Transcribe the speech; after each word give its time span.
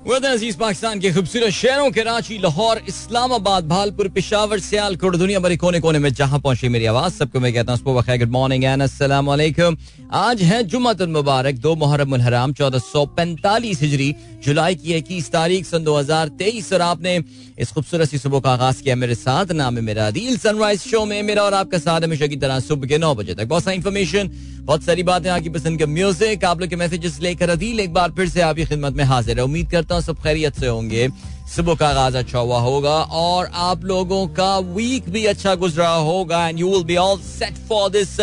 अज़ीज़ 0.00 0.56
पाकिस्तान 0.56 1.00
के 1.00 1.12
खूबसूरत 1.12 1.52
शहरों 1.52 1.90
कराची, 1.92 2.38
लाहौर, 2.40 2.80
इस्लामाबाद, 2.88 3.64
भालपुर, 3.68 4.08
पिशावर, 4.08 4.58
सियालकोट, 4.58 5.16
दुनिया 5.16 5.40
भर 5.40 5.56
कोने 5.56 5.80
कोने 5.80 5.98
में 5.98 6.08
जहाँ 6.10 6.40
पहुँची 6.40 6.68
मेरी 6.68 6.86
आवाज़। 6.86 7.12
सबको 7.14 7.40
मैं 7.40 7.52
कहता 7.52 7.72
हूँ 7.72 8.18
गुड 8.18 8.30
मॉर्निंग 8.32 8.64
एंड 8.64 8.82
वालेकुम 9.28 9.76
आज 10.10 10.42
है 10.42 10.62
जुम्मत 10.64 11.02
मुबारक, 11.04 11.54
दो 11.56 11.74
मुहर्रम 11.76 12.14
हराम 12.16 12.52
चौदह 12.52 12.78
सौ 12.80 13.04
पैंतालीस 13.12 13.80
हिजरी, 13.82 14.14
जुलाई 14.44 14.74
की 14.74 14.94
इक्कीस 14.94 15.30
तारीख, 15.32 15.66
सन 15.66 15.84
दो 15.84 15.96
हज़ार 15.96 16.28
तेईस। 16.40 16.72
और 16.72 16.80
आपने 16.82 17.18
इस 17.58 17.72
खूबसूरत 17.72 18.08
सी 18.08 18.18
सुबह 18.18 18.40
का 18.40 18.50
आगाज़ 18.50 18.82
किया 18.82 18.96
मेरे 18.96 19.14
साथ, 19.14 19.52
नाम 19.52 19.76
है 19.76 19.82
मेरा 19.82 20.10
दिल 20.10 20.36
सनराइज 20.38 20.80
शो 20.80 21.04
में, 21.04 21.22
मेरा 21.22 21.42
और 21.42 21.54
आपका 21.54 21.78
साथ 21.78 22.00
हमेशा 22.00 22.26
की 22.26 22.36
तरह, 22.36 22.60
सुबह 22.60 22.88
के 22.88 22.98
नौ 22.98 23.14
बजे 23.14 23.34
तक। 23.34 23.46
बहुत 23.46 23.64
सारी 23.64 23.76
इन्फॉर्मेशन 23.76 24.30
बहुत 24.64 24.82
सारी 24.84 25.02
बातें 25.02 25.28
आपकी 25.30 25.48
पसंद 25.48 25.78
के 25.78 25.86
म्यूज़िक 25.86 26.44
आप 26.44 26.60
लोग 26.60 26.68
के 26.70 26.76
मैसेजेस 26.76 27.18
लेकर 27.20 27.50
अदील 27.50 27.80
एक 27.80 27.92
बार 27.92 28.10
फिर 28.16 28.28
से 28.28 28.40
आपकी 28.40 28.64
खिदमत 28.64 28.94
में 28.96 29.04
हाजिर 29.04 29.38
है। 29.38 29.44
उम्मीद 29.44 29.70
करता 29.70 29.94
हूँ 29.94 30.02
सब 30.02 30.22
खैरियत 30.22 30.60
से 30.60 30.66
होंगे। 30.66 31.08
सुबह 31.54 31.74
का 31.74 31.88
आगाज़ 31.88 32.16
अच्छा 32.16 32.38
हुआ 32.38 32.58
होगा 32.60 32.94
और 33.20 33.50
आप 33.54 33.84
लोगों 33.84 34.26
का 34.36 34.56
वीक 34.76 35.08
भी 35.10 35.24
अच्छा 35.26 35.54
गुजरा 35.54 35.88
होगा 35.88 36.46
and 36.48 36.58
you 36.60 36.70
will 36.70 36.84
be 36.84 36.96
all 36.96 37.18
set 37.20 37.54
for 37.68 37.90
this 37.90 38.18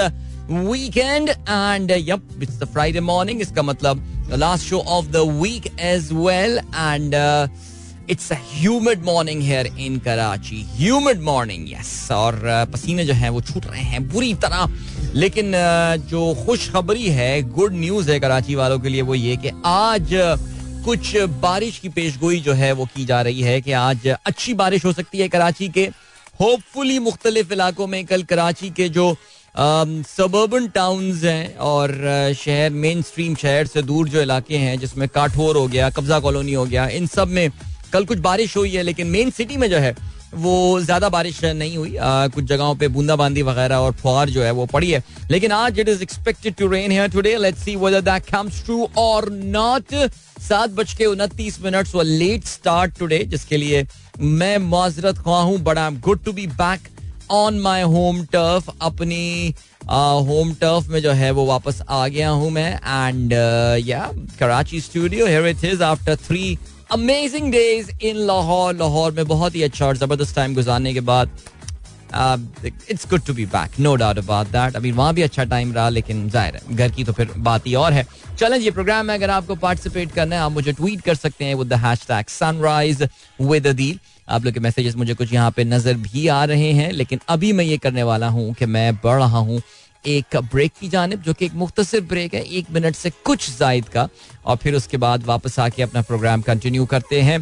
weekend 0.49 1.29
and 1.29 1.91
it's 1.91 2.59
the 2.59 2.67
Friday 2.73 2.99
morning 3.01 3.41
इसका 3.41 3.61
मतलब 3.63 4.29
last 4.33 4.65
show 4.65 4.79
of 4.79 5.05
the 5.07 5.29
week 5.41 5.67
as 5.79 6.09
well 6.13 6.57
and 6.57 7.15
it's 8.09 8.31
humid 8.31 9.03
morning 9.05 9.41
here 9.43 9.67
in 9.79 9.97
Karachi 9.99 10.65
humid 10.75 11.21
morning 11.21 11.69
yes 11.71 12.11
और 12.11 12.35
uh, 12.35 12.73
पसीने 12.73 13.05
जो 13.05 13.13
हैं 13.13 13.29
वो 13.29 13.41
छूट 13.41 13.65
रहे 13.65 13.81
हैं 13.83 14.07
बुरी 14.09 14.33
तरह। 14.43 14.65
लेकिन 15.15 15.51
जो 16.09 16.33
खुशखबरी 16.45 17.07
है 17.09 17.41
गुड 17.43 17.73
न्यूज़ 17.73 18.11
है 18.11 18.19
कराची 18.19 18.55
वालों 18.55 18.79
के 18.79 18.89
लिए 18.89 19.01
वो 19.01 19.15
ये 19.15 19.35
कि 19.37 19.51
आज, 19.65 20.09
कुछ 20.85 21.15
बारिश 21.41 21.77
की 21.79 21.89
पेशगोई 21.89 22.39
जो 22.39 22.53
है 22.53 22.71
वो 22.71 22.85
की 22.95 23.05
जा 23.05 23.21
रही 23.21 23.41
है 23.41 23.59
कि 23.61 23.71
आज 23.71 24.07
अच्छी 24.07 24.53
बारिश 24.53 24.85
हो 24.85 24.93
सकती 24.93 25.17
है 25.17 25.27
कराची 25.29 25.69
के। 25.69 25.89
होपफुली 26.39 26.99
मुख्तलिफ़ 26.99 27.53
इलाकों 27.53 27.87
में 27.87 28.05
कल 28.05 28.23
कराची 28.23 28.69
के 28.69 28.89
जो 28.89 29.15
सबर्बन 29.55 30.67
टाउन्स 30.67 31.23
हैं 31.23 31.55
और 31.57 31.91
शहर 32.37 32.69
मेन 32.71 33.01
स्ट्रीम 33.01 33.35
शहर 33.35 33.67
से 33.67 33.81
दूर 33.81 34.09
जो 34.09 34.21
इलाके 34.21 34.57
हैं, 34.57 34.77
जिसमें 34.79 35.07
काठोर 35.09 35.57
हो 35.57 35.67
गया, 35.67 35.89
कब्जा 35.89 36.19
कॉलोनी 36.19 36.53
हो 36.53 36.65
गया, 36.65 36.87
इन 36.89 37.07
सब 37.07 37.27
में 37.29 37.49
कल 37.93 38.05
कुछ 38.05 38.17
बारिश 38.19 38.55
हुई 38.57 38.71
है, 38.71 38.83
लेकिन 38.83 39.07
मेन 39.07 39.29
सिटी 39.29 39.57
में 39.57 39.69
जो 39.69 39.77
है 39.77 39.95
वो 40.35 40.79
ज़्यादा 40.81 41.09
बारिश 41.09 41.43
नहीं 41.43 41.77
हुई। 41.77 41.95
आ, 41.95 42.27
कुछ 42.27 42.43
जगहों 42.45 42.75
पे 42.75 42.87
बूंदाबांदी 42.89 43.41
वगैरह 43.43 43.75
और 43.77 43.91
फुहार 43.93 44.29
जो 44.29 44.43
है 44.43 44.51
वो 44.51 44.65
पड़ी 44.67 44.91
है। 44.91 45.03
लेकिन 45.31 45.51
आज 45.51 45.79
it 45.79 45.89
is 45.89 46.01
expected 46.03 46.55
to 46.55 46.67
rain 46.67 46.91
here 46.91 47.07
today 47.11 47.35
let's 47.37 47.63
see 47.63 47.75
whether 47.75 48.01
that 48.01 48.25
comes 48.25 48.63
true 48.65 48.87
और 48.97 49.29
नॉट 49.31 49.95
सात 50.39 50.69
बज 50.71 50.93
के 50.93 51.05
उनतीस 51.05 51.61
मिनट 51.61 51.95
लेट 51.95 52.45
स्टार्ट 52.47 52.97
टुडे 52.99 53.23
जिसके 53.25 53.57
लिए 53.57 53.85
मैं 54.19 54.57
माजरत 54.59 55.17
ख्वाह 55.17 55.41
हूँ। 55.43 55.57
But 55.59 55.77
I 55.77 55.87
am 55.87 55.99
good 56.01 56.23
to 56.23 56.33
be 56.33 56.47
back 56.47 56.87
on 57.31 57.59
my 57.59 57.81
home 57.83 58.23
turf 58.25 58.69
अपनी 58.81 59.53
होम 59.89 60.53
टर्फ 60.61 60.87
में 60.89 61.01
जो 61.01 61.11
है 61.13 61.31
वो 61.31 61.45
वापस 61.45 61.81
आ 61.89 62.07
गया 62.07 62.29
हूँ 62.31 62.49
मैं। 62.51 62.71
एंड 62.73 63.33
या 63.87 64.09
Karachi 64.39 64.81
studio 64.81 65.27
here 65.27 65.47
it 65.47 65.63
is 65.65 65.83
after 65.83 66.15
three 66.17 66.57
amazing 66.89 67.51
days 67.51 67.89
in 68.01 68.17
Lahore 68.27 68.75
Lahore 68.75 69.11
में 69.11 69.25
बहुत 69.27 69.55
ही 69.55 69.63
अच्छा 69.63 69.85
और 69.87 69.97
ज़बरदस्त 69.97 70.35
टाइम 70.35 70.53
गुजारने 70.55 70.93
के 70.93 70.99
बाद 70.99 71.29
it's 72.65 73.07
good 73.09 73.21
to 73.25 73.33
be 73.33 73.45
back 73.45 73.79
no 73.79 73.95
doubt 73.95 74.17
about 74.17 74.47
that 74.47 74.75
अभी 74.75 74.91
वहाँ 74.91 75.13
भी 75.13 75.21
अच्छा 75.21 75.43
टाइम 75.45 75.73
रहा, 75.73 75.87
लेकिन 75.89 76.29
ज़ाहिर 76.29 76.55
है, 76.55 76.75
घर 76.75 76.91
की 76.91 77.03
तो 77.03 77.13
फिर 77.13 77.31
बात 77.37 77.67
ही 77.67 77.73
और 77.75 77.93
है। 77.93 78.05
चलें 78.37 78.57
ये 78.57 78.71
प्रोग्राम 78.71 79.05
में 79.05 79.13
अगर 79.13 79.29
आपको 79.29 79.55
पार्टिसिपेट 79.57 80.11
करना 80.11 80.35
है, 80.35 80.41
आप 80.41 80.51
मुझे 80.51 80.71
ट्वीट 80.73 81.01
कर 81.01 81.15
सकते 81.15 81.45
हैं 81.45 81.55
with 81.55 81.67
the 81.67 81.79
hashtag 81.85 82.27
sunrise 82.29 83.07
with 83.41 83.67
Adeel 83.67 83.99
आप 84.27 84.45
लोग 84.45 84.53
के 84.53 84.59
मैसेजेस 84.59 84.95
मुझे 84.95 85.13
कुछ 85.13 85.33
यहाँ 85.33 85.51
पे 85.51 85.63
नज़र 85.63 85.93
भी 85.97 86.27
आ 86.27 86.43
रहे 86.45 86.71
हैं, 86.73 86.91
लेकिन 86.91 87.19
अभी 87.29 87.51
मैं 87.53 87.65
ये 87.65 87.77
करने 87.77 88.03
वाला 88.03 88.27
हूँ 88.29 88.53
कि 88.53 88.65
मैं 88.67 88.95
बढ़ 88.95 89.19
रहा 89.19 89.37
हूँ। 89.39 89.61
एक 90.07 90.37
ब्रेक 90.53 90.71
की 90.79 90.87
जानब 90.89 91.21
जो 91.21 91.33
कि 91.33 91.45
एक 91.45 91.53
मुख्तर 91.55 92.01
ब्रेक 92.01 92.33
है 92.33 92.41
एक 92.57 92.65
मिनट 92.71 92.95
से 92.95 93.09
कुछ 93.25 93.49
जायद 93.57 93.85
का। 93.89 94.07
और 94.45 94.57
फिर 94.57 94.75
उसके 94.75 94.97
बाद 94.97 95.23
वापस 95.25 95.59
आके 95.59 95.83
अपना 95.83 96.01
प्रोग्राम 96.01 96.41
कंटिन्यू 96.41 96.85
करते 96.85 97.21
हैं। 97.21 97.39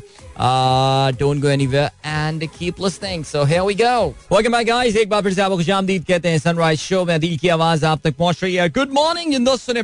Don't 1.18 1.42
go 1.42 1.50
and 1.50 2.48
keep 2.50 2.82
so 2.82 3.44
we 3.46 3.74
go 3.76 4.64
guys 4.64 4.96
एक 4.96 5.10
बार 5.10 5.22
फिर 5.22 5.34
से 5.34 5.42
आपको 5.42 5.58
खुशामदीद 5.58 6.06
कहते 6.06 6.30
हैं। 6.30 6.40
सनराइज 6.40 6.80
शो 6.80 7.04
में 7.06 7.20
दिल 7.20 7.38
की 7.38 7.48
आवाज़ 7.50 7.86
आप 7.86 8.02
तक 8.04 8.16
पहुँच 8.16 8.44
रही 8.44 8.56
है। 8.56 8.70
गुड 8.70 8.94
मॉर्निंग 8.94 9.46
दोस्तों 9.46 9.74
ने 9.74 9.84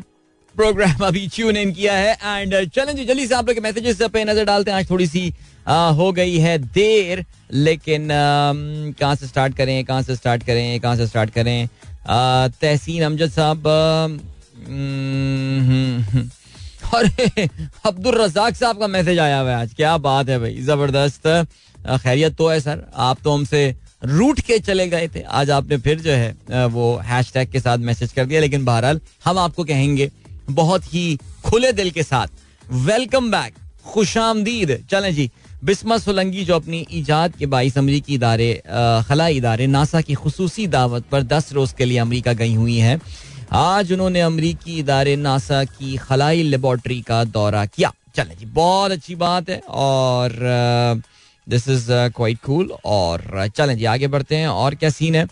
प्रोग्राम 0.55 1.05
अभी 1.05 1.27
ट्यून 1.35 1.57
इन 1.57 1.71
किया 1.73 1.93
है। 1.93 2.13
एंड 2.13 2.69
चलें 2.69 2.95
जी 2.95 3.05
जल्दी 3.05 3.27
से 3.27 3.35
आप 3.35 3.47
लोग 3.47 3.55
के 3.55 3.61
मैसेजेस 3.61 4.01
पे 4.03 4.23
नज़र 4.25 4.45
डालते 4.45 4.71
हैं। 4.71 4.77
आज 4.77 4.89
थोड़ी 4.89 5.07
सी 5.07 5.33
आ, 5.67 5.89
हो 5.89 6.11
गई 6.11 6.37
है 6.39 6.57
देर 6.57 7.23
लेकिन 7.53 8.07
कहाँ 8.11 9.15
से 9.15 9.27
स्टार्ट 9.27 9.55
करें 9.55 9.83
कहाँ 9.85 10.01
से 10.01 10.15
स्टार्ट 10.15 10.43
करें 10.43 10.79
कहाँ 10.79 10.95
से 10.95 11.07
स्टार्ट 11.07 11.29
करें? 11.29 11.67
तहसीन 12.07 13.03
अमजद 13.03 13.31
साहब 13.31 13.67
हम्म, 14.67 16.29
अरे 16.95 17.47
अब्दुल 17.85 18.15
रजाक 18.21 18.55
साहब 18.55 18.79
का 18.79 18.87
मैसेज 18.87 19.19
आया 19.19 19.39
हुआ 19.39 19.49
है 19.49 19.55
आज। 19.55 19.73
क्या 19.73 19.97
बात 19.97 20.29
है 20.29 20.39
भाई 20.39 20.61
ज़बरदस्त। 20.61 21.27
खैरियत 22.03 22.35
तो 22.35 22.47
है 22.49 22.59
सर 22.59 22.83
आप 22.95 23.17
तो 23.23 23.33
हमसे 23.33 23.75
रूट 24.03 24.39
के 24.39 24.57
चले 24.59 24.87
गए 24.87 25.07
थे। 25.15 25.21
आज 25.21 25.49
आपने 25.51 25.77
फिर 25.77 25.99
जो 25.99 26.11
है 26.11 26.65
वो 26.67 26.95
हैश 27.05 27.31
के 27.37 27.59
साथ 27.59 27.77
मैसेज 27.89 28.11
कर 28.11 28.25
दिया 28.25 28.41
लेकिन 28.41 28.65
बहरहाल 28.65 28.99
हम 29.25 29.37
आपको 29.39 29.63
कहेंगे 29.63 30.09
बहुत 30.49 30.93
ही 30.93 31.17
खुले 31.45 31.71
दिल 31.73 31.91
के 31.91 32.03
साथ 32.03 32.27
वेलकम 32.85 33.31
बैक 33.31 33.53
खुश 33.85 34.17
आमदीद 34.17 34.77
चलें 34.91 35.13
जी 35.15 35.29
बिस्मा 35.63 35.97
सोलंगी 35.97 36.43
जो 36.45 36.55
अपनी 36.55 36.85
ईजाद 36.91 37.35
के 37.39 37.45
बाईस 37.45 37.77
अमरीकी 37.77 38.13
इदारे 38.13 38.53
खला 39.07 39.27
इदारे, 39.27 39.67
नासा 39.67 40.01
की 40.01 40.13
खसूसी 40.15 40.65
दावत 40.67 41.03
पर 41.11 41.23
दस 41.23 41.53
रोज 41.53 41.73
के 41.77 41.85
लिए 41.85 41.97
अमरीका 41.99 42.33
गई 42.33 42.55
हुई 42.55 42.77
हैं। 42.77 42.99
आज 43.53 43.91
उन्होंने 43.93 44.21
अमरीकी 44.21 44.77
इदारे 44.79 45.15
नासा 45.15 45.63
की 45.63 45.97
खलाई 45.97 46.43
लेबोरेटरी 46.43 47.01
का 47.01 47.23
दौरा 47.27 47.65
किया। 47.65 47.91
चले 48.15 48.35
जी, 48.35 48.45
बहुत 48.47 48.91
अच्छी 48.91 49.15
बात 49.15 49.49
है 49.49 49.59
और 49.69 50.31
दिस 51.47 51.67
इज़ 51.69 51.87
क्वाइट 52.15 52.37
कूल 52.45 52.71
और 52.85 53.47
चलें 53.55 53.77
जी, 53.77 53.85
आगे 53.85 54.07
बढ़ते 54.07 54.35
हैं 54.35 54.47
और 54.47 54.75
क्या 54.75 54.89
सीन 54.89 55.15
है? 55.15 55.25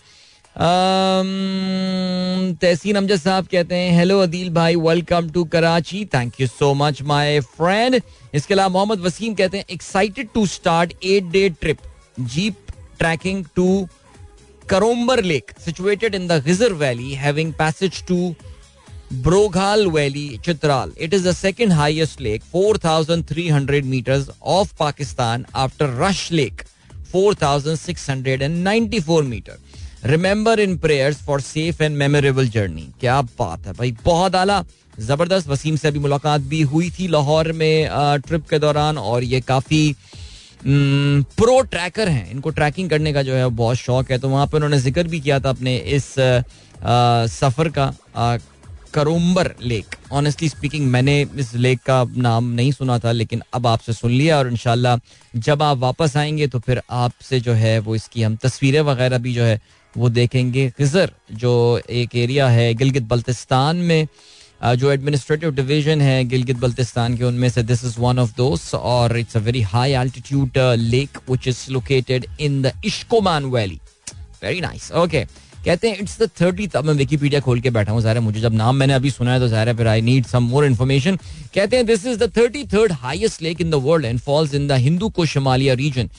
तहसीन 2.62 2.96
अमजद 2.96 3.20
साहब 3.20 3.48
कहते 3.52 3.76
हैं 3.76 3.98
हेलो 3.98 4.20
अदील 4.22 4.50
भाई 4.54 4.76
welcome 4.78 5.30
to 5.32 5.44
Karachi 5.50 6.06
thank 6.14 6.42
you 6.42 6.48
so 6.48 6.74
much 6.74 7.02
my 7.02 7.40
friend 7.42 8.02
इसके 8.36 8.54
अलावा 8.54 8.70
मोहम्मद 8.70 9.00
वसीम 9.00 9.34
कहते 9.34 9.58
हैं 9.58 9.66
excited 9.70 10.30
to 10.34 10.46
start 10.46 10.94
at 11.04 11.24
day 11.24 11.50
trip 11.50 11.78
jeep 12.20 12.56
trekking 13.00 13.46
to 13.56 13.88
Karombar 14.70 15.24
lake 15.24 15.52
situated 15.66 16.16
in 16.16 16.28
the 16.28 16.44
Ghizer 16.46 16.74
valley 16.74 17.14
having 17.14 17.54
passage 17.54 18.04
to 18.08 18.36
Broghil 19.14 19.88
valley 19.88 20.40
Chitral 20.46 20.92
it 21.02 21.14
is 21.14 21.28
the 21.28 21.32
second 21.32 21.72
highest 21.72 22.22
lake 22.22 22.44
4300 22.56 23.84
meters 23.84 24.30
of 24.44 24.74
Pakistan 24.80 25.46
after 25.56 25.98
Rush 26.02 26.32
lake 26.32 26.62
4694 27.16 29.24
meter 29.24 29.58
remember 30.06 30.60
in 30.60 30.78
prayers 30.78 31.18
for 31.18 31.42
safe 31.42 31.84
and 31.84 31.98
memorable 31.98 32.48
journey 32.48 32.90
क्या 33.00 33.22
बात 33.22 33.68
है 33.68 33.74
भाई, 33.74 33.96
बहुत 34.06 34.36
आला। 34.36 34.66
ज़बरदस्त। 35.00 35.48
वसीम 35.48 35.76
से 35.76 35.88
अभी 35.88 36.00
मुलाकात 36.00 36.42
भी 36.44 36.62
हुई 36.64 36.90
थी 36.92 37.08
लाहौर 37.08 37.52
में 37.54 37.90
ट्रिप 38.28 38.48
के 38.50 38.60
दौरान 38.60 38.98
और 38.98 39.24
ये 39.24 39.42
काफ़ी 39.44 39.96
प्रो 40.62 41.60
ट्रैकर 41.64 42.10
हैं। 42.10 42.30
इनको 42.32 42.50
ट्रैकिंग 42.52 42.90
करने 42.90 43.14
का 43.14 43.24
जो 43.24 43.34
है 43.34 43.48
बहुत 43.50 43.78
शौक 43.78 44.12
है। 44.12 44.18
तो 44.20 44.30
वहाँ 44.30 44.48
पर 44.48 44.56
उन्होंने 44.56 44.80
ज़िक्र 44.80 45.04
भी 45.08 45.20
किया 45.20 45.40
था 45.40 45.50
अपने 45.50 45.78
इस 45.78 46.14
सफ़र 47.32 47.70
का 47.78 47.94
करोम्बर 48.94 49.54
लेक। 49.62 49.96
ऑनेस्टली 50.14 50.48
स्पीकिंग 50.50 50.86
मैंने 50.88 51.20
इस 51.38 51.54
लेक 51.56 51.80
का 51.82 52.04
नाम 52.18 52.46
नहीं 52.52 52.72
सुना 52.72 52.98
था, 53.00 53.12
लेकिन 53.12 53.42
अब 53.54 53.68
आपसे 53.68 53.94
सुन 53.94 54.12
लिया 54.12 54.38
और 54.38 54.48
इनशाला 54.48 54.98
जब 55.36 55.64
आप 55.64 55.78
वापस 55.78 56.18
आएँगे 56.18 56.48
तो 56.48 56.60
फिर 56.60 56.82
आपसे 56.92 57.40
जो 57.40 57.54
है 57.54 57.78
वो 57.80 57.96
इसकी 57.96 58.24
हम 58.24 58.36
तस्वीरें 58.36 58.82
वगैरह 58.82 59.18
भी 59.18 59.34
जो 59.34 59.44
है 59.44 59.60
वो 59.94 60.10
देखेंगे। 60.10 60.70
खिजर 60.70 61.12
जो 61.34 61.52
एक 61.90 62.16
एरिया 62.16 62.48
है 62.50 62.74
गिलगित 62.74 63.04
बल्तिस्तान 63.04 63.78
में 63.78 64.08
जो 64.62 64.92
एडमिनिस्ट्रेटिव 64.92 65.52
डिवीज़न 65.56 66.02
है 66.02 66.24
गिलगित 66.26 66.58
बल्तिस्तान 66.60 67.18
के, 67.18 67.24
उनमें 67.24 67.50
से 67.50 67.64
दिस 67.64 67.84
इज़ 67.86 68.00
वन 68.00 68.20
ऑफ़ 68.20 68.36
दोस्त 68.38 68.74
और 68.76 69.18
it's 69.18 69.38
a 69.38 69.40
very 69.42 69.62
high 69.74 69.92
altitude 69.96 70.58
lake 70.80 71.18
which 71.30 71.48
is 71.48 71.66
located 71.72 72.26
in 72.40 72.62
the 72.62 72.72
Ishkoman 72.86 73.46
valley 73.52 73.80
very 74.44 74.62
nice 74.62 74.92
okay 74.94 75.24
कहते 75.66 75.90
हैं 75.90 75.98
इट्स 76.00 76.22
द 76.22 76.30
थर्टी 76.42 76.68
अब 76.76 76.86
मैं 76.86 76.94
विकीपीडिया 76.94 77.40
खोल 77.42 77.60
के 77.62 77.70
बैठा 77.70 77.92
हूँ, 77.92 78.02
ज़ाहिर 78.02 78.20
मुझे 78.20 78.42
जब 78.42 78.54
नाम 78.54 78.76
मैंने 78.76 78.94
अभी 78.94 79.12
सुना 79.12 79.34
है 79.34 79.40
तो 79.40 79.48
ज़ाहिर 79.48 79.74
फिर 79.78 79.88
I 79.88 80.02
need 80.02 80.26
some 80.26 80.44
more 80.44 80.66
information 80.66 81.16
कहते 81.56 81.76
हैं 81.78 81.86
this 81.86 82.06
is 82.06 82.20
the 82.20 82.32
thirty 82.38 82.64
third 82.74 82.92
highest 83.02 83.42
lake 83.42 83.62
in 83.62 83.70
the 83.72 83.82
world 83.86 84.06
and 84.06 84.20
falls 84.20 84.54
in 84.54 84.68
the 84.68 84.80
Hindu 84.80 85.10
को 85.10 85.26
शमालिया 85.26 85.74
region 85.74 86.10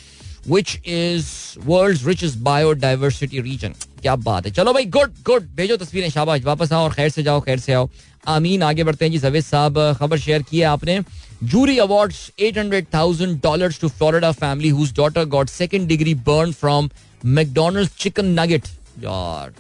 which 0.49 0.77
is 0.87 1.27
world 1.67 2.07
richest 2.09 2.39
biodiversity 2.41 3.41
region 3.41 3.75
क्या 4.03 4.15
बात 4.19 4.47
है। 4.47 4.53
चलो 4.53 4.73
भाई 4.73 4.85
गुड 4.87 5.15
गुड 5.25 5.49
भेजो 5.57 5.77
तस्वीरें, 5.77 6.09
शाबाश। 6.11 6.43
वापस 6.45 6.73
आओ 6.73 6.85
और 6.85 6.93
खैर 6.93 7.09
से 7.11 7.23
जाओ, 7.23 7.41
खैर 7.41 7.59
से 7.59 7.73
आओ। 7.73 7.89
आमीन 8.29 8.63
आगे 8.63 8.85
बढ़ते 8.85 9.05
हैं 9.05 9.13
जी 9.13 9.19
जवेद 9.19 9.45
साहब 9.45 9.79
खबर 9.99 10.19
शेयर 10.19 10.43
की 10.43 10.59
है 10.59 10.65
आपने। 10.67 11.01
Jury 11.43 11.75
awards 11.83 12.19
$800,000 12.39 13.79
to 13.81 13.89
Florida 13.91 14.31
family 14.35 14.71
whose 14.71 14.91
daughter 14.93 15.25
got 15.35 15.51
second 15.51 15.89
degree 15.89 16.13
burn 16.27 16.53
from 16.55 16.91
McDonald's 17.37 17.95
chicken 17.97 18.35
nugget. 18.39 18.69
यार 19.01 19.53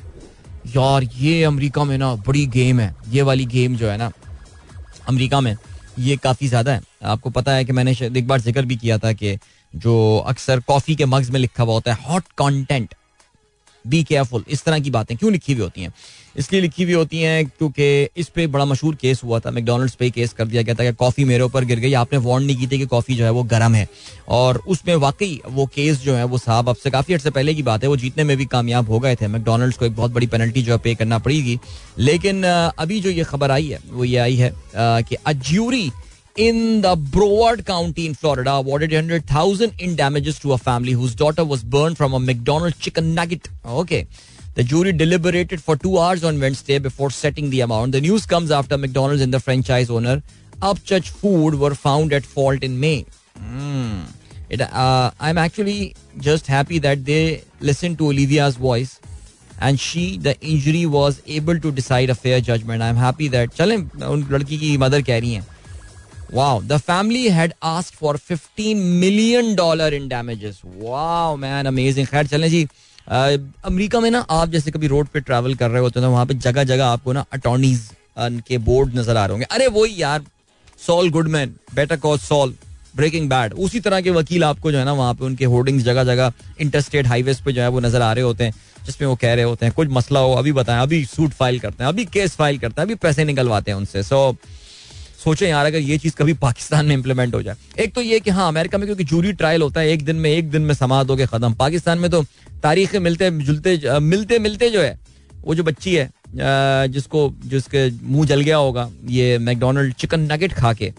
यार 0.67 1.05
ये 1.19 1.43
अमेरिका 1.45 1.85
में 1.85 1.97
ना 1.99 2.15
बड़ी 2.27 2.47
गेम 2.57 2.81
है। 2.81 2.95
ये 3.09 3.23
वाली 3.23 3.45
गेम 3.47 3.77
जो 3.77 3.89
है 3.89 3.97
ना 3.97 4.11
अमेरिका 5.09 5.41
में 5.41 5.56
ये 5.99 6.17
काफ़ी 6.17 6.49
ज़्यादा 6.49 6.73
है। 6.73 6.83
आपको 7.05 7.31
पता 7.31 7.53
है 7.53 7.65
कि 7.65 7.73
मैंने 7.73 7.97
एक 8.03 8.27
बार 8.29 8.41
ज़िक्र 8.41 8.65
भी 8.65 8.77
किया 8.77 8.99
था 8.99 9.13
कि 9.13 9.37
जो 9.75 9.97
अक्सर 10.29 10.61
कॉफ़ी 10.69 10.97
के 10.97 11.05
मग्ज 11.06 11.31
में 11.31 11.41
लिखा 11.41 11.63
हुआ 11.63 11.75
होता 11.75 11.93
है 11.93 12.05
हॉट 12.09 12.25
कंटेंट 12.39 12.95
बी 13.85 14.03
केयरफुल 14.05 14.44
इस 14.49 14.65
तरह 14.65 14.79
की 14.79 14.91
बातें 14.91 15.17
क्यों 15.17 15.32
लिखी 15.32 15.53
हुई 15.53 15.62
होती 15.62 15.82
हैं? 15.82 15.93
इसलिए 16.37 16.61
लिखी 16.62 16.82
हुई 16.82 16.93
होती 16.93 17.21
हैं 17.21 17.47
क्योंकि 17.47 18.09
इस 18.17 18.29
पे 18.29 18.47
बड़ा 18.47 18.65
मशहूर 18.65 18.94
केस 18.94 19.21
हुआ 19.25 19.38
था। 19.41 19.50
मैकडोनल्ड्स 19.50 19.94
पे 19.94 20.11
केस 20.11 20.32
कर 20.32 20.47
दिया 20.47 20.62
गया 20.62 20.75
था 20.75 20.85
कि 20.85 20.93
कॉफ़ी 20.94 21.25
मेरे 21.25 21.44
ऊपर 21.44 21.65
गिर 21.65 21.79
गई। 21.79 21.93
आपने 21.93 22.19
वार्न 22.19 22.44
नहीं 22.44 22.56
की 22.56 22.67
थी 22.67 22.79
कि 22.79 22.87
कॉफ़ी 22.87 23.15
जो 23.17 23.25
है 23.25 23.31
वो 23.31 23.43
गर्म 23.44 23.75
है। 23.75 23.88
और 24.29 24.62
उसमें 24.69 24.94
वाकई 24.97 25.41
वो 25.49 25.67
केस 25.67 26.00
जो 26.00 26.15
है 26.15 26.25
वो 26.25 26.38
साहब 26.38 26.69
अब 26.69 26.77
से 26.77 26.91
काफ़ी 26.91 27.15
अर्से 27.15 27.31
पहले 27.31 27.55
की 27.55 27.62
बात 27.62 27.82
है। 27.82 27.88
वो 27.88 27.97
जीतने 27.97 28.25
में 28.25 28.37
भी 28.37 28.47
कामयाब 28.47 28.91
हो 28.91 28.99
गए 28.99 29.17
थे। 29.17 29.29
मैकडोनल्ड्स 29.29 29.79
को 29.79 29.87
एक 29.87 29.97
बहुत 29.97 30.12
बड़ी 30.12 30.27
पेनल्टी 30.27 30.62
जो 30.62 30.73
है 30.73 30.79
पे 30.79 30.94
करना 30.94 31.19
पड़ेगी। 31.19 31.59
लेकिन 31.99 32.43
अभी 32.44 33.00
जो 33.00 33.11
ये 33.11 33.25
खबर 33.25 33.50
आई 33.50 33.67
है, 33.67 33.81
वो 33.91 34.05
ये 34.05 34.17
आई 34.19 34.37
है 34.37 34.53
कि 34.77 35.17
अज्यूरी 35.17 35.91
in 36.36 36.81
the 36.81 36.96
Broward 36.98 37.66
County 37.66 38.06
in 38.06 38.13
Florida 38.13 38.52
awarded 38.52 38.92
100,000 38.92 39.74
in 39.80 39.96
damages 39.96 40.38
to 40.40 40.54
a 40.54 40.57
family 40.57 40.92
whose 40.92 41.16
daughter 41.16 41.46
was 41.46 41.63
burned 41.63 41.98
from 41.98 42.13
a 42.13 42.19
McDonald's 42.19 42.78
chicken 42.78 43.13
nugget. 43.16 43.48
Okay. 43.66 44.07
The 44.56 44.63
jury 44.63 44.92
deliberated 44.92 45.62
for 45.62 45.75
two 45.75 45.98
hours 45.98 46.24
on 46.24 46.40
Wednesday 46.40 46.80
before 46.80 47.10
setting 47.10 47.50
the 47.50 47.62
amount. 47.62 47.94
The 47.94 48.02
news 48.02 48.25
comes 48.25 48.52
after 48.52 48.78
McDonald's 48.78 49.22
and 49.22 49.34
the 49.34 49.40
franchise 49.40 49.90
owner, 49.90 50.24
Upchurch 50.62 51.10
Food, 51.10 51.56
were 51.56 51.75
found 51.75 52.13
at 52.13 52.25
fault 52.25 52.63
in 52.63 52.80
May. 52.80 53.06
Mm. 53.40 54.07
It, 54.50 54.62
uh, 54.62 55.12
I'm 55.19 55.38
actually 55.38 55.96
just 56.18 56.48
happy 56.48 56.80
that 56.80 57.04
they 57.06 57.44
listened 57.60 57.98
to 57.98 58.07
Olivia's 58.07 58.56
voice 58.56 59.00
and 59.60 59.80
she, 59.80 60.18
the 60.18 60.40
injury, 60.42 60.86
was 60.86 61.22
able 61.25 61.60
to 61.60 61.72
decide 61.72 62.10
a 62.10 62.16
fair 62.16 62.42
judgment. 62.42 62.81
I'm 62.81 62.96
happy 62.96 63.28
that. 63.30 63.54
चलें 63.56 63.78
उन 64.06 64.28
लड़की 64.31 64.57
की 64.57 64.78
mother 64.78 65.02
कह 65.02 65.19
रही 65.19 65.34
हैं 65.34 65.48
Wow, 66.31 66.61
the 66.61 66.79
family 66.79 67.29
had 67.29 67.55
asked 67.61 67.97
for 67.97 68.17
15 68.17 69.00
million 69.00 69.56
dollar 69.56 69.88
in 69.88 70.09
damages. 70.09 70.62
Wow, 70.65 71.37
man, 71.37 71.67
amazing. 71.67 72.06
खैर 72.06 72.27
चलें 72.27 72.49
जी 72.50 72.67
America 73.09 74.00
में 74.00 74.11
ना 74.11 74.19
आप 74.31 74.49
जैसे 74.49 74.71
कभी 74.71 74.87
रोड 74.87 75.09
पे 75.15 75.21
ट्रैवल 75.21 75.55
कर 75.55 75.71
रहे 75.71 75.82
होते 75.82 76.00
हैं 76.00 76.06
वहाँ 76.06 76.27
पे 76.27 76.35
जगह 76.35 76.65
जगह 76.65 76.87
आपको 76.87 77.12
ना 77.12 77.25
अटॉर्नीज 77.32 77.91
के 78.49 78.59
बोर्ड 78.69 78.94
नज़र 78.99 79.17
आ 79.17 79.25
रहे 79.25 79.32
होंगे 79.32 79.47
अरे 79.50 79.67
वही 79.79 79.94
यार 80.03 80.23
Saul 80.87 81.11
Goodman 81.11 81.55
better 81.75 81.97
call 82.05 82.21
Saul 82.21 82.55
Breaking 82.97 83.29
Bad 83.31 83.53
उसी 83.67 83.81
तरह 83.81 84.00
के 84.00 84.11
वकील 84.11 84.44
आपको 84.44 84.73
जो 84.73 84.79
है 84.79 84.85
ना 84.85 84.93
वहाँ 84.93 85.15
पे 85.15 85.25
उनके 85.25 85.44
होर्डिंग्स 85.55 85.85
जगह 85.85 86.05
जगह 86.05 86.32
इंटरस्टेट 86.61 87.06
हाईवेज 87.06 87.41
पे 87.41 87.53
जो 87.53 87.62
है 87.62 87.69
वो 87.69 87.81
नज़र 87.81 88.03
आ 88.03 88.12
रहे 88.12 88.25
होते 88.25 88.44
हैं 88.44 88.55
जिसमें 88.87 89.06
वो 89.09 89.15
कह 89.17 89.35
रहे 89.35 89.44
होते 89.44 89.67
हैं 89.67 89.75
कुछ 89.75 89.88
मसला 89.99 90.21
हो 90.21 90.32
अभी 90.35 90.53
बताएँ 90.53 90.82
अभी 90.82 91.05
सूट 91.06 91.32
फ़ाइल 91.32 91.59
करते 91.61 91.85
हैं 91.85 91.88
अभी 91.88 92.05
केस 92.15 92.37
फ़ाइल 92.37 92.59
करते 92.59 92.81
हैं 92.81 92.87
अभी 92.87 92.94
पैसे 93.03 93.25
निकलवाते 93.25 93.71
हैं 93.71 93.79
उनसे 93.79 94.03
सो 94.03 94.31
so, 94.31 94.60
सोचे 95.20 95.49
यार, 95.49 95.67
अगर 95.67 95.78
ये 95.78 95.99
चीज़ 95.99 96.14
कभी 96.17 96.32
पाकिस्तान 96.37 96.87
में 96.87 96.94
इंप्लीमेंट 96.94 97.34
हो 97.34 97.43
जाए। 97.43 97.56
एक 97.78 97.94
तो 97.94 98.00
ये 98.02 98.20
कि 98.20 98.31
हाँ 98.31 98.49
अमेरिका 98.49 98.78
में 98.78 98.87
क्योंकि 98.87 99.05
जूरी 99.05 99.32
ट्रायल 99.34 99.62
होता 99.62 99.81
है, 99.81 99.90
एक 99.90 100.05
दिन 100.05 100.17
में, 100.17 100.31
एक 100.31 100.50
दिन 100.50 100.62
में 100.62 100.75
समात 100.75 101.11
हो 101.11 101.17
गए 101.17 101.26
खत्म। 101.26 101.52
पाकिस्तान 101.56 101.99
में 101.99 102.11
तो 102.11 102.22
तारीख 102.62 102.96
मिलते, 102.99 103.31
जुलते 103.32 103.99
मिलते 104.00 104.38
मिलते 104.38 104.70
जो 104.70 104.82
है, 104.82 104.99
वो 105.37 105.55
जो 105.55 105.62
बच्ची 105.64 105.94
है 105.94 106.11
जिसको, 106.88 107.32
जिसके 107.44 107.88
मुँह 107.90 108.26
जल 108.26 108.40
गया 108.40 108.56
होगा, 108.56 108.88
ये 109.08 109.38
मैकडोनल्ड 109.40 109.94
चिकन 109.94 110.32
नगेट 110.32 110.52
खा 110.52 110.72
के 110.72 110.93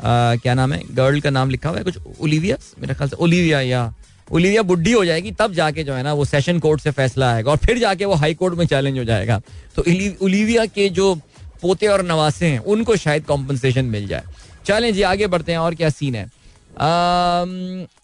क्या 0.00 0.54
नाम 0.54 0.72
है 0.72 0.80
गर्ल 0.94 1.20
का 1.20 1.30
नाम 1.30 1.50
लिखा 1.50 1.68
हुआ 1.68 1.78
है, 1.78 1.84
कुछ 1.84 1.98
ओलिविया 2.20 2.56
मेरे 2.80 2.94
ख्याल 2.94 3.08
से 3.08 3.16
ओलिविया 3.16 3.60
या 3.62 3.92
ओलिविया 4.28 4.62
बुढ़ी 4.62 4.92
हो 4.92 5.04
जाएगी, 5.04 5.30
तब 5.32 5.52
जाके 5.54 5.84
जो 5.84 5.94
है 5.94 6.02
ना, 6.02 6.12
वो 6.12 6.24
सेशन 6.24 6.58
कोर्ट 6.58 6.80
से 6.80 6.90
फैसला 6.90 7.30
आएगा 7.32 7.50
और 7.50 7.56
फिर 7.58 7.78
जाके 7.78 8.04
वो 8.04 8.14
हाई 8.14 8.34
कोर्ट 8.34 8.54
में 8.54 8.66
चैलेंज 8.66 8.98
हो 8.98 9.04
जाएगा। 9.04 9.40
तो 9.76 9.82
ओलिविया 10.22 10.66
के 10.66 10.88
जो 10.90 11.14
पोते 11.62 11.86
और 11.86 12.02
नवासे 12.04 12.46
हैं, 12.46 12.58
उनको 12.60 12.96
शायद 12.96 13.24
कॉम्पनसेशन 13.26 13.84
मिल 13.86 14.06
जाए। 14.08 14.24
चलें 14.66 14.92
जी, 14.94 15.02
आगे 15.04 15.26
बढ़ते 15.26 15.52
हैं, 15.52 15.58
और 15.58 15.74
क्या 15.74 15.90
सीन 15.90 16.14
है? 16.14 16.24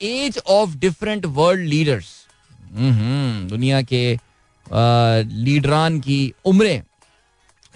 Age 0.03 0.39
of 0.49 0.77
different 0.79 1.27
world 1.29 1.69
leaders 1.69 2.13
दुनिया 3.49 3.83
के 3.85 4.19
लीडरान 5.45 5.99
की 6.01 6.33
उम्रें 6.47 6.83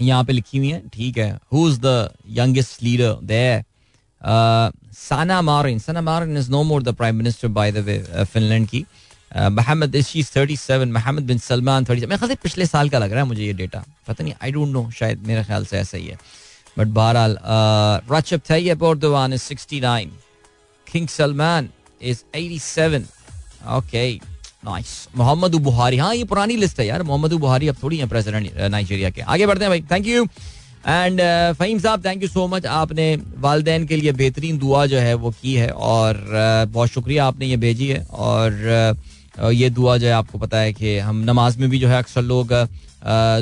यहाँ 0.00 0.24
पे 0.24 0.32
लिखी 0.32 0.58
हुई 0.58 0.68
हैं, 0.68 0.88
ठीक 0.88 1.18
है। 1.18 1.38
Who 1.52 1.68
is 1.68 1.78
the 1.80 2.10
youngest 2.32 2.82
leader 2.82 3.18
there 3.24 3.64
Sanna 4.98 5.40
Marin 5.42 5.78
Sanna 5.78 6.00
Marin 6.02 6.36
is 6.38 6.50
no 6.50 6.62
more 6.62 6.82
the 6.82 6.94
prime 6.94 7.16
minister 7.16 7.48
by 7.50 7.72
the 7.72 7.78
way 7.78 8.24
Finland 8.24 8.68
की। 8.68 8.84
Mohammad 9.36 9.96
thirty 10.36 10.56
seven 10.56 10.92
Mohammad 10.92 11.22
bin 11.26 11.38
Salman 11.38 11.84
thirty 11.84 12.06
मेरे 12.06 12.16
ख्याल 12.18 12.28
से 12.28 12.34
पिछले 12.42 12.66
साल 12.66 12.88
का 12.88 12.98
लग 12.98 13.10
रहा 13.12 13.22
है 13.22 13.28
मुझे 13.28 13.42
ये 13.42 13.52
डेटा 13.52 13.84
पता 14.08 14.24
नहीं 14.24 14.34
आई 14.42 14.52
डोंट 14.52 14.68
नो 14.72 14.90
शायद 14.98 15.26
मेरे 15.26 15.44
ख्याल 15.44 15.64
से 15.66 15.78
ऐसा 15.78 15.96
ही 15.98 16.06
है। 16.06 16.18
बट 16.78 16.86
बहरहाल 16.96 17.38
Recep 18.10 18.40
Tayyip 18.48 18.82
Erdogan 18.84 19.32
is 19.32 19.42
69 19.52 20.06
King 20.86 21.08
Salman 21.08 21.68
is 22.02 22.22
87 22.36 23.02
okay 23.76 24.12
nice 24.64 25.08
Muhammadu 25.16 25.54
Buhari 25.64 25.96
हाँ 25.96 26.14
ये 26.14 26.24
पुरानी 26.24 26.56
लिस्ट 26.56 26.80
है 26.80 26.86
यार। 26.86 27.02
मोहम्मद 27.02 27.32
बुहारी 27.42 27.68
अब 27.68 27.76
थोड़ी 27.82 27.96
है 27.98 28.08
प्रेसिडेंट 28.08 28.56
नाइजीरिया 28.70 29.10
के। 29.10 29.20
आगे 29.22 29.46
बढ़ते 29.46 29.64
हैं 29.64 29.70
भाई। 29.70 29.82
थैंक 29.90 30.06
यू 30.06 30.24
एंड 30.86 31.20
फ़हीम 31.58 31.78
साहब 31.78 32.04
थैंक 32.04 32.22
यू 32.22 32.28
सो 32.28 32.46
मच 32.48 32.66
आपने 32.66 33.14
वालदेन 33.38 33.86
के 33.86 33.96
लिए 33.96 34.12
बेहतरीन 34.12 34.58
दुआ 34.58 34.84
जो 34.86 34.98
है 34.98 35.14
वो 35.14 35.30
की 35.42 35.54
है 35.54 35.70
और 35.70 36.24
बहुत 36.72 36.88
शुक्रिया 36.88 37.26
आपने 37.26 37.46
ये 37.46 37.56
भेजी 37.56 37.88
है। 37.88 38.04
और 38.04 38.50
uh, 38.52 39.17
ये 39.40 39.70
दुआ 39.70 39.96
जो 39.96 40.06
है, 40.06 40.12
आपको 40.12 40.38
पता 40.38 40.58
है 40.58 40.72
कि 40.72 40.98
हम 40.98 41.22
नमाज़ 41.24 41.58
में 41.58 41.68
भी 41.70 41.78
जो 41.78 41.88
है, 41.88 41.98
अक्सर 41.98 42.22
लोग 42.22 42.52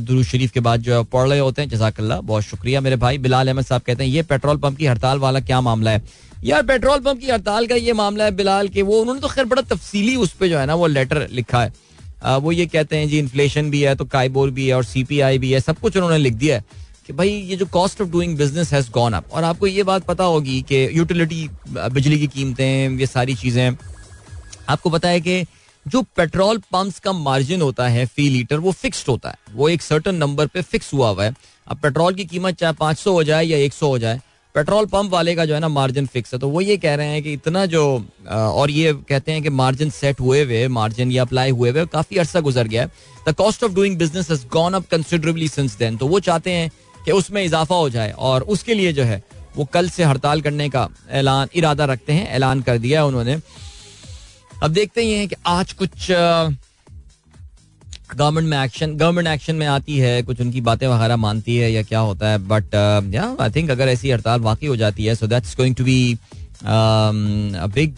दुरू 0.02 0.22
शरीफ 0.24 0.50
के 0.52 0.60
बाद 0.60 0.80
जो 0.80 0.94
है, 0.94 1.02
पढ़ 1.04 1.28
रहे 1.28 1.38
होते 1.38 1.62
हैं। 1.62 1.68
जजाकल्ला 1.68 2.20
बहुत 2.22 2.42
शुक्रिया 2.42 2.80
मेरे 2.80 2.96
भाई। 2.96 3.18
बिलाल 3.18 3.48
अहमद 3.48 3.64
साहब 3.64 3.82
कहते 3.82 4.04
हैं, 4.04 4.10
ये 4.10 4.22
पेट्रोल 4.24 4.56
पंप 4.56 4.76
की 4.78 4.86
हड़ताल 4.86 5.18
वाला 5.18 5.40
क्या 5.40 5.60
मामला 5.60 5.90
है? 5.90 6.02
यार, 6.44 6.62
पेट्रोल 6.62 7.00
पंप 7.00 7.20
की 7.20 7.30
हड़ताल 7.30 7.66
का 7.66 7.74
ये 7.74 7.92
मामला 7.92 8.24
है 8.24 8.30
बिलाल 8.36 8.68
के 8.68 8.82
वो, 8.82 9.00
उन्होंने 9.00 9.20
तो 9.20 9.28
खैर 9.28 9.44
बड़ा 9.44 9.62
तफसीली 9.64 10.16
उस 10.16 10.32
पर 10.32 10.48
जो 10.48 10.58
है 10.58 10.66
ना, 10.66 10.74
वो 10.74 10.86
लेटर 10.86 11.26
लिखा 11.32 11.62
है। 11.62 11.72
वो 12.36 12.52
ये 12.52 12.66
कहते 12.66 12.96
हैं, 12.96 13.08
जी, 13.08 13.18
इन्फ्लेशन 13.18 13.70
भी 13.70 13.82
है 13.82 13.94
तो 13.94 14.04
काइबोर 14.06 14.50
भी 14.50 14.66
है 14.68 14.74
और 14.74 14.84
सीपीआई 14.84 15.38
भी 15.38 15.52
है, 15.52 15.60
सब 15.60 15.78
कुछ 15.78 15.96
उन्होंने 15.96 16.18
लिख 16.18 16.34
दिया 16.34 16.56
है। 16.56 16.64
कि 17.06 17.12
भाई, 17.12 17.28
ये 17.28 17.56
जो 17.56 17.66
cost 17.66 18.00
of 18.00 18.08
doing 18.08 18.36
business 18.36 18.72
has 18.72 18.90
gone 18.90 19.12
up 19.12 19.32
और 19.32 19.44
आपको 19.44 19.66
ये 19.66 19.82
बात 19.82 20.04
पता 20.04 20.24
होगी 20.24 20.60
कि 20.62 20.88
यूटिलिटी 20.92 21.48
बिजली 21.68 22.18
की 22.18 22.26
कीमतें, 22.26 22.98
ये 22.98 23.06
सारी 23.06 23.34
चीज़ें, 23.34 23.76
आपको 24.68 24.90
पता 24.90 25.08
है 25.08 25.20
कि 25.20 25.44
जो 25.86 26.00
पेट्रोल 26.16 26.58
पंप्स 26.72 26.98
का 26.98 27.12
मार्जिन 27.12 27.60
होता 27.62 27.86
है, 27.88 28.04
फ़ी 28.06 28.28
लीटर, 28.28 28.58
वो 28.58 28.72
फिक्स्ड 28.72 29.08
होता 29.08 29.28
है। 29.28 29.54
वो 29.54 29.68
एक 29.68 29.82
सर्टन 29.82 30.14
नंबर 30.14 30.46
पे 30.46 30.62
फिक्स 30.62 30.92
हुआ 30.94 31.08
हुआ 31.08 31.24
है। 31.24 31.34
अब 31.66 31.78
पेट्रोल 31.78 32.14
की 32.14 32.24
कीमत 32.24 32.56
चाहे 32.58 32.72
पाँच 32.74 32.98
सौ 32.98 33.12
हो 33.12 33.22
जाए 33.24 33.44
या 33.44 33.58
एक 33.58 33.72
सौ 33.72 33.88
हो 33.88 33.98
जाए, 33.98 34.20
पेट्रोल 34.54 34.86
पंप 34.86 35.10
वाले 35.10 35.34
का 35.34 35.44
जो 35.44 35.54
है 35.54 35.60
ना 35.60 35.68
मार्जिन 35.68 36.06
फिक्स 36.06 36.32
है। 36.34 36.38
तो 36.40 36.48
वो 36.48 36.60
ये 36.60 36.76
कह 36.76 36.94
रहे 36.94 37.06
हैं 37.06 37.22
कि 37.22 37.32
इतना 37.32 37.64
जो 37.66 37.82
और 38.28 38.70
ये 38.70 38.92
कहते 39.08 39.32
हैं 39.32 39.42
कि 39.42 39.48
मार्जिन 39.50 39.90
सेट 39.90 40.20
हुए 40.20 40.42
हुए, 40.44 40.66
मार्जिन 40.68 41.10
या 41.12 41.22
अप्लाई 41.22 41.50
हुए 41.50 41.70
हुए, 41.70 41.84
काफ़ी 41.86 42.16
अर्सा 42.16 42.40
गुजर 42.40 42.68
गया 42.68 42.82
है। 42.82 42.90
The 43.28 43.34
cost 43.34 43.64
of 43.64 43.72
doing 43.72 43.96
business 43.98 44.30
has 44.30 44.46
gone 44.52 44.74
up 44.74 44.86
considerably 44.90 45.48
since 45.48 45.76
then 45.78 45.96
तो 45.96 46.06
वो 46.06 46.20
चाहते 46.20 46.50
हैं 46.50 46.70
कि 47.04 47.12
उसमें 47.12 47.42
इजाफा 47.44 47.74
हो 47.74 47.88
जाए 47.90 48.10
और 48.10 48.42
उसके 48.44 48.74
लिए 48.74 48.92
जो 48.92 49.04
है, 49.04 49.22
वो 49.56 49.64
कल 49.64 49.88
से 49.88 50.04
हड़ताल 50.04 50.40
करने 50.40 50.68
का 50.68 50.88
ऐलान, 51.12 51.48
इरादा 51.54 51.84
रखते 51.84 52.12
हैं, 52.12 52.28
ऐलान 52.30 52.62
कर 52.62 52.78
दिया 52.78 53.00
है 53.00 53.06
उन्होंने। 53.06 53.36
अब 54.62 54.70
देखते 54.72 55.02
ही 55.02 55.12
हैं 55.12 55.26
कि 55.28 55.36
आज 55.46 55.72
कुछ 55.72 56.10
गवर्नमेंट 58.14 58.48
में 58.48 58.64
एक्शन 58.64 58.92
गवर्नमेंट 58.96 59.28
एक्शन 59.28 59.56
में 59.56 59.66
आती 59.66 59.96
है, 59.98 60.22
कुछ 60.22 60.40
उनकी 60.40 60.60
बातें 60.60 60.86
वगैरह 60.88 61.16
मानती 61.16 61.56
है 61.56 61.70
या 61.72 61.82
क्या 61.82 61.98
होता 62.00 62.28
है 62.28 62.38
बट 62.48 62.74
या 63.14 63.24
आई 63.40 63.50
थिंक 63.56 63.70
अगर 63.70 63.88
ऐसी 63.88 64.10
हड़ताल 64.10 64.40
वाकई 64.40 64.66
हो 64.66 64.76
जाती 64.76 65.04
है 65.04 65.14
so 65.14 65.26
that's 65.26 65.56
going 65.56 65.74
to 65.76 65.84
be 65.84 66.18
big 67.74 67.96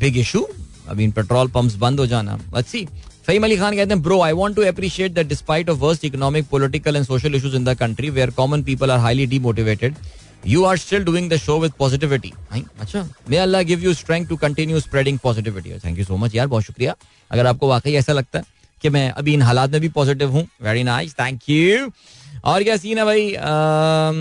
big 0.00 0.16
issue 0.18 0.46
I 0.88 0.94
mean 0.96 1.10
petrol 1.12 1.48
pumps 1.50 1.74
बंद 1.84 2.00
हो 2.00 2.06
जाना। 2.06 2.38
सी 2.60 2.86
फहीम 3.26 3.44
अली 3.44 3.56
खान 3.56 3.76
कहते 3.76 3.94
हैं 3.94 4.02
bro 4.02 4.20
I 4.22 4.32
want 4.32 4.56
to 4.56 4.62
appreciate 4.62 5.12
that 5.14 5.26
despite 5.28 5.70
of 5.70 5.78
worst 5.78 6.04
economic 6.04 6.46
political 6.50 6.96
and 6.96 7.04
social 7.06 7.34
issues 7.34 7.56
in 7.56 7.64
the 7.64 7.74
country 7.78 8.10
where 8.10 8.30
common 8.36 8.62
people 8.62 8.90
are 8.90 8.98
highly 8.98 9.26
demotivated 9.26 9.94
you 10.46 10.64
are 10.64 10.76
still 10.76 11.04
doing 11.04 11.30
the 11.30 11.36
show 11.36 11.58
with 11.60 11.72
positivity 11.78 12.32
अच्छा 12.52 13.06
may 13.30 13.36
Allah 13.36 13.62
give 13.62 13.80
you 13.80 13.94
strength 13.94 14.26
to 14.26 14.36
continue 14.36 14.80
spreading 14.80 15.18
positivity 15.18 15.72
thank 15.84 15.98
you 15.98 16.04
so 16.04 16.16
much 16.16 16.34
यार 16.34 16.46
बहुत 16.46 16.64
शुक्रिया 16.64 16.94
अगर 17.30 17.46
आपको 17.46 17.68
वाकई 17.68 17.92
ऐसा 17.94 18.12
लगता 18.12 18.38
है 18.38 18.44
कि 18.82 18.88
मैं 18.88 19.10
अभी 19.10 19.34
इन 19.34 19.42
हालात 19.42 19.70
में 19.70 19.80
भी 19.80 19.88
पॉजिटिव 19.94 20.30
हूँ 20.30 20.46
वेरी 20.62 20.82
नाइस 20.82 21.14
थैंक 21.14 21.48
यू 21.48 21.90
और 22.44 22.62
क्या 22.62 22.76
सीन 22.76 22.98
है 22.98 23.04
भाई 23.04 23.32
आम, 23.34 24.16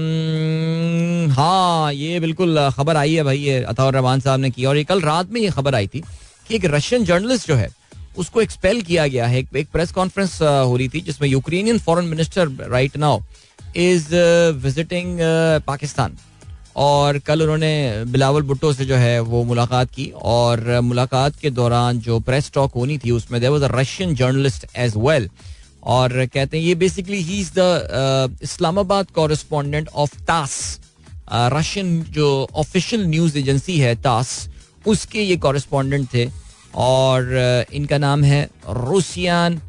हाँ 1.33 1.93
ये 1.93 2.19
बिल्कुल 2.19 2.69
खबर 2.77 2.97
आई 2.97 3.13
है 3.15 3.23
भाई 3.23 3.37
ये 3.37 3.61
अताउर 3.63 3.93
रहमान 3.93 4.19
साहब 4.19 4.39
ने 4.39 4.49
की 4.51 4.65
और 4.65 4.77
ये 4.77 4.83
कल 4.83 5.01
रात 5.01 5.29
में 5.31 5.41
ये 5.41 5.49
खबर 5.49 5.75
आई 5.75 5.87
थी 5.87 6.03
कि 6.47 6.55
एक 6.55 6.65
रशियन 6.65 7.05
जर्नलिस्ट 7.05 7.47
जो 7.47 7.55
है 7.55 7.69
उसको 8.17 8.41
एक्सपेल 8.41 8.81
किया 8.81 9.07
गया 9.07 9.27
है 9.27 9.39
एक 9.55 9.67
प्रेस 9.73 9.91
कॉन्फ्रेंस 9.91 10.41
हो 10.41 10.75
रही 10.77 10.87
थी 10.89 11.01
जिसमें 11.01 11.27
Ukrainian 11.29 11.77
foreign 11.79 12.05
minister 12.05 12.49
right 12.69 12.97
now 12.97 13.19
is 13.77 14.15
visiting 14.63 15.19
Pakistan 15.67 16.17
और 16.77 17.17
कल 17.19 17.41
उन्होंने 17.41 18.05
बिलावल 18.07 18.41
भुट्टो 18.41 18.71
से 18.73 18.85
जो 18.85 18.95
है 18.95 19.19
वो 19.21 19.43
मुलाकात 19.43 19.89
की 19.91 20.11
और 20.25 20.79
मुलाकात 20.81 21.35
के 21.35 21.49
दौरान 21.51 21.99
जो 21.99 22.19
प्रेस 22.19 22.51
टॉक 22.53 22.73
होनी 22.75 22.97
थी 22.97 23.11
उसमें 23.11 23.39
there 23.41 23.49
was 23.49 23.63
a 23.63 23.69
Russian 23.71 24.15
journalist 24.15 24.65
as 24.77 24.93
well 24.97 25.29
और 25.83 26.25
कहते 26.25 26.57
हैं 26.57 26.63
ये 26.63 26.75
basically 26.75 27.21
he 27.21 27.39
is 27.39 27.51
the 27.55 28.37
Islamabad 28.43 29.11
correspondent 29.15 29.89
of 29.95 30.15
TASS 30.27 30.79
Russian 31.53 32.01
जो 32.11 32.29
ऑफिशियल 32.55 33.05
न्यूज़ 33.07 33.37
एजेंसी 33.37 33.77
है 33.79 33.95
टास 34.03 34.49
उसके 34.87 35.23
ये 35.23 35.37
कॉरेस्पॉन्डेंट 35.37 36.07
थे 36.13 36.29
और 36.77 37.23
uh, 37.23 37.73
इनका 37.73 37.97
नाम 37.97 38.23
है 38.23 38.43
रूसियान 38.69 39.61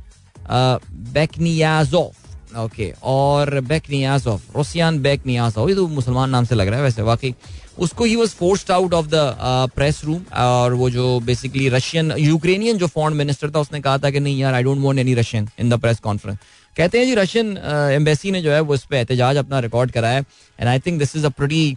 बेकनियाजोफ 1.12 2.20
ओके 2.59 2.92
और 3.02 3.61
बेक 3.61 3.83
नियाजोफ 3.90 4.57
रोसियान 4.57 4.99
बेक 5.02 5.26
नियाजोफ 5.26 5.69
ये 5.69 5.75
तो 5.75 5.87
मुसलमान 5.88 6.30
नाम 6.30 6.45
से 6.45 6.54
लग 6.54 6.69
रहा 6.69 6.76
है 6.76 6.83
वैसे 6.85 7.02
वाकई। 7.02 7.35
उसको 7.78 8.04
he 8.04 8.16
was 8.16 8.30
forced 8.30 8.71
out 8.71 8.95
of 8.95 9.07
the 9.07 9.71
press 9.75 10.00
room 10.04 10.23
और 10.37 10.75
वो 10.75 10.88
जो 10.90 11.21
बेसिकली 11.26 11.69
रशियन 11.69 12.12
यूक्रेनियन 12.19 12.78
जो 12.78 12.87
फॉरेन 12.87 13.16
मिनिस्टर 13.16 13.50
था 13.50 13.61
उसने 13.61 13.80
कहा 13.80 13.99
था 13.99 14.11
कि 14.11 14.21
नहीं 14.21 14.38
यार 14.40 14.54
I 14.54 14.62
don't 14.62 14.83
want 14.83 14.99
any 14.99 15.14
Russian 15.14 15.49
in 15.61 15.71
the 15.71 15.80
press 15.80 16.00
conference 16.00 16.38
कहते 16.76 16.99
हैं 16.99 17.07
जी 17.07 17.14
रशियन 17.14 17.57
एम्बेसी 17.95 18.28
uh, 18.28 18.35
ने 18.35 18.42
जो 18.42 18.50
है 18.52 18.61
वो 18.61 18.75
इस 18.75 18.85
पर 18.85 18.97
एहतजाज 18.97 19.37
अपना 19.37 19.61
रिकॉर्ड 19.61 19.90
कराया 19.90 20.19
and 20.19 20.69
I 20.69 20.78
think 20.78 20.99
this 20.99 21.16
is 21.16 21.26
a 21.26 21.28
pretty 21.30 21.76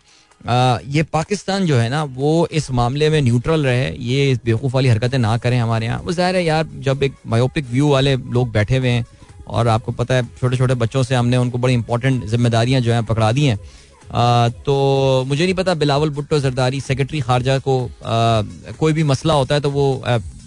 ये 0.95 1.03
पाकिस्तान 1.13 1.65
जो 1.65 1.77
है 1.77 1.89
ना 1.89 2.03
वो 2.15 2.47
इस 2.51 2.69
मामले 2.71 3.09
में 3.09 3.21
न्यूट्रल 3.21 3.65
रहे 3.65 3.89
ये 4.03 4.37
बेवकूफ़ 4.45 4.73
वाली 4.73 4.89
हरकतें 4.89 5.17
ना 5.17 5.37
करें 5.37 5.57
हमारे 5.59 5.85
यहाँ। 5.85 5.99
वो 5.99 6.11
ज़ाहिर 6.11 6.35
है 6.35 6.43
यार 6.45 6.67
जब 6.79 7.03
एक 7.03 7.13
मायोपिक 7.27 7.69
व्यू 7.71 7.89
वाले 7.89 8.15
लोग 8.15 8.51
बैठे 8.51 8.77
हुए 8.77 8.89
हैं 8.89 9.05
और 9.47 9.67
आपको 9.67 9.91
पता 9.91 10.15
है 10.15 10.23
छोटे 10.39 10.57
छोटे 10.57 10.73
बच्चों 10.75 11.03
से 11.03 11.15
हमने 11.15 11.37
उनको 11.37 11.57
बड़ी 11.57 11.73
इंपॉर्टेंट 11.73 12.25
जिम्मेदारियाँ 12.25 12.81
जो 12.81 12.93
हैं 12.93 13.03
पकड़ा 13.05 13.31
दी 13.31 13.45
हैं। 13.45 13.57
तो 14.65 15.23
मुझे 15.27 15.43
नहीं 15.43 15.53
पता 15.55 15.73
बिलावल 15.75 16.09
भुट्टो 16.09 16.39
जरदारी 16.39 16.79
सेक्रेटरी 16.81 17.21
खारजा 17.21 17.57
को 17.59 17.89
कोई 18.79 18.93
भी 18.93 19.03
मसला 19.03 19.33
होता 19.33 19.55
है 19.55 19.61
तो 19.61 19.69
वो 19.71 20.03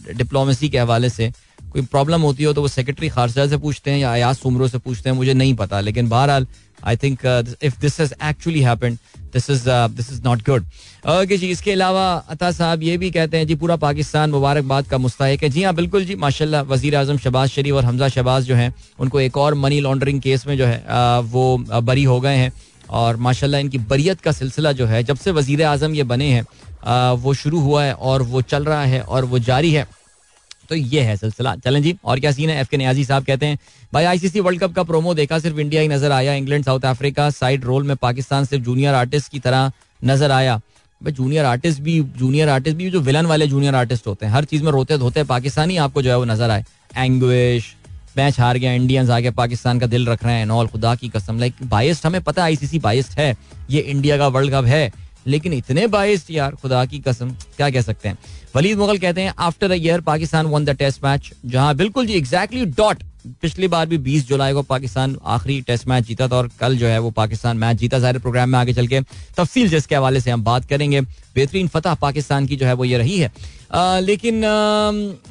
डिप्लोमेसी 0.08 0.68
के 0.68 0.78
हवाले 0.78 1.10
से, 1.10 1.32
कोई 1.62 1.82
प्रॉब्लम 1.82 2.22
होती 2.22 2.44
हो 2.44 2.52
तो 2.52 2.62
वो 2.62 2.68
सेक्रेटरी 2.68 3.08
खारजा 3.08 3.46
से 3.46 3.56
पूछते 3.56 3.90
हैं 3.90 3.98
या 3.98 4.12
अयाज 4.12 4.36
सुमरो 4.36 4.68
से 4.68 4.78
पूछते 4.78 5.10
हैं, 5.10 5.16
मुझे 5.16 5.34
नहीं 5.34 5.54
पता। 5.54 5.80
लेकिन 5.80 6.08
बहरहाल 6.08 6.46
I 6.84 6.96
think 6.96 7.26
if 7.62 7.80
this 7.80 8.00
has 8.00 8.12
actually 8.24 8.60
happened 8.62 8.98
this 9.36 9.50
is 9.50 9.64
this 9.96 10.12
is 10.12 10.20
not 10.24 10.44
good 10.44 10.66
okay 11.10 11.36
जी 11.36 11.50
इसके 11.50 11.72
अलावा 11.72 12.04
अता 12.30 12.50
साहब 12.52 12.82
ये 12.82 12.96
भी 12.98 13.10
कहते 13.10 13.36
हैं 13.36 13.46
जी 13.46 13.54
पूरा 13.56 13.76
पाकिस्तान 13.78 14.30
मुबारकबाद 14.30 14.86
का 14.86 14.98
मुस्तक 14.98 15.42
है 15.42 15.48
जी 15.50 15.62
हाँ 15.62 15.74
बिल्कुल 15.74 16.04
जी 16.04 16.14
माशाल्लाह 16.18 16.62
वज़ीर 16.66 16.96
आज़म 16.96 17.18
शबाज 17.18 17.48
शरीफ 17.50 17.74
और 17.74 17.84
हमजा 17.84 18.08
शबाज 18.10 18.44
जो 18.44 18.54
हैं 18.56 18.72
उनको 18.98 19.20
एक 19.20 19.36
और 19.38 19.54
मनी 19.56 19.80
लॉन्ड्रिंग 19.80 20.20
केस 20.20 20.46
में 20.46 20.56
जो 20.58 20.66
है 20.66 20.78
वो 21.28 21.46
बरी 21.82 22.04
हो 22.04 22.20
गए 22.20 22.36
हैं 22.36 22.52
और 22.92 23.16
माशाल्लाह 23.18 23.60
इनकी 23.60 23.78
बरीत 23.86 24.20
का 24.20 24.32
सिलसिला 24.34 24.72
जो 24.74 24.86
है 24.86 25.02
जब 25.04 25.16
से 25.18 25.30
वज़ीर 25.32 25.62
आज़म 25.66 25.94
ये 25.94 26.02
बने 26.06 26.30
हैं 26.30 26.44
वो 27.18 27.34
शुरू 27.34 27.60
हुआ 27.60 27.84
है 27.84 27.92
और 27.94 28.22
वो 28.24 28.42
चल 28.44 28.64
रहा 28.64 28.82
है 28.84 29.00
और 29.02 29.24
वो 29.24 29.38
जारी 29.44 29.72
है 29.72 29.86
तो 30.66 30.74
ये 30.74 31.00
है 31.00 31.16
सिलसिला। 31.16 31.54
चलें 31.56 31.82
जी, 31.82 31.94
और 32.04 32.20
क्या 32.20 32.32
सीन 32.32 32.50
है? 32.50 32.60
एफ़ 32.60 32.68
के 32.68 32.76
न्याजी 32.76 33.04
साहब 33.04 33.24
कहते 33.24 33.46
हैं, 33.46 33.58
भाई 33.92 34.04
आईसीसी 34.04 34.40
वर्ल्ड 34.40 34.60
कप 34.60 34.74
का 34.74 34.82
प्रोमो 34.84 35.14
देखा, 35.14 35.38
सिर्फ़ 35.38 35.60
इंडिया 35.60 35.82
ही 35.82 35.88
नज़र 35.88 36.12
आया 36.12 36.34
England 36.34 36.64
South 36.64 36.84
Africa 36.86 37.28
side 37.32 37.64
role 37.64 37.82
में 37.82 37.96
पाकिस्तान 37.98 38.44
सिर्फ़ 38.44 38.64
जूनियर 38.64 38.94
आर्टिस्ट 38.94 39.30
की 39.32 39.38
तरह 39.40 39.70
नज़र 40.04 40.30
आया। 40.32 40.60
भाई 41.00 41.12
जूनियर 41.12 41.44
आर्टिस्ट 41.44 41.80
भी 41.80 42.00
जूनियर 42.18 42.48
आर्टिस्ट 42.48 42.76
भी, 42.76 42.90
जो 42.90 43.00
विलन 43.00 43.26
वाले 43.26 43.46
जूनियर 43.46 43.74
आर्टिस्ट 43.74 44.06
होते 44.06 44.26
हैं, 44.26 44.32
हर 44.32 44.44
चीज़ 44.44 44.62
में 44.62 44.70
रोते 44.72 44.98
धोते 44.98 45.24
पाकिस्तानी 45.26 45.76
आपको 45.78 46.02
जो 46.02 46.10
है 46.10 46.18
वो 46.18 46.24
नज़र 46.24 46.50
आए। 46.50 46.64
एंग्विश 46.96 47.74
मैच 48.16 48.38
हार 48.40 48.58
गया 48.58 48.72
इंडियंस 48.72 49.10
आगे 49.10 49.30
पाकिस्तान 49.32 49.78
का 49.78 49.86
दिल 49.86 50.06
रख 50.06 50.22
रहे 50.24 50.34
हैं 50.34 50.46
नॉल 50.46 50.66
खुदा 50.66 50.94
की 50.94 51.08
कसम। 51.08 51.38
लाइक 51.38 51.54
बाइस्ट 51.64 52.06
हमें 52.06 52.20
पता 52.20 52.42
है 52.42 52.46
आईसीसी 52.46 52.78
बाइस्ट 52.80 53.18
है, 53.18 53.36
ये 53.70 53.80
इंडिया 53.80 54.16
का 54.18 54.28
वर्ल्ड 54.28 54.52
कप 54.52 54.64
है। 54.64 54.90
लेकिन 55.26 55.52
इतने 55.52 55.86
बाइस्ट 55.86 56.30
यार 56.30 56.52
खुदा 56.52 56.84
की 56.84 56.98
कसम 56.98 57.30
क्या 57.30 57.70
कह 57.70 57.80
सकते 57.80 58.08
हैं? 58.08 58.18
वलीद 58.56 58.78
मुगल 58.78 58.98
कहते 58.98 59.20
हैं 59.20 59.34
after 59.38 59.70
a 59.70 60.00
Pakistan 60.00 60.46
won 60.46 60.64
the 60.64 60.70
test 60.70 61.04
match 61.04 61.32
जहाँ 61.46 61.74
बिल्कुल 61.74 62.06
जी 62.06 62.12
एग्जैक्टली 62.12 62.64
डॉट 62.64 63.02
पिछली 63.42 63.68
बार 63.68 63.86
भी 63.86 63.98
20 63.98 64.28
जुलाई 64.28 64.52
को 64.52 64.62
पाकिस्तान 64.62 65.18
आखिरी 65.24 65.60
टेस्ट 65.60 65.86
मैच 65.86 66.04
जीता 66.04 66.28
था 66.28 66.36
और 66.36 66.50
कल 66.60 66.76
जो 66.76 66.86
है 66.86 66.98
वो 66.98 67.10
पाकिस्तान 67.10 67.56
मैच 67.56 67.76
जीता। 67.76 68.00
सारे 68.00 68.18
प्रोग्राम 68.18 68.48
में 68.48 68.58
आगे 68.58 68.72
चल 68.72 68.86
के 68.86 69.00
तफसील 69.36 69.68
जिसके 69.68 69.96
हवाले 69.96 70.20
से 70.20 70.30
हम 70.30 70.44
बात 70.44 70.64
करेंगे। 70.64 71.00
बेहतरीन 71.00 71.68
फतह 71.68 71.94
पाकिस्तान 71.94 72.46
की 72.46 72.56
जो 72.56 72.66
है 72.66 72.72
वो 72.72 72.84
ये 72.84 72.98
रही 72.98 73.18
है। 73.18 73.32
आ, 73.72 73.98
लेकिन 73.98 74.44
आ, 74.44 74.88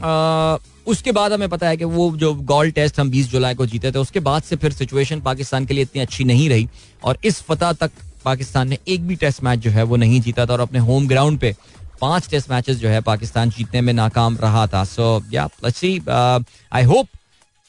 आ, 0.07 0.57
उसके 0.87 1.11
बाद 1.11 1.33
हमें 1.33 1.49
पता 1.49 1.67
है 1.67 1.77
कि 1.77 1.83
वो 1.83 2.17
जो 2.17 2.33
गोल्ड 2.33 2.73
टेस्ट 2.73 2.99
हम 2.99 3.11
20 3.11 3.31
जुलाई 3.31 3.55
को 3.55 3.65
जीते 3.65 3.91
थे 3.91 3.99
उसके 3.99 4.19
बाद 4.19 4.43
से 4.43 4.55
फिर 4.55 4.71
सिचुएशन 4.71 5.21
पाकिस्तान 5.21 5.65
के 5.65 5.73
लिए 5.73 5.83
इतनी 5.83 6.01
अच्छी 6.01 6.23
नहीं 6.23 6.49
रही। 6.49 6.67
और 7.03 7.17
इस 7.25 7.41
फतह 7.41 7.73
तक 7.73 7.91
पाकिस्तान 8.25 8.69
ने 8.69 8.77
एक 8.87 9.07
भी 9.07 9.15
टेस्ट 9.15 9.43
मैच 9.43 9.59
जो 9.59 9.71
है 9.71 9.83
वो 9.83 9.95
नहीं 9.97 10.21
जीता 10.21 10.45
था 10.45 10.53
और 10.53 10.59
अपने 10.59 10.79
होम 10.81 11.07
ग्राउंड 11.07 11.39
पे 11.39 11.55
पाँच 12.01 12.29
टेस्ट 12.29 12.51
मैचेस 12.51 12.77
जो 12.77 12.89
है 12.89 13.01
पाकिस्तान 13.03 13.49
जीतने 13.49 13.81
में 13.81 13.93
नाकाम 13.93 14.37
रहा 14.37 14.65
था। 14.67 14.83
सो 14.85 15.21
आई 16.71 16.83
होप 16.83 17.07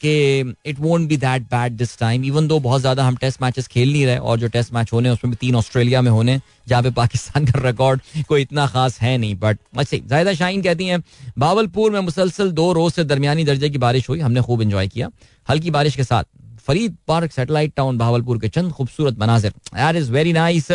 कि 0.01 0.39
it 0.65 0.79
won't 0.79 1.07
be 1.09 1.17
that 1.17 1.41
bad 1.43 1.73
this 1.73 1.97
time 1.99 2.25
even 2.25 2.47
though 2.47 2.59
बहुत 2.59 2.81
ज़्यादा 2.81 3.03
हम 3.03 3.15
टेस्ट 3.17 3.41
मैचेस 3.41 3.67
खेल 3.67 3.91
नहीं 3.91 4.05
रहे 4.05 4.17
और 4.17 4.39
जो 4.39 4.47
टेस्ट 4.47 4.73
मैच 4.73 4.91
होने 4.93 5.09
उसमें 5.09 5.31
भी 5.31 5.37
तीन 5.37 5.55
ऑस्ट्रेलिया 5.55 6.01
में 6.01 6.09
होने 6.11 6.39
जहाँ 6.67 6.83
पे 6.83 6.91
पाकिस्तान 6.93 7.45
का 7.45 7.61
रिकॉर्ड 7.61 8.01
कोई 8.27 8.41
इतना 8.41 8.65
खास 8.67 8.99
है 9.01 9.17
नहीं। 9.17 9.35
बट 9.35 9.57
अच्छी 9.77 9.99
जायदा 9.99 10.33
शाहीन 10.33 10.61
कहती 10.61 10.85
हैं, 10.85 11.01
बावलपुर 11.37 11.91
में 11.91 11.99
मुसलसल 12.01 12.51
दो 12.51 12.71
रोज 12.73 12.93
से 12.93 13.03
दरमियानी 13.05 13.43
दर्जे 13.43 13.69
की 13.69 13.77
बारिश 13.77 14.09
हुई, 14.09 14.19
हमने 14.19 14.41
खूब 14.41 14.61
इंजॉय 14.61 14.87
किया। 14.87 15.09
हल्की 15.47 15.71
बारिश 15.71 15.95
के 15.95 16.03
साथ 16.03 16.23
Farid 16.67 16.95
park 17.07 17.31
satellite 17.31 17.73
town 17.75 17.97
Bahawalpur 17.97 18.39
के 18.39 18.47
चंद 18.49 18.71
खूबसूरत 18.71 19.19
मनाजिर। 19.19 19.53
यार 19.77 19.97
इज़ 19.97 20.11
वेरी 20.11 20.33
नाइस 20.33 20.71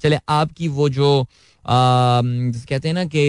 चले, 0.00 0.18
आपकी 0.28 0.68
वो 0.68 0.88
जो 0.88 1.26
कहते 1.64 2.88
हैं 2.88 2.94
ना 2.94 3.04
कि 3.04 3.24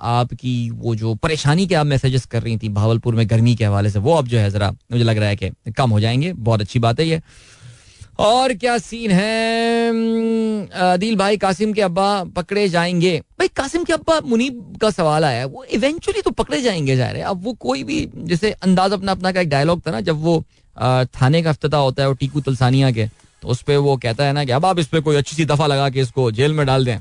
आपकी 0.00 0.70
वो 0.70 0.94
जो 0.94 1.14
परेशानी 1.14 1.66
के 1.66 1.74
आप 1.74 1.86
मैसेजेस 1.86 2.24
कर 2.26 2.42
रही 2.42 2.56
थी 2.58 2.68
भावलपुर 2.70 3.14
में 3.14 3.28
गर्मी 3.30 3.54
के 3.54 3.64
हवाले 3.64 3.90
से, 3.90 3.98
वो 3.98 4.14
अब 4.14 4.26
जो 4.28 4.38
है 4.38 4.50
जरा, 4.50 4.70
मुझे 4.70 5.04
लग 5.04 5.18
रहा 5.18 5.28
है 5.28 5.36
कि 5.36 5.72
कम 5.72 5.90
हो 5.90 6.00
जाएँगे। 6.00 6.32
बहुत 6.32 6.60
अच्छी 6.60 6.78
बात 6.78 7.00
है 7.00 7.06
ये। 7.06 7.20
और 8.18 8.52
क्या 8.54 8.76
सीन 8.78 9.10
है? 9.10 9.90
अदील 10.84 11.16
भाई, 11.16 11.36
कासिम 11.36 11.72
के 11.72 11.82
अब्बा 11.82 12.24
पकड़े 12.36 12.68
जाएँगे। 12.68 13.18
भाई, 13.38 13.48
कासिम 13.56 13.84
के 13.84 13.92
अब्बा, 13.92 14.20
मुनीब 14.24 14.78
का 14.82 14.90
सवाल 14.90 15.24
आया 15.24 15.46
वो 15.46 15.64
इवेंचुअली 15.64 16.22
तो 16.22 16.30
पकड़े 16.32 16.60
जाएँगे 16.62 16.96
जा 16.96 17.10
रहे 17.10 17.22
अब 17.22 17.44
वो 17.44 17.52
कोई 17.60 17.84
भी, 17.84 18.08
जैसे 18.16 18.50
अंदाज 18.52 18.92
अपना 18.92 19.12
अपना 19.12 19.32
का 19.32 19.40
एक 19.40 19.48
डायलॉग 19.48 19.86
था 19.86 19.90
ना, 19.90 20.00
जब 20.00 20.22
वो 20.22 20.42
थाने 20.78 21.42
का 21.42 21.50
अफ्ताह 21.50 21.80
होता 21.80 22.02
है 22.02 22.08
वो 22.08 22.14
टीकू 22.14 22.40
तुलसानिया 22.40 22.90
के 22.90 23.06
तो 23.42 23.48
उस 23.48 23.62
पर 23.62 23.76
वो 23.78 23.96
कहता 23.98 24.24
है 24.24 24.32
ना 24.32 24.44
कि 24.44 24.52
अब 24.52 24.64
आप 24.66 24.78
इस 24.78 24.86
पर 24.86 25.00
कोई 25.00 25.16
अच्छी 25.16 25.36
सी 25.36 25.44
दफ़ा 25.46 25.66
लगा 25.66 25.88
के 25.90 26.00
इसको 26.00 26.30
जेल 26.32 26.52
में 26.52 26.66
डाल 26.66 26.84
दें। 26.84 26.98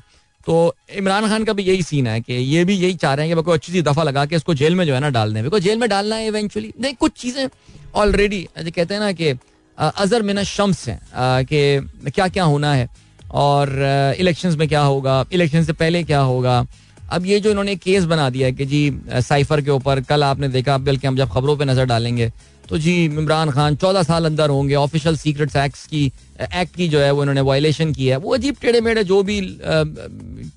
तो 0.47 0.75
इमरान 0.97 1.27
खान 1.27 1.43
का 1.43 1.53
भी 1.53 1.63
यही 1.63 1.83
सीन 1.83 2.07
है 2.07 2.19
कि 2.21 2.33
ये 2.33 2.63
भी 2.65 2.75
यही 2.75 2.93
चाह 2.95 3.13
रहे 3.13 3.27
हैं 3.27 3.35
कि 3.35 3.43
कोई 3.43 3.53
अच्छी 3.53 3.71
सी 3.71 3.81
दफ़ा 3.81 4.03
लगा 4.03 4.25
के 4.25 4.35
इसको 4.35 4.53
जेल 4.53 4.75
में 4.75 4.85
जो 4.85 4.93
है 4.93 4.99
ना 4.99 5.09
डाल 5.09 5.33
दें। 5.33 5.43
बिकॉज़ 5.43 5.63
जेल 5.63 5.77
में 5.79 5.89
डालना 5.89 6.15
है 6.15 6.27
इवेंचुअली 6.27 6.73
नहीं, 6.81 6.93
कुछ 6.95 7.11
चीज़ें 7.13 7.47
ऑलरेडी 7.95 8.47
कहते 8.57 8.93
हैं 8.93 9.01
ना 9.01 9.11
कि 9.11 9.33
अजर 9.77 10.21
मिना 10.23 10.43
शम्स 10.45 10.87
है 10.89 10.99
कि 11.45 12.09
क्या 12.09 12.27
क्या 12.27 12.43
होना 12.45 12.73
है, 12.73 12.87
और 13.23 14.15
इलेक्शंस 14.19 14.55
में 14.55 14.67
क्या 14.67 14.81
होगा 14.81 15.23
इलेक्शन 15.33 15.63
से 15.63 15.73
पहले 15.75 16.03
क्या 16.03 16.19
होगा। 16.21 16.65
अब 17.11 17.25
ये 17.25 17.39
जो 17.39 17.49
इन्होंने 17.51 17.75
केस 17.77 18.05
बना 18.05 18.29
दिया 18.29 18.47
है 18.47 18.53
कि 18.53 18.65
जी 18.65 18.99
साइफर 19.09 19.61
के 19.61 19.71
ऊपर, 19.71 20.01
कल 20.01 20.23
आपने 20.23 20.47
देखा 20.49 20.77
बल्कि 20.79 21.07
हम 21.07 21.17
जब 21.17 21.29
खबरों 21.31 21.57
पे 21.57 21.65
नज़र 21.65 21.85
डालेंगे 21.85 22.31
तो 22.69 22.77
जी, 22.77 22.93
इमरान 23.05 23.49
खान, 23.51 23.75
चौदह 23.75 24.03
साल 24.03 24.25
अंदर 24.25 24.49
होंगे। 24.49 24.75
ऑफिशियल 24.75 25.17
सीक्रेट 25.17 25.55
एक्ट 25.55 25.85
की 25.87 26.05
एक्ट 26.41 26.75
की 26.75 26.87
जो 26.87 26.99
है, 26.99 27.11
वो 27.11 27.21
इन्होंने 27.21 27.41
वायलेशन 27.41 27.93
की 27.93 28.07
है। 28.07 28.17
वो 28.17 28.33
अजीब 28.33 28.55
टेढ़े 28.61 28.81
मेढ़े 28.81 29.03
जो 29.03 29.21
भी 29.23 29.39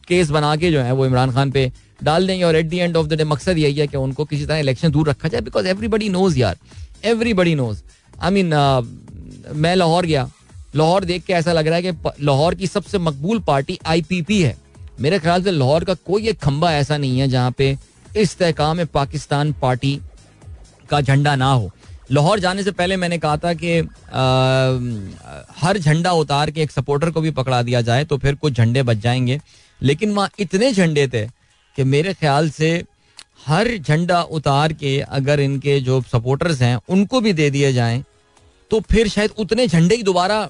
केस 0.08 0.30
बना 0.30 0.54
के 0.56 0.70
जो 0.72 0.80
है, 0.80 0.92
वो 0.92 1.06
इमरान 1.06 1.32
खान 1.32 1.50
पे 1.50 1.70
डाल 2.04 2.26
देंगे। 2.26 2.44
और 2.44 2.56
at 2.56 2.66
the 2.66 2.78
end 2.78 2.96
of 2.96 3.06
the 3.06 3.14
day 3.14 3.24
मकसद 3.24 3.58
यही 3.58 3.74
है 3.74 3.86
कि 3.86 3.96
उनको 3.96 4.24
किसी 4.24 4.46
तरह 4.46 4.58
इलेक्शन 4.58 4.90
दूर 4.90 5.08
रखा 5.08 5.28
जाए 5.28 5.40
बिकॉज़ 5.40 5.66
एवरीबडी 5.68 6.08
नोज़ 6.08 6.38
यार। 6.38 6.56
एवरीबडी 7.04 7.54
नोज़ 7.54 7.82
आई 8.20 8.30
मीन 8.30 8.54
मैं 9.54 9.74
लाहौर 9.76 10.06
गया। 10.06 10.28
लाहौर 10.76 11.04
देख 11.04 11.24
के 11.24 11.32
ऐसा 11.32 11.52
लग 11.52 11.66
रहा 11.66 11.76
है 11.76 11.82
कि 11.82 12.24
लाहौर 12.24 12.54
की 12.54 12.66
सबसे 12.66 12.98
मकबूल 12.98 13.38
पार्टी 13.46 13.78
आईपीपी 13.86 14.42
है। 14.42 14.56
मेरे 15.00 15.18
ख्याल 15.18 15.42
से 15.42 15.50
लाहौर 15.50 15.84
का 15.84 15.94
कोई 16.06 16.28
एक 16.28 16.38
खंबा 16.38 16.72
ऐसा 16.72 16.96
नहीं 16.96 17.18
है 17.18 17.28
जहाँ 17.28 17.50
पे 17.50 17.76
इस्तेकाम 18.16 18.84
पाकिस्तान 18.84 19.52
पार्टी 19.52 19.98
का 20.90 21.00
झंडा 21.00 21.34
ना 21.36 21.52
हो। 21.52 21.70
लाहौर 22.10 22.40
जाने 22.40 22.62
से 22.62 22.70
पहले 22.72 22.96
मैंने 22.96 23.18
कहा 23.18 23.36
था 23.36 23.52
कि 23.54 23.78
हर 25.60 25.78
झंडा 25.78 26.12
उतार 26.12 26.50
के 26.50 26.62
एक 26.62 26.70
सपोर्टर 26.70 27.10
को 27.10 27.20
भी 27.20 27.30
पकड़ा 27.30 27.62
दिया 27.62 27.80
जाए 27.80 28.04
तो 28.04 28.18
फिर 28.18 28.34
कुछ 28.34 28.52
झंडे 28.52 28.82
बच 28.82 28.96
जाएँगे। 28.98 29.40
लेकिन 29.80 30.12
वहाँ 30.12 30.30
इतने 30.38 30.72
झंडे 30.72 31.06
थे 31.08 31.26
कि 31.76 31.84
मेरे 31.86 32.14
ख्याल 32.14 32.50
से 32.50 32.72
हर 33.46 33.68
झंडा 33.78 34.22
उतार 34.22 34.72
के 34.72 34.98
अगर 35.00 35.40
इनके 35.40 35.78
जो 35.80 36.00
सपोर्टर्स 36.02 36.60
हैं, 36.62 36.78
उनको 36.88 37.20
भी 37.20 37.32
दे 37.32 37.50
दिए 37.50 37.72
जाएँ 37.72 38.02
तो 38.70 38.80
फिर 38.90 39.08
शायद 39.08 39.30
उतने 39.38 39.66
झंडे 39.68 39.94
ही 39.94 40.02
दोबारा 40.02 40.44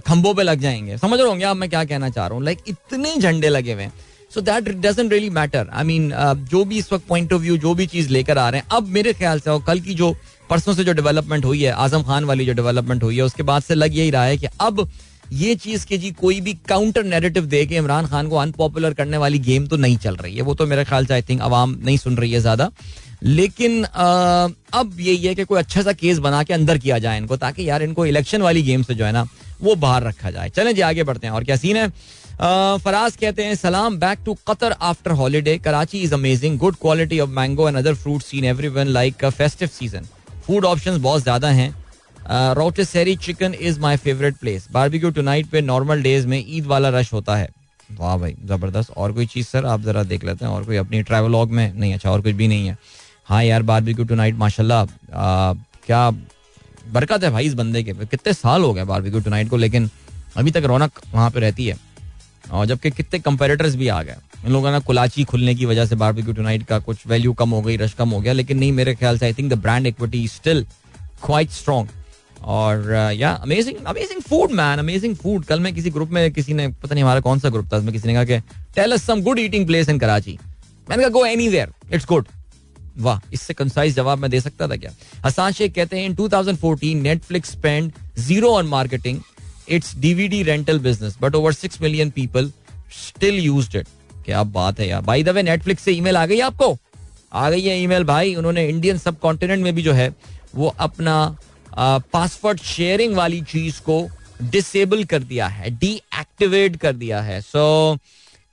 खंभों 0.00 0.34
पे 0.34 0.42
लग 0.42 0.60
जाएँगे। 0.60 0.96
समझ 0.98 1.18
रहे 1.20 1.28
होंगे 1.28 1.44
आप 1.44 1.56
मैं 1.56 1.68
क्या 1.70 1.84
कहना 1.84 2.08
चाह 2.10 2.26
रहा 2.26 2.36
हूँ? 2.36 2.44
लाइक 2.44 2.58
इतने 2.68 3.16
झंडे 3.16 3.48
लगे 3.48 3.72
हुए 3.72 3.82
हैं। 3.82 3.92
So 4.34 4.40
that 4.40 4.68
doesn't 4.68 5.12
really 5.12 5.30
matter 5.30 5.68
I 5.72 5.84
mean 5.84 6.10
जो 6.50 6.64
भी 6.64 6.78
इस 6.78 6.92
वक्त 6.92 7.06
पॉइंट 7.08 7.32
ऑफ़ 7.32 7.42
व्यू 7.42 7.56
जो 7.56 7.74
भी 7.74 7.86
चीज़ 7.86 8.08
लेकर 8.10 8.38
आ 8.38 8.48
रहे 8.50 8.60
हैं, 8.60 8.68
अब 8.72 8.88
मेरे 8.88 9.12
ख्याल 9.12 9.40
से 9.40 9.50
और 9.50 9.62
कल 9.66 9.80
की 9.80 9.94
जो 9.94 10.14
परसों 10.50 10.74
से 10.74 10.84
जो 10.84 10.92
डेवलपमेंट 10.92 11.44
हुई 11.44 11.62
है 11.62 11.72
आज़म 11.72 12.02
खान 12.02 12.24
वाली 12.24 12.46
जो 12.46 12.52
डेवलपमेंट 12.52 13.02
हुई 13.02 13.16
है 13.16 13.22
उसके 13.22 13.42
बाद 13.42 13.62
से 13.62 13.74
लग 13.74 13.96
यही 13.96 14.10
रहा 14.10 14.24
है 14.24 14.36
कि 14.36 14.46
अब 14.60 14.88
ये 15.32 15.54
चीज़ 15.56 15.86
के 15.86 15.98
जी 15.98 16.10
कोई 16.12 16.40
भी 16.40 16.52
काउंटर 16.68 17.04
नेरेटिव 17.04 17.46
दे 17.46 17.64
के 17.66 17.76
इमरान 17.76 18.06
खान 18.06 18.28
को 18.28 18.36
अनपॉपुलर 18.36 18.94
करने 18.94 19.16
वाली 19.18 19.38
गेम 19.40 19.66
तो 19.66 19.76
नहीं 19.76 19.96
चल 19.98 20.16
रही 20.16 20.34
है। 20.36 20.42
वो 20.42 20.54
तो 20.54 20.66
मेरे 20.66 20.84
ख्याल 20.84 21.06
से 21.06 21.14
आई 21.14 21.22
थिंक 21.22 21.40
आवाम 21.42 21.76
नहीं 21.84 21.96
सुन 21.96 22.16
रही 22.16 22.32
है 22.32 22.40
ज़्यादा। 22.40 22.70
लेकिन 23.22 23.84
आ, 23.84 24.48
अब 24.72 24.96
यही 25.00 25.26
है 25.26 25.34
कि 25.34 25.44
कोई 25.44 25.58
अच्छा 25.58 25.82
सा 25.82 25.92
केस 25.92 26.18
बना 26.18 26.42
के 26.42 26.54
अंदर 26.54 26.78
किया 26.78 26.98
जाए 26.98 27.18
इनको 27.18 27.36
ताकि 27.36 27.68
यार 27.68 27.82
इनको 27.82 28.06
इलेक्शन 28.06 28.42
वाली 28.42 28.62
गेम 28.62 28.82
से 28.82 28.94
जो 28.94 29.04
है 29.04 29.12
ना 29.12 29.26
वो 29.62 29.74
बाहर 29.76 30.02
रखा 30.02 30.30
जाए। 30.30 30.50
चलें 30.50 30.74
जी 30.74 30.80
आगे 30.82 31.04
बढ़ते 31.04 31.26
हैं। 31.26 31.34
और 31.34 31.44
क्या 31.44 31.56
सीन 31.56 31.76
है? 31.76 31.88
फराज 32.78 33.16
कहते 33.16 33.44
हैं 33.44 33.54
सलाम 33.54 33.96
back 33.98 34.18
to 34.24 34.34
Qatar 34.48 34.74
after 34.82 35.10
holiday 35.20 35.56
Karachi 35.64 35.98
is 36.00 36.14
amazing 36.14 36.58
good 36.58 36.76
quality 36.80 37.20
of 37.20 37.30
mango 37.30 37.68
and 37.68 37.76
other 37.78 37.94
fruit 37.94 38.22
scene 38.22 38.44
every 38.44 38.68
one 38.70 38.88
like 38.88 39.24
festive 39.26 39.68
season 39.70 40.06
food 40.46 40.64
option 40.64 41.00
बहुत 41.02 41.22
ज़्यादा 41.22 41.48
हैं। 41.50 41.74
Rotisserie 42.54 43.14
chicken 43.18 43.54
is 43.54 43.78
my 43.80 43.96
favourite 43.96 44.36
place 44.36 44.66
barbecue 44.72 45.10
tonight 45.22 45.46
पे 45.46 45.60
normal 45.62 46.02
days 46.02 46.26
में 46.26 46.44
ईद 46.46 46.66
वाला 46.66 46.88
rush 46.90 47.12
होता 47.12 47.36
है। 47.36 47.48
वाह 47.90 48.16
भाई, 48.18 48.34
ज़बरदस्त। 48.44 48.90
और 48.90 49.12
कोई 49.12 49.26
चीज़ 49.26 49.46
सर 49.46 49.66
आप 49.66 49.80
जरा 49.82 50.02
देख 50.02 50.24
लेते 50.24 50.44
हैं। 50.44 50.52
और 50.52 50.64
कोई 50.64 50.76
अपनी 50.76 51.02
ट्रैवलॉग 51.02 51.50
में? 51.50 51.72
नहीं 51.74 51.94
अच्छा 51.94 52.10
और 52.10 52.20
कुछ 52.20 52.34
भी 52.34 52.48
नहीं 52.48 52.66
है। 52.66 52.76
हाँ 53.26 53.42
यार 53.44 53.62
बारबेक्यू 53.62 54.04
टू 54.04 54.14
नाइट 54.14 54.34
माशाल्लाह 54.36 54.84
क्या 55.86 56.10
बरकत 56.92 57.24
है 57.24 57.30
भाई 57.30 57.46
इस 57.46 57.54
बंदे 57.54 57.82
के 57.82 57.92
कितने 57.94 58.32
साल 58.32 58.62
हो 58.62 58.72
गए 58.74 58.84
बारबेक्यू 58.84 59.20
टू 59.20 59.30
नाइट 59.30 59.48
को, 59.50 59.56
लेकिन 59.56 59.90
अभी 60.36 60.50
तक 60.50 60.64
रौनक 60.64 61.00
वहाँ 61.12 61.30
पे 61.30 61.40
रहती 61.40 61.66
है। 61.66 61.76
और 62.44 62.66
जबकि 62.66 62.90
कितने 62.90 63.18
कंपेरेटर्स 63.20 63.74
भी 63.74 63.88
आ 63.88 64.02
गए। 64.02 64.16
इन 64.44 64.52
लोगों 64.52 64.70
ने 64.72 64.80
कुलाची 64.86 65.24
खुलने 65.24 65.54
की 65.54 65.66
वजह 65.66 65.86
से 65.86 65.96
बारबेक्यू 65.96 66.32
टू 66.34 66.42
नाइट 66.42 66.62
का 66.66 66.78
कुछ 66.78 67.06
वैल्यू 67.06 67.32
कम 67.32 67.50
हो 67.50 67.60
गई, 67.62 67.76
रश 67.76 67.92
कम 67.98 68.10
हो 68.10 68.20
गया, 68.20 68.32
लेकिन 68.32 68.58
नहीं 68.58 68.72
मेरे 68.72 68.94
ख्याल 68.94 69.18
से 69.18 69.26
I 69.26 69.32
think 69.32 69.50
the 69.52 69.58
brand 69.58 69.86
equity 69.86 70.26
still 70.28 70.64
quite 71.24 71.50
strong 71.50 71.88
और 72.44 72.92
या 73.16 73.30
amazing 73.32 73.76
amazing 73.86 74.20
food 74.22 74.52
man 74.52 74.78
amazing 74.78 75.14
food 75.16 75.44
कल 75.44 75.60
मैं 75.60 75.74
किसी 75.74 75.90
ग्रुप 75.90 76.10
में, 76.10 76.30
किसी 76.32 76.54
ने, 76.54 76.68
पता 76.68 76.94
नहीं 76.94 77.04
हमारा 77.04 77.20
कौन 77.20 77.38
सा 77.38 77.48
ग्रुप 77.48 77.72
था, 77.72 77.76
उसमें 77.76 77.92
किसी 77.92 78.08
ने 78.08 78.14
कहा 78.14 78.24
कि 78.24 78.38
tell 78.74 78.92
us 78.92 79.02
some 79.06 79.22
good 79.22 79.38
eating 79.38 79.66
place 79.66 79.88
in 79.88 79.98
Karachi 79.98 80.38
मैंने 80.88 81.02
कहा 81.02 81.10
गो 81.10 81.24
एनीवेयर 81.26 81.72
इट्स 81.92 82.06
गुड 82.08 82.26
वाह, 82.98 83.20
इससे 83.32 83.54
कंसाइज 83.54 83.94
जवाब 83.94 84.18
मैं 84.18 84.30
दे 84.30 84.40
सकता 84.40 84.68
था 84.68 84.76
क्या? 84.76 84.90
हसान 85.24 85.52
शेख 85.52 85.74
कहते 85.74 85.98
हैं 85.98 86.04
in 86.06 86.14
2014 86.16 86.94
Netflix 87.02 87.50
spend 87.52 87.92
zero 88.18 88.50
on 88.56 88.66
marketing 88.66 89.20
it's 89.68 89.96
DVD 89.98 90.42
rental 90.42 90.78
business 90.80 91.16
but 91.22 91.34
over 91.34 91.52
six 91.52 91.80
million 91.82 92.10
people 92.10 92.50
still 92.98 93.38
used 93.44 93.76
it 93.76 93.86
क्या 94.26 94.42
बात 94.44 94.80
है 94.80 94.88
यार। 94.88 95.02
बाय 95.02 95.22
द 95.22 95.28
वे 95.28 95.42
नेटफ्लिक्स 95.42 95.82
से 95.82 95.92
ईमेल 95.92 96.16
आ 96.16 96.24
गई 96.26 96.40
आपको? 96.40 96.76
आ 97.32 97.48
गई 97.50 97.62
है 97.62 97.78
ईमेल 97.82 98.04
भाई। 98.04 98.34
उन्होंने 98.34 98.66
इंडियन 98.68 98.98
सब 98.98 99.18
कॉन्टिनेंट 99.20 99.62
में 99.64 99.74
भी 99.74 99.82
जो 99.82 99.92
है 99.92 100.12
वो 100.54 100.74
अपना 100.80 101.36
पासवर्ड 102.12 102.60
शेयरिंग 102.62 103.14
वाली 103.16 103.40
चीज़ 103.42 103.80
को 103.82 104.06
डिसेबल 104.42 105.04
कर 105.04 105.22
दिया 105.22 105.46
है 105.46 105.70
डीएक्टिवेट 105.70 106.76
कर 106.76 106.92
दिया 106.94 107.20
है। 107.20 107.40
सो 107.40 107.94
so, 107.94 108.00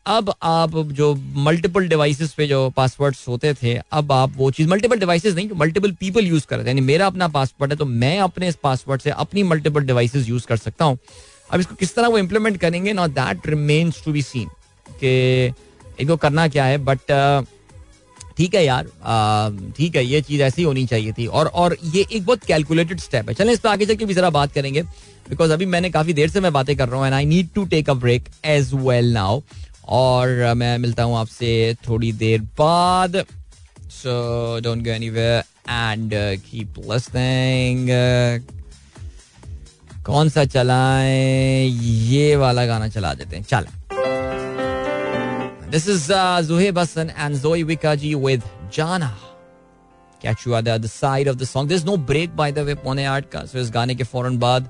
अब 0.05 0.33
आप 0.43 0.71
जो 0.91 1.13
मल्टीपल 1.37 1.87
डिवाइसेस 1.87 2.31
पे 2.33 2.45
जो 2.47 2.69
पासवर्ड्स 2.77 3.27
होते 3.27 3.53
थे 3.53 3.73
अब 3.93 4.11
आप 4.11 4.33
वो 4.37 4.49
चीज़ 4.51 4.69
मल्टीपल 4.69 4.99
डिवाइसेस 4.99 5.35
नहीं 5.35 5.49
मल्टीपल 5.55 5.91
पीपल 5.99 6.27
यूज़ 6.27 6.45
कर 6.47 6.55
रहे 6.55 6.65
थे। 6.65 6.69
यानी 6.69 6.81
मेरा 6.81 7.07
अपना 7.07 7.27
पासवर्ड 7.27 7.71
है 7.71 7.77
तो 7.77 7.85
मैं 7.85 8.17
अपने 8.19 8.47
इस 8.47 8.55
पासवर्ड 8.63 9.01
से 9.01 9.09
अपनी 9.09 9.43
मल्टीपल 9.43 9.83
डिवाइसेस 9.83 10.29
यूज़ 10.29 10.47
कर 10.47 10.57
सकता 10.57 10.85
हूँ। 10.85 10.97
अब 11.51 11.59
इसको 11.59 11.75
किस 11.75 11.95
तरह 11.95 12.07
वो 12.07 12.17
इम्प्लीमेंट 12.17 12.57
करेंगे 12.57 12.93
not 12.93 13.09
that 13.11 13.47
remains 13.47 14.03
to 14.05 14.11
be 14.11 14.21
seen 14.21 14.49
कि 15.03 15.53
इनको 16.00 16.17
करना 16.17 16.48
क्या 16.48 16.65
है 16.65 16.77
बट 16.86 17.12
ठीक 18.38 18.55
है 18.55 18.63
यार 18.65 18.86
ठीक 19.77 19.96
है, 19.96 20.03
ये 20.05 20.22
चीज़ 20.22 20.41
ऐसी 20.41 20.63
होनी 20.63 20.86
चाहिए 20.88 21.12
थी। 21.13 21.25
और 21.27 21.48
और 21.48 21.75
ये 21.86 22.05
एक 22.12 22.25
बहुत 22.25 22.43
कैलकुलेटेड 22.46 23.00
स्टेप 23.00 23.29
है। 23.29 23.34
चलें 23.36 23.51
इस 23.53 23.60
पर 23.60 23.70
आगे 23.70 23.86
चल 23.86 23.96
के 23.96 24.05
भी 24.05 24.13
जरा 24.13 24.29
बात 24.29 24.53
करेंगे 24.53 24.81
बिकॉज़ 25.29 25.51
अभी 25.51 25.65
मैंने 25.65 25.89
काफ़ी 25.89 26.13
देर 26.13 26.29
से 26.29 26.39
मैं 26.41 26.51
बातें 26.53 26.75
कर 26.77 26.89
रहा 26.89 26.98
हूँ 26.98 27.05
and 27.05 27.15
I 27.15 27.25
need 27.25 27.50
to 27.55 27.65
take 27.65 27.89
a 27.89 27.93
break 27.96 28.29
as 28.46 28.74
well 28.75 29.12
now 29.13 29.41
और 29.89 30.53
मैं 30.55 30.77
मिलता 30.77 31.03
हूँ 31.03 31.17
आपसे 31.17 31.75
थोड़ी 31.88 32.12
देर 32.13 32.41
बाद। 32.60 33.24
So 33.93 34.59
don't 34.64 34.83
go 34.83 34.90
anywhere 34.92 35.44
and 35.70 36.14
keep 36.42 36.79
listening 36.92 37.90
कौन 40.05 40.29
सा 40.29 40.46
चलाएँ, 40.46 41.68
ये 41.68 42.35
वाला 42.35 42.66
गाना 42.66 42.87
चला 42.87 43.14
देते 43.14 43.35
हैं। 43.35 43.44
चल। 43.44 43.68
This 45.72 45.88
is 45.90 46.12
Zuhaib 46.48 46.79
Hasan 46.79 47.12
and 47.18 47.36
जोई 47.38 47.64
विकाजी 47.64 48.16
विद 48.16 48.44
जाना 48.74 49.18
catch 50.24 50.42
you 50.46 50.51
at 50.55 50.66
the 50.66 50.72
other 50.72 50.90
side 50.94 51.27
of 51.29 51.38
the 51.38 51.46
song. 51.50 51.70
There's 51.70 51.86
no 51.86 51.94
break, 52.10 52.34
by 52.40 52.46
the 52.55 52.64
way, 52.66 52.74
पौने 52.84 53.05
आठ 53.05 53.29
का। 53.29 53.42
So 53.44 53.55
इस 53.57 53.72
गाने 53.74 53.96
के 53.96 54.03
फ़ौरन 54.03 54.38
बाद 54.40 54.70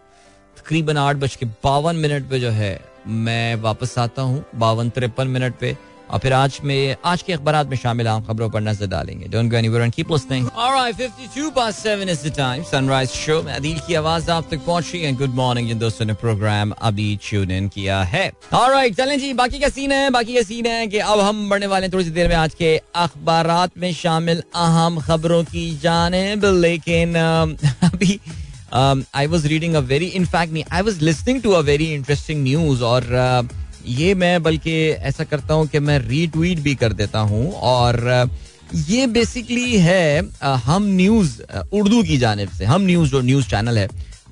तकरीबन 0.58 0.98
आठ 0.98 1.16
बज 1.16 1.36
के 1.36 1.46
बावन 1.64 1.96
मिनट 1.96 2.30
पे 2.30 2.40
जो 2.40 2.50
है, 2.50 2.74
मैं 3.08 3.56
वापस 3.62 3.98
आता 4.00 4.22
हूँ, 4.22 4.44
बावन 4.56 4.90
तिरपन 4.90 5.28
मिनट 5.28 5.58
पे। 5.60 5.76
और 6.12 6.20
फिर 6.20 6.34
आज 6.34 6.60
में 6.64 6.96
आज 7.06 7.22
के 7.22 7.34
अखबार 7.34 7.68
में 7.68 7.76
शामिल 7.78 8.08
आम 8.08 8.24
खबरों 8.24 8.50
पर 8.50 8.62
नज़र 8.62 8.88
डालेंगे। 8.88 9.28
Don't 9.28 9.52
go 9.52 9.58
anywhere 9.58 9.84
and 9.84 9.94
keep 9.94 10.12
listening 10.12 10.48
alright 10.48 10.96
52 10.96 11.52
past 11.58 11.86
7 11.86 12.10
is 12.10 12.28
the 12.28 12.34
time 12.38 12.64
sunrise 12.64 13.10
show 13.10 13.42
में 13.44 13.54
अदील 13.54 13.80
की 13.88 13.96
आवाज़ 13.96 14.30
आप 14.32 14.48
तक 14.52 14.66
पहुँची 14.66 15.02
है। 15.02 15.14
गुड 15.16 15.36
मॉर्निंग 15.36 15.68
जिन 15.68 15.80
दोस्तों 15.80 16.06
ने 16.06 16.14
प्रोग्राम 16.24 16.72
अभी 16.82 17.16
ट्यून 17.30 17.52
इन 17.52 17.68
किया 17.68 18.02
है। 18.04 18.32
ऑलराइट 18.54 18.96
चलें 18.96 19.18
जी 19.20 19.34
बाकी 19.34 19.60
का 19.60 19.70
सीन 19.70 19.92
है 19.92 20.10
बाकी 20.10 20.36
का 20.36 20.42
सीन 20.42 20.66
है 20.66 20.88
कि 20.88 20.98
अब 20.98 21.20
हम 21.20 21.50
बढ़ने 21.50 21.68
वाले 21.68 21.86
हैं 21.86 21.94
थोड़ी 21.94 22.06
सी 22.06 22.12
देर 22.12 22.28
में 22.30 22.36
आज 22.36 22.54
के 22.54 22.76
अखबार 22.96 23.70
में 23.78 23.92
शामिल 23.94 24.44
अहम 24.56 25.00
खबरों 25.00 25.44
की 25.44 25.70
जाने 25.78 26.36
लेकिन 26.36 27.16
अभी 27.84 28.20
I 28.74 29.28
was 29.28 29.48
reading 29.48 29.76
a 29.76 29.80
very 29.88 30.06
in fact 30.20 30.54
नहीं 30.54 30.64
I 30.72 30.82
was 30.82 31.02
listening 31.04 31.42
to 31.42 31.52
a 31.52 31.60
very 31.62 31.94
interesting 31.94 32.44
news 32.44 32.84
और 32.84 33.04
uh, 33.04 33.61
ये 33.86 34.14
मैं 34.16 34.42
बल्कि 34.44 34.74
ऐसा 34.90 35.24
करता 35.24 35.54
हूँ 35.54 35.68
कि 35.68 35.80
मैं 35.80 35.98
रीट्वीट 36.00 36.60
भी 36.60 36.76
कर 36.76 36.94
देता 36.94 37.20
हूँ 37.20 37.52
और 37.54 38.30
ये 38.76 39.08
बेसिकली 39.08 39.78
है 39.80 40.22
हम 40.66 40.84
न्यूज़ 40.96 41.42
उर्दू 41.74 42.04
की 42.04 42.18
जानब 42.18 42.50
से, 42.50 42.66
हम 42.66 42.82
न्यूज़ 42.82 43.12
जो 43.12 43.22
न्यूज़ 43.22 43.48
चैनल 43.50 43.78
है, 43.78 43.88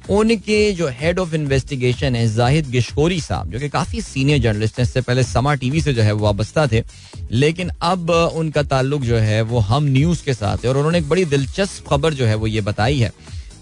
उनके 0.10 0.72
जो 0.74 0.88
हेड 1.00 1.20
ऑफ़ 1.20 1.34
इन्वेस्टिगेशन 1.36 2.16
है 2.16 2.28
जाहिद 2.36 2.70
गिशकोरी 2.72 3.20
साहब, 3.22 3.52
जो 3.52 3.60
कि 3.60 3.70
काफ़ी 3.70 4.02
सीनियर 4.02 4.40
जर्नलिस्ट 4.42 4.80
हैं, 4.80 4.86
इससे 4.86 5.02
पहले 5.02 5.24
समा 5.24 5.54
टीवी 5.56 5.82
से 5.82 5.94
जो 5.94 6.02
है 6.02 6.12
वो 6.12 6.26
वाबस्ता 6.26 6.66
थे, 6.68 6.84
लेकिन 7.32 7.72
अब 7.82 8.10
उनका 8.10 8.64
ताल्लुक 8.64 9.02
जो 9.02 9.18
है 9.18 9.42
वो 9.44 9.60
हम 9.62 9.84
न्यूज़ 9.88 10.24
के 10.26 10.34
साथ 10.34 10.64
है 10.64 10.70
और 10.70 10.78
उन्होंने 10.78 10.98
एक 10.98 11.10
बड़ी 11.10 11.26
दिलचस्प 11.26 11.88
खबर 11.90 12.14
जो 12.14 12.26
है 12.26 12.36
वो 12.36 12.48
ये 12.48 12.62
बताई 12.62 13.00
है 13.00 13.12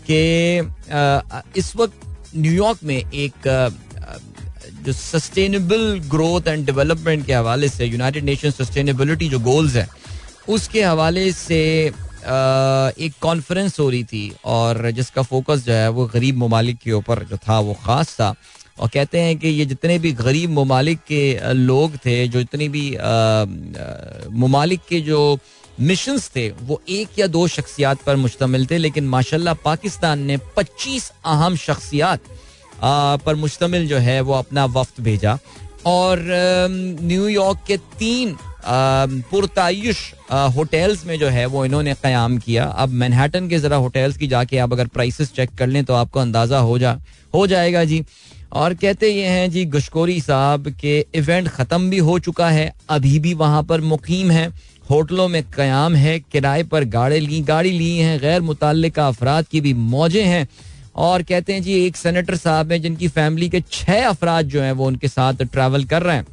कि 0.10 1.60
इस 1.60 1.76
वक्त 1.76 2.06
न्यूयॉर्क 2.36 2.80
में 2.84 2.95
एक 2.95 3.47
जो 4.88 4.93
सस्टेनेबल 4.93 5.82
ग्रोथ 6.10 6.47
एंड 6.47 6.65
डेवलपमेंट 6.65 7.26
के 7.26 7.34
हवाले 7.34 7.69
से 7.69 7.86
यूनाइटेड 7.86 8.23
नेशन 8.23 8.52
सस्टेनेबिलिटी 8.52 9.28
जो 9.30 9.39
गोल्स 9.43 9.76
हैं, 9.76 9.88
उसके 10.50 10.84
हवाले 10.84 11.32
से 11.34 11.60
एक 11.88 13.13
कॉन्फ्रेंस 13.21 13.80
हो 13.80 13.89
रही 13.89 14.04
थी 14.04 14.32
और 14.45 14.89
जिसका 14.91 15.21
फोकस 15.23 15.65
जो 15.65 15.73
है 15.73 15.89
वो 15.89 16.06
गरीब 16.13 16.38
ममालिक 16.38 16.78
के 16.80 16.91
ऊपर 16.93 17.23
जो 17.26 17.38
था 17.38 17.60
वो 17.60 17.73
ख़ास 17.84 18.15
था। 18.15 18.34
और 18.80 18.89
कहते 18.93 19.19
हैं 19.19 19.38
कि 19.39 19.47
ये 19.50 19.65
जितने 19.65 19.97
भी 20.00 20.12
गरीब 20.13 20.50
ममालिक 20.52 21.00
के 21.08 21.54
लोग 21.54 21.95
थे, 22.06 22.28
जो 22.28 22.39
जितने 22.39 22.67
भी 22.69 22.89
ममालिक 24.39 24.82
के 24.89 25.02
जो 25.02 25.21
मिशंस 25.80 26.30
थे, 26.36 26.50
वो 26.50 26.82
एक 26.89 27.19
या 27.19 27.28
दो 27.28 27.47
शख्सियात 27.50 28.04
पर 28.06 28.15
मुश्तमिल 28.15 28.65
थे, 28.65 28.78
लेकिन 28.78 29.08
माशाल्लाह 29.08 29.54
पाकिस्तान 29.65 30.19
ने 30.21 30.38
25 30.58 31.12
अहम 31.26 31.56
शख्सियात 31.58 32.21
पर 32.81 33.35
मुश्तमिल 33.35 33.87
जो 33.87 33.97
है 33.99 34.19
वो 34.21 34.33
अपना 34.35 34.65
वफ्त 34.67 35.01
भेजा। 35.01 35.37
और 35.85 36.23
न्यूयॉर्क 37.01 37.59
के 37.67 37.77
तीन 37.99 38.35
पुरतायुश 38.67 39.97
होटल्स 40.55 41.05
में 41.05 41.17
जो 41.19 41.27
है 41.27 41.45
वो 41.47 41.65
इन्होंने 41.65 41.93
क़याम 41.95 42.37
किया। 42.37 42.65
अब 42.65 42.89
मैनहटन 42.91 43.47
के 43.49 43.59
ज़रा 43.59 43.77
होटल्स 43.77 44.17
की 44.17 44.27
जाके 44.27 44.57
आप 44.57 44.73
अगर 44.73 44.87
प्राइसेस 44.89 45.31
चेक 45.33 45.49
कर 45.57 45.67
लें 45.67 45.83
तो 45.85 45.93
आपको 45.95 46.19
अंदाज़ा 46.19 46.59
हो 46.59 46.77
जा, 46.79 46.97
हो 47.33 47.45
जाएगा 47.47 47.83
जी। 47.83 48.03
और 48.53 48.73
कहते 48.75 49.09
ये 49.09 49.25
हैं 49.25 49.49
जी, 49.51 49.65
गशकोरी 49.67 50.19
साहब 50.21 50.67
के 50.81 50.99
इवेंट 51.15 51.47
ख़त्म 51.49 51.89
भी 51.89 51.97
हो 51.99 52.17
चुका 52.19 52.49
है, 52.49 52.73
अभी 52.89 53.19
भी 53.19 53.33
वहाँ 53.35 53.63
पर 53.63 53.81
मुकीम 53.83 54.31
है। 54.31 54.47
होटलों 54.85 55.27
में 55.27 55.43
क्याम 55.45 55.95
है, 55.95 56.19
किराए 56.21 56.63
पर 56.65 56.83
गाड़ी 56.85 57.19
ली 57.19 57.41
गाड़ी 57.43 57.71
ली 57.71 57.97
हैं, 57.97 58.19
गैर 58.19 58.41
मुतल 58.41 58.89
अफराद 58.91 59.47
की 59.47 59.61
भी 59.61 59.73
मौजें 59.73 60.23
हैं। 60.25 60.47
और 60.97 61.23
कहते 61.23 61.53
हैं 61.53 61.62
जी, 61.62 61.73
एक 61.86 61.97
सेनेटर 61.97 62.36
साहब 62.38 62.71
हैं 62.71 62.81
जिनकी 62.81 63.07
फैमिली 63.10 63.49
के 63.49 63.62
छह 63.71 64.07
अफराद 64.07 64.45
जो 64.47 64.62
हैं 64.62 64.71
वो 64.71 64.88
उनके 64.88 65.07
साथ 65.07 65.43
ट्रैवल 65.43 65.83
कर 65.86 66.03
रहे 66.03 66.15
हैं। 66.15 66.25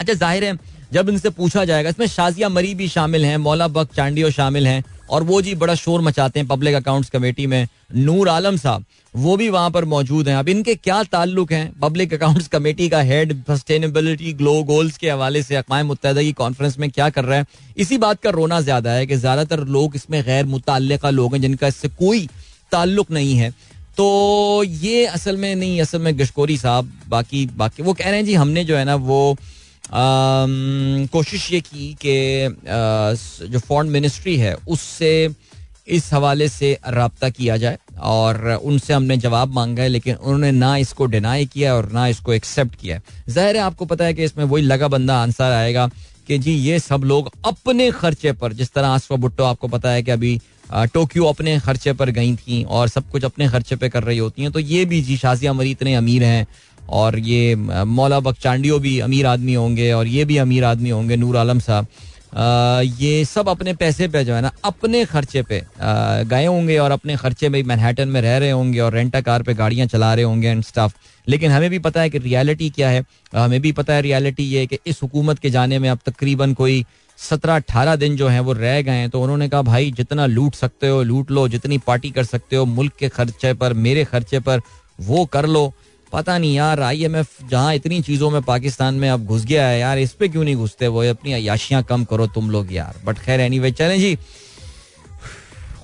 अच्छा 0.00 0.12
ज़ाहिर 0.12 0.44
है, 0.44 0.58
जब 0.92 1.08
इनसे 1.08 1.30
पूछा 1.30 1.64
जाएगा, 1.64 1.90
इसमें 1.90 2.06
शाजिया 2.06 2.48
मरी 2.48 2.74
भी 2.74 2.88
शामिल 2.88 3.24
हैं, 3.24 3.36
मौला 3.38 3.68
बक 3.68 3.94
चांडियो 3.94 4.30
शामिल 4.30 4.66
हैं, 4.66 4.82
और 5.10 5.22
वो 5.22 5.40
जी 5.42 5.54
बड़ा 5.54 5.74
शोर 5.74 6.00
मचाते 6.00 6.40
हैं 6.40 6.46
पब्लिक 6.48 6.74
अकाउंट्स 6.74 7.10
कमेटी 7.10 7.46
में, 7.46 7.66
नूर 7.94 8.28
आलम 8.28 8.56
साहब, 8.56 8.84
वो 9.14 9.36
भी 9.36 9.48
वहाँ 9.48 9.70
पर 9.70 9.84
मौजूद 9.86 10.28
हैं। 10.28 10.36
अब 10.36 10.48
इनके 10.48 10.74
क्या 10.74 11.02
ताल्लुक 11.04 11.52
हैं? 11.52 11.72
पब्लिक 11.80 12.14
अकाउंट्स 12.14 12.48
कमेटी 12.48 12.88
का 12.88 13.00
हेड 13.02 13.32
सस्टेनेबिलिटी 13.44 14.32
ग्लो 14.32 14.62
गोल्स 14.64 14.96
के 14.96 15.10
हवाले 15.10 15.42
से 15.42 15.56
अकवा 15.56 15.82
मुतहदा 15.84 16.22
की 16.22 16.32
कॉन्फ्रेंस 16.34 16.78
में 16.78 16.90
क्या 16.90 17.08
कर 17.10 17.24
रहा 17.24 17.38
है? 17.38 17.46
इसी 17.76 17.98
बात 17.98 18.20
का 18.22 18.30
रोना 18.30 18.60
ज़्यादा 18.60 18.90
है 18.90 19.06
कि 19.06 19.16
ज़्यादातर 19.16 19.64
लोग 19.68 19.96
इसमें 19.96 20.22
गैर 20.22 20.46
मुतल 20.46 20.98
लोग 21.06 21.34
हैं 21.34 21.40
जिनका 21.42 21.66
इससे 21.66 21.88
कोई 21.90 22.28
ताल्लुक 22.72 23.10
नहीं 23.10 23.34
है। 23.36 23.52
तो 23.98 24.64
ये 24.64 25.04
असल 25.06 25.36
में 25.36 25.54
नहीं, 25.54 25.80
असल 25.80 25.98
में 25.98 26.18
गशकोरी 26.18 26.56
साहब, 26.56 26.92
बाकी 27.08 27.44
बाकी, 27.56 27.82
वो 27.82 27.92
कह 27.92 28.04
रहे 28.04 28.16
हैं, 28.16 28.24
जी, 28.26 28.34
हमने 28.34 28.64
जो 28.64 28.76
है 28.76 28.84
ना, 28.84 28.94
वो 28.94 29.36
कोशिश 31.12 31.52
ये 31.52 31.60
की 31.60 31.92
कि 32.04 32.16
जो 33.48 33.58
फॉरेन 33.58 33.92
मिनिस्ट्री 33.92 34.36
है, 34.36 34.54
उससे 34.68 35.28
इस 35.88 36.12
हवाले 36.12 36.48
से 36.48 36.76
रबता 36.86 37.28
किया 37.30 37.56
जाए 37.56 37.78
और 37.98 38.46
उनसे 38.54 38.94
हमने 38.94 39.16
जवाब 39.16 39.52
मांगा 39.54 39.82
है, 39.82 39.88
लेकिन 39.88 40.14
उन्होंने 40.14 40.50
ना 40.52 40.76
इसको 40.76 41.06
डिनाई 41.06 41.46
किया 41.46 41.74
और 41.74 41.90
ना 41.92 42.06
इसको 42.06 42.32
एक्सेप्ट 42.32 42.74
किया 42.80 42.96
है। 42.96 43.02
ज़ाहिर 43.28 43.56
है, 43.56 43.62
आपको 43.62 43.84
पता 43.84 44.04
है 44.04 44.14
कि 44.14 44.24
इसमें 44.24 44.44
वही 44.44 44.62
लगा 44.62 44.88
बंदा 44.88 45.16
आंसर 45.22 45.52
आएगा। 45.52 45.88
कि 46.28 46.38
जी, 46.38 46.52
ये 46.52 46.78
सब 46.78 47.04
लोग 47.04 47.30
अपने 47.46 47.90
खर्चे 47.90 48.32
पर, 48.32 48.52
जिस 48.52 48.72
तरह 48.72 48.88
आसफा 48.88 49.16
भुट्टो 49.16 49.44
आपको 49.44 49.68
पता 49.68 49.90
है 49.90 50.02
कि 50.02 50.10
अभी 50.10 50.40
टोक्यो 50.94 51.24
अपने 51.24 51.58
खर्चे 51.60 51.92
पर 51.92 52.10
गई 52.10 52.34
थी 52.36 52.62
और 52.64 52.88
सब 52.88 53.10
कुछ 53.10 53.24
अपने 53.24 53.48
खर्चे 53.48 53.76
पे 53.76 53.88
कर 53.88 54.02
रही 54.02 54.18
होती 54.18 54.42
हैं 54.42 54.50
तो 54.52 54.58
ये 54.60 54.84
भी 54.84 55.00
जी 55.02 55.16
शाजिया 55.16 55.52
मरी 55.52 55.70
इतने 55.70 55.94
अमीर 55.94 56.24
हैं 56.24 56.46
और 56.90 57.18
ये 57.18 57.54
मौला 57.54 58.20
बख्चांडियो 58.20 58.78
भी 58.78 58.98
अमीर 59.00 59.26
आदमी 59.26 59.54
होंगे 59.54 59.90
और 59.92 60.06
ये 60.08 60.24
भी 60.24 60.36
अमीर 60.38 60.64
आदमी 60.64 60.90
होंगे, 60.90 61.16
नूर 61.16 61.36
आलम 61.36 61.58
साहब। 61.60 61.86
ये 63.00 63.24
सब 63.24 63.48
अपने 63.48 63.72
पैसे 63.74 64.08
पे 64.08 64.24
जो 64.24 64.34
है 64.34 64.40
ना, 64.42 64.50
अपने 64.64 65.04
खर्चे 65.04 65.42
पे 65.42 65.62
गए 65.80 66.44
होंगे 66.46 66.78
और 66.78 66.90
अपने 66.90 67.16
खर्चे 67.16 67.48
में 67.48 67.62
मैनहटन 67.62 68.08
में 68.08 68.20
रह 68.20 68.36
रहे 68.38 68.50
होंगे 68.50 68.80
और 68.80 68.94
रेंटा 68.94 69.20
कार 69.20 69.42
पे 69.42 69.54
गाड़ियाँ 69.54 69.86
चला 69.86 70.12
रहे 70.14 70.24
होंगे 70.24 70.48
एंड 70.48 70.62
स्टाफ 70.64 70.94
लेकिन 71.28 71.50
हमें 71.50 71.70
भी 71.70 71.78
पता 71.78 72.00
है 72.00 72.10
कि 72.10 72.18
रियलिटी 72.18 72.70
क्या 72.70 72.88
है। 72.88 73.04
हमें 73.36 73.60
भी 73.60 73.72
पता 73.72 73.94
है 73.94 74.02
रियलिटी 74.02 74.42
ये 74.42 74.66
कि 74.66 74.78
इस 74.86 75.02
हुकूमत 75.02 75.38
के 75.38 75.50
जाने 75.50 75.78
में 75.78 75.90
अब 75.90 75.98
तकरीबन 76.06 76.54
कोई 76.54 76.84
सत्रह 77.18 77.56
अठारह 77.56 77.96
दिन 77.96 78.16
जो 78.16 78.28
है 78.28 78.40
वो 78.40 78.52
रह 78.52 78.82
गए 78.82 78.92
हैं। 78.92 79.10
तो 79.10 79.22
उन्होंने 79.22 79.48
कहा, 79.48 79.62
भाई, 79.62 79.90
जितना 79.90 80.26
लूट 80.26 80.54
सकते 80.54 80.88
हो, 80.88 81.02
लूट 81.02 81.30
लो, 81.30 81.48
जितनी 81.48 81.78
पार्टी 81.78 82.10
कर 82.10 82.24
सकते 82.24 82.56
हो, 82.56 82.64
मुल्क 82.64 82.92
के 82.98 83.08
खर्चे 83.08 83.54
पर, 83.54 83.72
मेरे 83.72 84.04
खर्चे 84.04 84.40
पर, 84.40 84.60
वो 85.00 85.24
कर 85.24 85.46
लो। 85.46 85.72
पता 86.12 86.38
नहीं 86.38 86.54
यार 86.54 86.80
आई 86.80 87.04
एम 87.04 87.16
एफ़ 87.16 87.48
जहाँ 87.50 87.74
इतनी 87.74 88.00
चीज़ों 88.02 88.30
में 88.30 88.42
पाकिस्तान 88.42 88.94
में 88.94 89.10
अब 89.10 89.26
घुस 89.26 89.44
गया 89.44 89.68
है, 89.68 89.80
यार, 89.80 89.98
इस 89.98 90.12
पर 90.12 90.28
क्यों 90.28 90.44
नहीं 90.44 90.56
घुसते? 90.56 90.86
वो 90.86 91.02
अपनी 91.02 91.32
अयाशियाँ 91.32 91.82
कम 91.82 92.04
करो 92.04 92.26
तुम 92.26 92.50
लोग 92.50 92.72
यार। 92.72 92.94
बट 93.04 93.18
खैर 93.18 93.40
एनी 93.40 93.58
वे 93.58 93.70
चले 93.70 93.98
जी। 93.98 94.18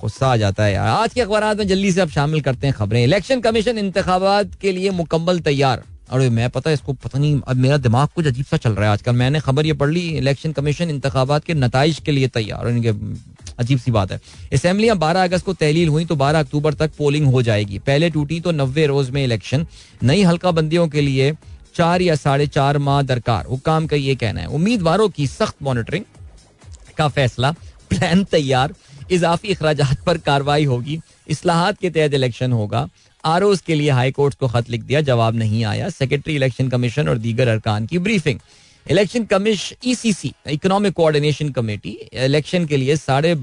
गुस्सा 0.01 0.27
आ 0.27 0.37
जाता 0.37 0.63
है 0.63 0.73
यार। 0.73 0.87
आज 0.87 1.13
के 1.13 1.21
अखबार 1.21 1.55
में 1.55 1.67
जल्दी 1.67 1.91
से 1.91 2.01
अब 2.01 2.09
शामिल 2.09 2.41
करते 2.41 2.67
हैं 2.67 2.75
खबरें। 2.75 3.03
इलेक्शन 3.03 3.41
कमीशन 3.41 3.77
इंतबात 3.77 4.55
के 4.61 4.71
लिए 4.71 4.89
मुकम्मल 4.91 5.39
तैयार। 5.39 5.83
अरे 6.09 6.29
मैं 6.29 6.49
पता 6.49 6.69
है 6.69 6.73
इसको 6.73 6.93
पता 6.93 7.19
नहीं, 7.19 7.39
अब 7.41 7.55
मेरा 7.55 7.77
दिमाग 7.77 8.07
कुछ 8.15 8.27
अजीब 8.27 8.45
सा 8.45 8.57
चल 8.57 8.71
रहा 8.71 8.85
है 8.85 8.91
आजकल। 8.93 9.11
मैंने 9.11 9.39
खबर 9.39 9.65
ये 9.65 9.73
पढ़ 9.73 9.89
ली, 9.89 10.01
इलेक्शन 10.09 10.51
कमीशन 10.51 10.89
इंतबात 10.89 11.43
के 11.43 11.53
नतज 11.53 12.01
के 12.05 12.11
लिए 12.11 12.27
तैयार। 12.27 12.67
इनके 12.67 12.93
अजीब 13.59 13.79
सी 13.79 13.91
बात 13.91 14.11
है। 14.11 14.19
असम्बलियाँ 14.53 14.97
बारह 14.97 15.23
अगस्त 15.23 15.45
को 15.45 15.53
तहलील 15.53 15.89
हुई 15.89 16.05
तो 16.05 16.15
बारह 16.15 16.39
अक्टूबर 16.39 16.73
तक 16.73 16.91
पोलिंग 16.97 17.27
हो 17.27 17.41
जाएगी। 17.41 17.79
पहले 17.79 18.09
टूटी 18.09 18.39
तो 18.39 18.51
नब्बे 18.51 18.85
रोज 18.85 19.09
में 19.09 19.23
इलेक्शन। 19.23 19.65
नई 20.03 20.23
हल्का 20.23 20.51
बंदियों 20.51 20.87
के 20.87 21.01
लिए 21.01 21.33
चार 21.75 22.01
या 22.01 22.15
साढ़े 22.15 22.47
चार 22.47 22.77
माह 22.77 23.01
दरकार। 23.01 23.45
हुकाम 23.45 23.87
का 23.87 23.95
ये 23.95 24.15
कहना 24.15 24.41
है। 24.41 24.47
उम्मीदवारों 24.47 25.09
की 25.09 25.27
सख्त 25.27 25.55
मॉनिटरिंग 25.63 26.03
का 26.97 27.07
फैसला। 27.07 27.51
प्लान 27.89 28.23
तैयार। 28.23 28.73
इजाफी 29.11 29.53
अखराज 29.53 29.81
पर 30.05 30.17
कार्रवाई 30.17 30.65
होगी। 30.65 30.99
असलाहत 31.31 31.77
के 31.77 31.89
तहत 31.89 32.13
इलेक्शन 32.13 32.51
होगा। 32.51 32.87
आर 33.25 33.43
के 33.67 33.75
लिए 33.75 33.89
हाई 33.89 34.11
कोर्ट 34.11 34.35
को 34.35 34.47
खत 34.47 34.69
लिख 34.69 34.81
दिया, 34.81 35.01
जवाब 35.01 35.35
नहीं 35.35 35.63
आया। 35.65 35.89
सेक्रेटरी 35.89 36.35
इलेक्शन 36.35 36.69
कमीशन 36.69 37.09
और 37.09 37.17
दीगर 37.17 37.47
अरकान 37.47 37.85
की 37.85 37.99
briefing. 37.99 38.39
Election 38.85 39.23
commission 39.25 39.89
ECC 39.89 40.33
economic 40.49 40.93
coordination 40.93 41.49
committee, 41.49 41.89
election 42.13 42.65
के 42.65 42.77
लिए 42.77 42.95
साढ़े 42.95 43.33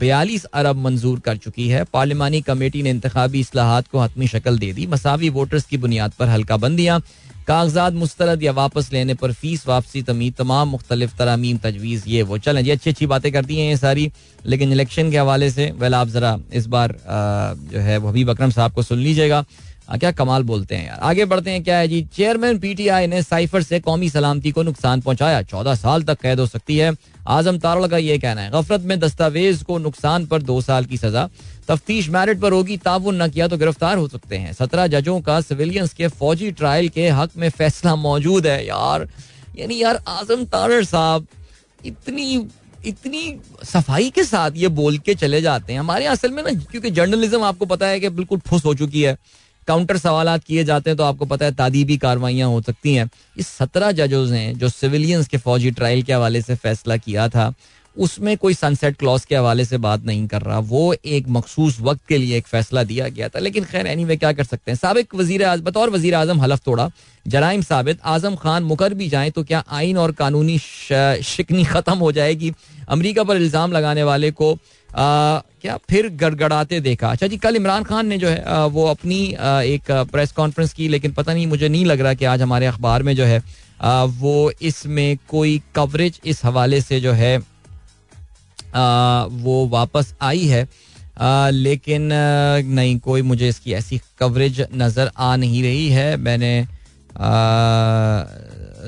बयालीस 0.00 0.44
अरब 0.46 0.76
मंजूर 0.78 1.18
कर 1.20 1.36
चुकी 1.38 1.68
है। 1.68 1.84
पार्लियमानी 1.92 2.40
कमेटी 2.42 2.82
ने 2.82 2.90
इंतबी 2.90 3.40
असलाहत 3.42 3.88
को 3.88 3.98
हतमी 3.98 4.26
शक्ल 4.28 4.58
दे 4.58 4.72
दी। 4.72 4.86
मसावी 4.88 5.28
वोटर्स 5.30 5.64
की 5.64 5.76
बुनियाद 5.78 6.12
पर 6.18 6.28
हल्का 6.28 6.56
बंदियाँ 6.58 7.00
कागजात 7.48 7.92
मुस्तरद 7.94 8.42
या 8.42 8.52
वापस 8.52 8.92
लेने 8.92 9.14
पर 9.14 9.32
फ़ीस 9.32 9.66
वापसी 9.66 10.02
तमीज, 10.02 10.34
तमाम 10.36 10.68
मुख्तलिफ़ 10.68 11.16
तरामीम 11.18 11.56
तजवीज़, 11.58 12.02
ये 12.08 12.22
वो 12.22 12.38
चलें 12.38 12.62
जी 12.64 12.70
अच्छी 12.70 12.90
अच्छी 12.90 13.06
बातें 13.06 13.30
करती 13.32 13.58
हैं 13.58 13.68
ये 13.68 13.76
सारी, 13.76 14.10
लेकिन 14.44 14.72
इलेक्शन 14.72 15.10
के 15.10 15.18
हवाले 15.18 15.50
से, 15.50 15.70
वेल 15.78 15.94
आप 15.94 16.08
ज़रा 16.08 16.38
इस 16.52 16.66
बार 16.66 16.96
जो 17.72 17.78
है 17.80 17.98
हबीब 18.08 18.30
अक्रम 18.30 18.50
साहब 18.50 18.72
को 18.72 18.82
सुन 18.82 18.98
लीजिएगा। 18.98 19.44
क्या 19.98 20.10
कमाल 20.12 20.42
बोलते 20.42 20.76
हैं 20.76 20.86
यार। 20.86 20.98
आगे 21.00 21.24
बढ़ते 21.24 21.50
हैं, 21.50 21.62
क्या 21.64 21.78
है 21.78 21.88
जी? 21.88 22.02
चेयरमैन 22.14 22.58
पीटीआई 22.58 23.06
ने 23.06 23.22
साइफर 23.22 23.62
से 23.62 23.80
कौमी 23.80 24.10
सलामती 24.10 24.50
को 24.50 24.62
नुकसान 24.62 25.00
पहुँचाया। 25.00 25.42
चौदह 25.42 25.74
साल 25.74 26.02
तक 26.02 26.20
कैद 26.20 26.40
हो 26.40 26.46
सकती 26.46 26.76
है। 26.76 26.92
आज़म 27.28 27.58
तारल 27.58 27.86
का 27.88 27.98
ये 27.98 28.18
कहना 28.18 28.40
है 28.40 28.50
गफरत 28.50 28.80
में 28.80 28.98
दस्तावेज़ 29.00 29.64
को 29.64 29.78
नुकसान 29.78 30.26
पर 30.26 30.42
दो 30.42 30.60
साल 30.60 30.84
की 30.84 30.96
सजा। 30.96 31.28
तफ्तीश 31.68 32.08
मैरिट 32.08 32.40
पर 32.40 32.52
होगी 32.52 32.76
ताउन 32.76 33.22
न 33.22 33.28
किया 33.28 33.48
तो 33.48 33.56
गिरफ़्तार 33.56 33.98
हो 33.98 34.08
सकते 34.08 34.36
हैं। 34.36 34.52
सत्रह 34.52 34.86
जजों 34.86 35.20
का 35.20 35.40
सिविलियंस 35.40 35.92
के 35.94 36.08
फौजी 36.08 36.50
ट्रायल 36.52 36.88
के 36.88 37.08
हक 37.08 37.30
में 37.36 37.48
फैसला 37.50 37.96
मौजूद 37.96 38.46
है 38.46 38.66
यार। 38.66 39.08
यानी 39.58 39.82
यार, 39.82 40.02
आज़म 40.08 40.44
तारर 40.44 40.84
साहब, 40.84 41.26
इतनी 41.86 42.48
इतनी 42.86 43.40
सफ़ाई 43.64 44.10
के 44.10 44.22
साथ 44.24 44.50
ये 44.56 44.68
बोल 44.68 44.96
के 44.98 45.14
चले 45.14 45.40
जाते 45.40 45.72
हैं। 45.72 45.80
हमारे 45.80 46.06
असल 46.06 46.30
में 46.30 46.42
ना, 46.42 46.50
क्योंकि 46.70 46.90
जर्नलिज्म 46.90 47.42
आपको 47.42 47.66
पता 47.66 47.86
है 47.86 48.00
कि 48.00 48.08
बिल्कुल 48.08 48.38
फुस 48.38 48.64
हो 48.64 48.74
चुकी 48.74 49.02
है। 49.02 49.16
काउंटर 49.70 49.96
सवाल 49.96 50.38
किए 50.38 50.64
जाते 50.64 50.90
हैं 50.90 50.96
तो 50.96 51.04
आपको 51.04 51.26
पता 51.26 51.44
है 51.44 51.54
तादीबी 51.54 51.96
कार्रवाइयाँ 51.98 52.48
हो 52.48 52.60
सकती 52.62 52.94
हैं। 52.94 53.08
इस 53.38 53.48
सत्रह 53.48 53.92
जजों 53.92 54.26
ने, 54.26 54.54
जो 54.54 54.68
सिविलियंस 54.68 55.28
के 55.28 55.38
फौजी 55.38 55.70
ट्रायल 55.70 56.02
के 56.02 56.12
हवाले 56.12 56.42
से 56.42 56.54
फैसला 56.54 56.96
किया 56.96 57.28
था 57.28 57.52
उसमें 57.96 58.36
कोई 58.36 58.54
सनसेट 58.54 58.96
क्लॉज 58.96 59.24
के 59.24 59.36
हवाले 59.36 59.64
से 59.64 59.78
बात 59.78 60.04
नहीं 60.06 60.26
कर 60.28 60.42
रहा। 60.42 60.58
वो 60.60 60.94
एक 60.94 61.28
मखसूस 61.28 61.80
वक्त 61.80 62.00
के 62.08 62.18
लिए 62.18 62.36
एक 62.36 62.46
फैसला 62.46 62.82
दिया 62.84 63.08
गया 63.08 63.28
था। 63.28 63.38
लेकिन 63.38 63.64
खैर 63.64 63.86
एनी 63.86 64.04
वे 64.04 64.16
क्या 64.16 64.32
कर 64.32 64.44
सकते 64.44 64.70
हैं? 64.70 64.78
सबक 64.78 65.14
वज़ीर 65.14 65.46
बतौर 65.58 65.90
वज़ीर 65.90 66.14
आज़म 66.14 66.40
हलफ 66.40 66.60
तोड़ा। 66.64 66.90
जराइम 67.26 67.62
साबित 67.62 67.98
आज़म 68.06 68.36
खान 68.36 68.62
मुकर 68.64 68.94
भी 68.94 69.08
जाए 69.08 69.30
तो 69.30 69.42
क्या 69.44 69.62
आइन 69.70 69.96
और 69.98 70.12
कानूनी 70.14 70.58
शिकनी 70.58 71.64
खत्म 71.64 71.96
हो 71.98 72.12
जाएगी? 72.12 72.52
अमरीका 72.88 73.24
पर 73.24 73.36
इल्ज़ाम 73.36 73.72
लगाने 73.72 74.02
वाले 74.02 74.30
को 74.32 74.52
आ, 74.90 75.38
क्या 75.62 75.76
फिर 75.90 76.08
गड़गड़ाते 76.10 76.80
देखा? 76.80 77.08
अच्छा 77.08 77.26
जी 77.26 77.36
कल 77.38 77.56
इमरान 77.56 77.84
खान 77.84 78.06
ने 78.06 78.18
जो 78.18 78.28
है 78.28 78.42
आ, 78.42 78.64
वो 78.66 78.86
अपनी 78.86 79.32
आ, 79.32 79.60
एक 79.62 79.90
प्रेस 80.12 80.32
कॉन्फ्रेंस 80.32 80.72
की 80.72 80.88
लेकिन 80.88 81.12
पता 81.12 81.34
नहीं 81.34 81.46
मुझे 81.46 81.68
नहीं 81.68 81.84
लग 81.84 82.00
रहा 82.00 82.14
कि 82.14 82.24
आज 82.24 82.42
हमारे 82.42 82.66
अखबार 82.66 83.02
में 83.02 83.14
जो 83.16 83.24
है 83.24 83.42
आ, 83.80 84.02
वो 84.04 84.50
इसमें 84.62 85.16
कोई 85.28 85.60
कवरेज 85.74 86.20
इस 86.24 86.44
हवाले 86.44 86.80
से 86.80 87.00
जो 87.00 87.12
है 87.12 87.38
वो 88.74 89.66
वापस 89.68 90.14
आई 90.22 90.44
है। 90.46 90.62
लेकिन 91.52 92.08
नहीं, 92.12 92.98
कोई 92.98 93.22
मुझे 93.22 93.48
इसकी 93.48 93.72
ऐसी 93.74 94.00
कवरेज 94.18 94.64
नज़र 94.74 95.10
आ 95.18 95.34
नहीं 95.36 95.62
रही 95.62 95.88
है। 95.88 96.16
मैंने 96.18 96.66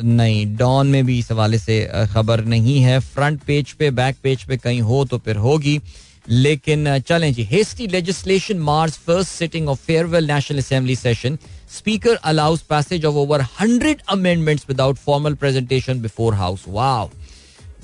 नहीं 0.05 0.57
डॉन 0.57 0.87
में 0.87 1.05
भी 1.07 1.19
इस 1.19 1.31
हवाले 1.31 1.59
से 1.59 2.07
खबर 2.13 2.45
नहीं 2.47 2.79
है। 2.83 2.99
फ्रंट 3.01 3.43
पेज 3.47 3.73
पे 3.73 3.91
बैक 3.93 4.17
पेज 4.23 4.45
पे 4.45 4.57
कहीं 4.57 4.81
हो 4.81 5.05
तो 5.05 5.19
फिर 5.19 5.37
होगी। 5.39 5.81
लेकिन 6.29 6.99
चलें 7.01 7.33
जी 7.35 7.43
hasty 7.51 7.87
legislation 7.87 8.59
mars 8.61 8.93
first 9.07 9.31
sitting 9.31 9.69
of 9.69 9.79
farewell 9.87 10.31
National 10.31 10.59
Assembly 10.59 10.97
session 10.97 11.39
speaker 11.71 12.15
allows 12.25 12.61
passage 12.69 13.05
of 13.05 13.15
over 13.17 13.41
hundred 13.61 14.03
amendments 14.11 14.65
without 14.69 14.97
formal 14.99 15.35
presentation 15.35 16.03
before 16.03 16.35
house 16.35 16.65
wow 16.69 17.09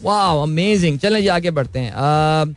wow 0.03 0.43
amazing 0.43 0.99
चलें 0.99 1.21
जी, 1.21 1.29
आगे 1.29 1.51
बढ़ते 1.51 1.79
हैं। 1.79 2.57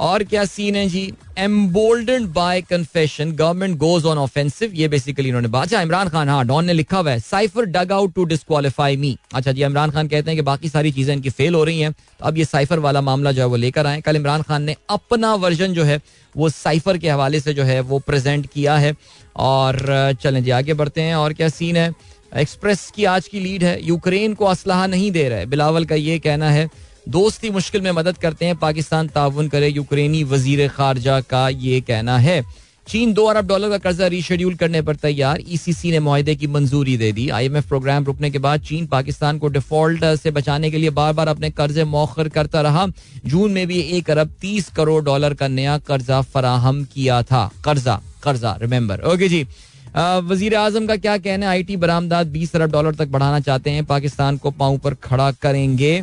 और 0.00 0.22
क्या 0.24 0.44
सीन 0.44 0.76
है 0.76 0.88
जी? 0.88 1.12
Emboldened 1.38 2.26
by 2.32 2.60
confession 2.62 3.32
government 3.32 3.76
goes 3.78 4.04
on 4.06 4.18
offensive 4.18 4.72
ये 4.74 4.88
basically 4.88 5.28
इन्होंने 5.28 5.48
बात 5.48 5.62
अच्छा 5.62 5.80
इमरान 5.82 6.08
खान 6.08 6.28
हाँ 6.28 6.44
डॉन 6.46 6.64
ने 6.64 6.72
लिखा 6.72 6.98
हुआ 6.98 7.10
है 7.10 7.20
cipher 7.20 7.64
dug 7.66 7.92
out 7.92 8.14
to 8.14 8.24
disqualify 8.24 8.96
me 8.96 9.16
अच्छा 9.34 9.52
जी, 9.52 9.62
इमरान 9.62 9.90
खान 9.90 10.08
कहते 10.08 10.30
हैं 10.30 10.36
कि 10.36 10.42
बाकी 10.42 10.68
सारी 10.68 10.92
चीज़ें 10.92 11.14
इनकी 11.14 11.30
फेल 11.30 11.54
हो 11.54 11.62
रही 11.64 11.80
हैं। 11.80 11.92
तो 11.92 12.24
अब 12.24 12.38
ये 12.38 12.44
साइफर 12.44 12.78
वाला 12.78 13.00
मामला 13.00 13.32
जो 13.32 13.42
है 13.42 13.48
वो 13.48 13.56
लेकर 13.56 13.86
आए 13.86 14.00
कल 14.00 14.16
इमरान 14.16 14.42
खान 14.42 14.62
ने 14.62 14.76
अपना 14.90 15.34
वर्जन 15.34 15.72
जो 15.72 15.84
है, 15.84 16.00
वो 16.34 16.48
साइफर 16.48 16.98
के 16.98 17.10
हवाले 17.10 17.40
से 17.40 17.54
जो 17.54 17.64
है, 17.64 17.80
वो 17.80 17.98
प्रेजेंट 17.98 18.46
किया 18.46 18.76
है। 18.76 18.94
और, 19.36 20.14
चलें 20.22 20.42
जी, 20.44 20.50
आगे 20.50 20.74
बढ़ते 20.74 21.00
हैं। 21.00 21.14
और 21.16 21.32
क्या 21.32 21.48
सीन 21.48 21.76
है? 21.76 21.92
एक्सप्रेस 22.32 22.90
की 22.96 23.04
आज 23.04 23.26
की 23.28 23.40
लीड 23.40 23.64
है। 23.64 23.78
यूक्रेन 23.84 24.34
को 24.34 24.44
असलाह 24.44 24.86
नहीं 24.86 25.10
दे 25.12 25.28
रहा 25.28 25.44
बिलावल 25.44 25.84
का 25.84 25.94
ये 25.94 26.18
कहना 26.18 26.50
है, 26.50 26.68
दोस्ती 27.08 27.50
मुश्किल 27.50 27.80
में 27.80 27.90
मदद 27.92 28.18
करते 28.18 28.46
हैं, 28.46 28.56
पाकिस्तान 28.56 29.08
ताउन 29.08 29.48
करे 29.48 29.68
यूक्रेनी 29.68 30.22
वज़ीर 30.24 30.68
खारजा 30.68 31.20
का 31.22 31.48
ये 31.48 31.80
कहना 31.80 32.18
है। 32.18 32.42
चीन 32.86 33.12
दो 33.12 33.24
अरब 33.24 33.46
डॉलर 33.46 33.70
का 33.70 33.78
कर्जा 33.78 34.06
रीशेड्यूल 34.06 34.54
करने 34.54 34.80
पर 34.82 34.96
तैयार 34.96 35.40
ईसीसी 35.48 35.90
ने 35.90 35.98
माहे 36.00 36.34
की 36.34 36.46
मंजूरी 36.48 36.96
दे 36.96 37.10
दी। 37.12 37.28
आईएमएफ 37.30 37.68
प्रोग्राम 37.68 38.04
रुकने 38.04 38.30
के 38.30 38.38
बाद 38.38 38.60
चीन 38.60 38.86
पाकिस्तान 38.86 39.38
को 39.38 39.48
डिफ़ॉल्ट 39.48 40.04
से 40.20 40.30
बचाने 40.30 40.70
के 40.70 40.78
लिए 40.78 40.90
बार 40.92 41.12
बार 41.12 41.28
अपने 41.28 41.50
कर्जे 41.50 41.84
मौखर 41.86 42.28
करता 42.28 42.60
रहा। 42.60 42.86
जून 43.26 43.52
में 43.52 43.66
भी 43.66 43.80
एक 43.98 44.10
अरब 44.10 44.34
तीस 44.40 44.70
करोड़ 44.76 45.02
डॉलर 45.04 45.34
का 45.34 45.48
नया 45.50 45.76
कर्जा 45.80 46.20
फराहम 46.24 46.82
किया 46.84 47.22
था। 47.22 47.50
कर्जा 47.64 48.00
कर्जा 48.22 48.56
रिमेंबर 48.62 49.00
ओके 49.04 49.28
जी। 49.28 49.46
वज़ीर 49.94 50.54
आज़म 50.56 50.86
का 50.86 50.96
क्या 50.96 51.16
कहना 51.18 51.46
है? 51.46 51.52
आई 51.52 51.62
टी 51.62 51.76
बरामदाद 51.76 52.26
बीस 52.28 52.54
अरब 52.56 52.70
डॉलर 52.72 52.94
तक 52.94 53.08
बढ़ाना 53.08 53.40
चाहते 53.40 53.70
हैं। 53.70 53.84
पाकिस्तान 53.84 54.36
को 54.36 54.50
पाँव 54.52 54.78
पर 54.78 54.94
खड़ा 55.04 55.30
करेंगे। 55.32 56.00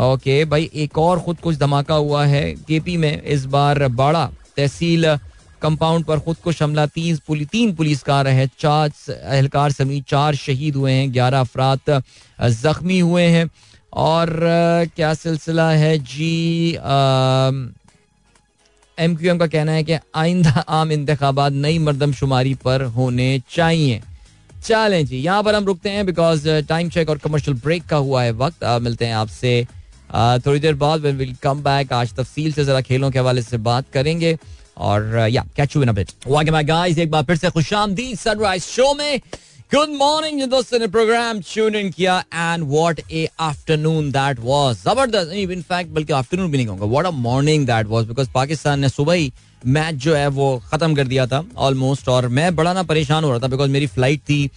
ओके 0.00 0.44
भाई 0.44 0.70
एक 0.74 0.98
और 0.98 1.20
खुद 1.20 1.40
कुछ 1.40 1.56
धमाका 1.58 1.94
हुआ 1.94 2.24
है 2.26 2.52
केपी 2.68 2.96
में। 2.96 3.22
इस 3.22 3.44
बार 3.46 3.86
बाड़ा 3.90 4.24
तहसील 4.56 5.06
कंपाउंड 5.62 6.04
पर 6.04 6.18
खुद 6.18 6.36
को 6.44 6.52
शमला 6.52 6.86
तीन 6.88 7.16
पुली, 7.26 7.44
तीन 7.44 7.72
पुलिस 7.74 8.02
कार 8.02 8.28
है। 8.28 8.46
चार 8.58 8.90
एहलकार 9.10 9.72
समेत 9.72 10.04
चार 10.08 10.34
शहीद 10.34 10.76
हुए 10.76 10.92
हैं। 10.92 11.12
ग्यारह 11.12 11.40
अफराद 11.40 12.02
जख्मी 12.40 12.98
हुए 13.00 13.22
हैं। 13.24 13.48
और 13.92 14.28
क्या 14.96 15.12
सिलसिला 15.14 15.70
है? 15.70 15.98
जी 15.98 16.72
एम 19.00 19.14
क्यू 19.16 19.30
एम 19.30 19.38
का 19.38 19.46
कहना 19.46 19.72
है 19.72 19.82
कि 19.84 19.96
आइंदा 20.14 20.50
आम 20.50 20.92
इंतबात 20.92 21.52
नई 21.52 21.78
मरदमशुमारी 21.78 22.54
पर 22.64 22.82
होने 22.96 23.28
चाहिए। 23.50 24.00
चलें 24.64 25.04
जी, 25.06 25.16
यहाँ 25.16 25.42
पर 25.42 25.54
हम 25.54 25.64
रुकते 25.64 25.90
हैं 25.90 26.04
बिकॉज़ 26.06 26.48
टाइम 26.68 26.88
चेक 26.90 27.10
और 27.10 27.18
कमर्शियल 27.18 27.56
ब्रेक 27.58 27.84
का 27.88 27.96
हुआ 27.98 28.22
है 28.22 28.32
वक्त। 28.34 28.64
मिलते 28.82 29.06
हैं 29.06 29.14
आपसे 29.14 29.66
थोड़ी 30.46 30.60
देर 30.60 30.74
बाद 30.74 31.00
वेन 31.00 31.16
विल 31.16 31.34
कम 31.42 31.62
बैक 31.62 31.92
आज 31.92 32.12
तफसील 32.14 32.52
से 32.52 32.64
जरा 32.64 32.80
खेलों 32.80 33.10
के 33.10 33.18
हवाले 33.18 33.42
से 33.42 33.56
बात 33.58 33.84
करेंगे 33.92 34.36
और 34.78 35.28
या 35.30 35.44
catch 35.56 35.76
you 35.76 35.82
in 35.82 35.88
a 35.88 35.92
bit 35.92 36.10
एक 36.98 37.10
बार 37.10 37.24
फिर 37.24 37.36
से 37.36 37.50
खुशामदीद 37.50 38.18
सनराइज 38.18 38.62
शो 38.62 38.94
में। 38.94 39.20
गुड 39.70 39.88
मॉर्निंग 39.88 40.42
दोस्तों 40.50 40.78
ने 40.78 40.86
प्रोग्राम 40.86 41.40
ट्यून 41.42 41.74
इन 41.76 41.90
किया 41.90 42.16
and 42.34 42.62
what 42.70 43.00
a 43.10 43.26
afternoon 43.40 44.10
that 44.10 44.38
was 44.40 44.76
ज़बरदस्त 44.76 45.32
इन 45.32 45.62
फैक्ट 45.62 45.90
बल्कि 45.90 46.12
आफ्टरनून 46.12 46.50
भी 46.50 46.56
नहीं 46.56 46.66
कहूँगा 46.66 46.86
what 46.86 47.06
a 47.06 47.10
morning 47.18 47.66
that 47.66 47.86
was 47.86 48.06
because 48.06 48.28
Pakistan 48.34 48.80
ने 48.80 48.88
सुबह 48.88 49.14
ही 49.14 49.30
मैच 49.66 49.94
जो 50.04 50.14
है 50.14 50.26
वो 50.30 50.50
खत्म 50.64 50.94
कर 50.94 51.06
दिया 51.06 51.26
था 51.26 51.42
ऑलमोस्ट 51.58 52.08
और 52.08 52.28
मैं 52.30 52.54
बड़ा 52.56 52.72
ना 52.72 52.82
परेशान 52.82 53.24
हो 53.24 53.30
रहा 53.30 53.38
था 53.38 53.48
बिकॉज़ 53.48 53.70
मेरी 53.70 53.86
फ़्लाइट 53.86 54.20
थी 54.20 54.50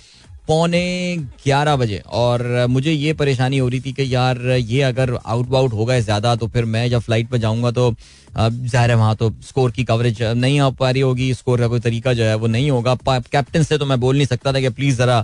पौने 0.48 1.16
ग्यारह 1.44 1.76
बजे। 1.76 2.02
और 2.08 2.66
मुझे 2.70 2.92
ये 2.92 3.14
परेशानी 3.14 3.58
हो 3.58 3.68
रही 3.68 3.80
थी 3.82 3.94
कि 3.94 4.14
यार, 4.14 4.42
ये 4.48 4.82
अगर 4.84 5.16
आउट 5.16 5.50
वाउट 5.50 5.74
होगा 5.74 6.00
ज़्यादा 6.00 6.36
तो 6.36 6.48
फिर 6.48 6.66
मैं 6.68 6.90
जब 6.90 7.00
फ़्लाइट 7.02 7.30
पर 7.30 7.38
जाऊँगा 7.38 7.72
तो 7.72 7.94
ज़ाहिर 8.34 8.90
है 8.90 8.96
वहाँ 8.98 9.16
तो 9.16 9.30
स्कोर 9.44 9.72
की 9.72 9.84
कवरेज 9.84 10.22
नहीं 10.24 10.60
आ 10.60 10.70
पा 10.72 10.90
रही 10.90 11.02
होगी 11.02 11.34
स्कोर 11.34 11.60
का 11.60 11.68
कोई 11.68 11.80
तरीका 11.80 12.14
जो 12.14 12.24
है 12.24 12.36
वो 12.36 12.48
नहीं 12.48 12.70
होगा। 12.72 12.96
कैप्टन 13.08 13.64
से 13.64 13.78
तो 13.78 13.86
मैं 13.86 14.00
बोल 14.00 14.16
नहीं 14.16 14.28
सकता 14.28 14.54
था 14.54 14.60
कि 14.60 14.70
प्लीज़ 14.72 14.96
ज़रा 14.98 15.24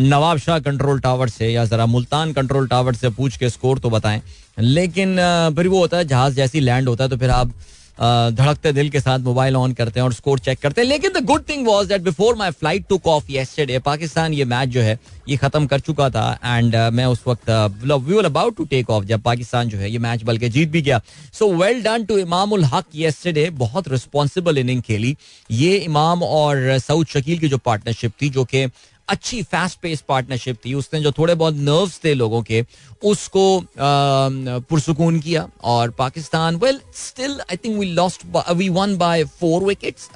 नवाब 0.00 0.38
शाह 0.38 0.58
कंट्रोल 0.60 1.00
टावर 1.00 1.28
से 1.28 1.48
या 1.52 1.64
ज़रा 1.64 1.86
मुल्तान 1.86 2.32
कंट्रोल 2.32 2.66
टावर 2.68 2.94
से 2.94 3.08
पूछ 3.10 3.36
के 3.36 3.48
स्कोर 3.50 3.78
तो 3.78 3.90
बताएँ। 3.90 4.20
लेकिन 4.58 5.16
फिर 5.56 5.68
वो 5.68 5.78
होता 5.78 5.96
है, 5.96 6.04
जहाज़ 6.04 6.34
जैसी 6.34 6.60
लैंड 6.60 6.88
होता 6.88 7.04
है 7.04 7.10
तो 7.10 7.16
फिर 7.16 7.30
आप 7.30 7.52
धड़कते 7.98 8.72
दिल 8.72 8.88
के 8.90 9.00
साथ 9.00 9.18
मोबाइल 9.20 9.56
ऑन 9.56 9.72
करते 9.72 10.00
हैं 10.00 10.04
और 10.04 10.12
स्कोर 10.12 10.38
चेक 10.38 10.58
करते 10.60 10.80
हैं। 10.80 10.88
लेकिन 10.88 11.12
the 11.12 11.24
good 11.24 11.48
thing 11.48 11.66
was 11.66 11.86
that 11.86 12.02
before 12.02 12.36
my 12.36 12.50
flight 12.50 12.86
to 12.88 13.00
off 13.06 13.30
yesterday 13.30 13.78
Pakistan 13.80 14.32
ये 14.34 14.44
मैच 14.44 14.68
जो 14.68 14.80
है 14.80 14.98
ये 15.28 15.36
खत्म 15.36 15.66
कर 15.66 15.80
चुका 15.80 16.08
था। 16.10 16.38
एंड 16.44 16.74
uh, 16.74 16.90
मैं 16.92 17.04
उस 17.06 17.22
वक्त 17.26 17.50
we 17.50 18.14
were 18.14 18.24
about 18.24 18.56
to 18.56 18.64
take 18.64 18.90
off 18.90 19.04
जब 19.04 19.20
पाकिस्तान 19.22 19.68
जो 19.68 19.78
है 19.78 19.90
ये 19.90 19.98
मैच 19.98 20.22
बल्कि 20.24 20.48
जीत 20.48 20.70
भी 20.70 20.82
गया। 20.82 21.00
So 21.32 21.52
well 21.54 21.82
done 21.82 22.04
to 22.04 22.18
Imam 22.18 22.52
ul 22.52 22.64
Haq 22.64 22.84
yesterday 22.94 23.48
बहुत 23.52 23.88
रिस्पॉन्सिबल 23.88 24.58
इनिंग 24.58 24.82
खेली। 24.82 25.16
ये 25.50 25.76
इमाम 25.76 26.22
और 26.22 26.78
सऊद 26.78 27.06
शकील 27.06 27.38
की 27.38 27.48
जो 27.48 27.58
पार्टनरशिप 27.58 28.12
थी 28.22 28.28
जो 28.30 28.44
कि 28.44 28.66
अच्छी 29.08 29.42
फास्ट 29.42 29.78
पेस 29.80 30.00
पार्टनरशिप 30.08 30.58
थी। 30.64 30.74
उसने 30.74 31.00
जो 31.00 31.12
थोड़े 31.12 31.34
बहुत 31.34 31.54
नर्व्स 31.54 32.00
थे 32.04 32.14
लोगों 32.14 32.42
के, 32.42 32.64
उसको 33.02 33.64
पुरसकून 33.78 35.18
किया 35.20 35.48
और 35.64 35.90
Pakistan 35.98 36.56
well 36.56 36.80
still 36.96 37.40
I 37.40 37.56
think 37.56 37.78
we 37.78 37.86
lost 37.86 38.26
we 38.50 38.68
won 38.68 38.96
by 38.98 39.24
four 39.40 39.64
wickets 39.64 40.08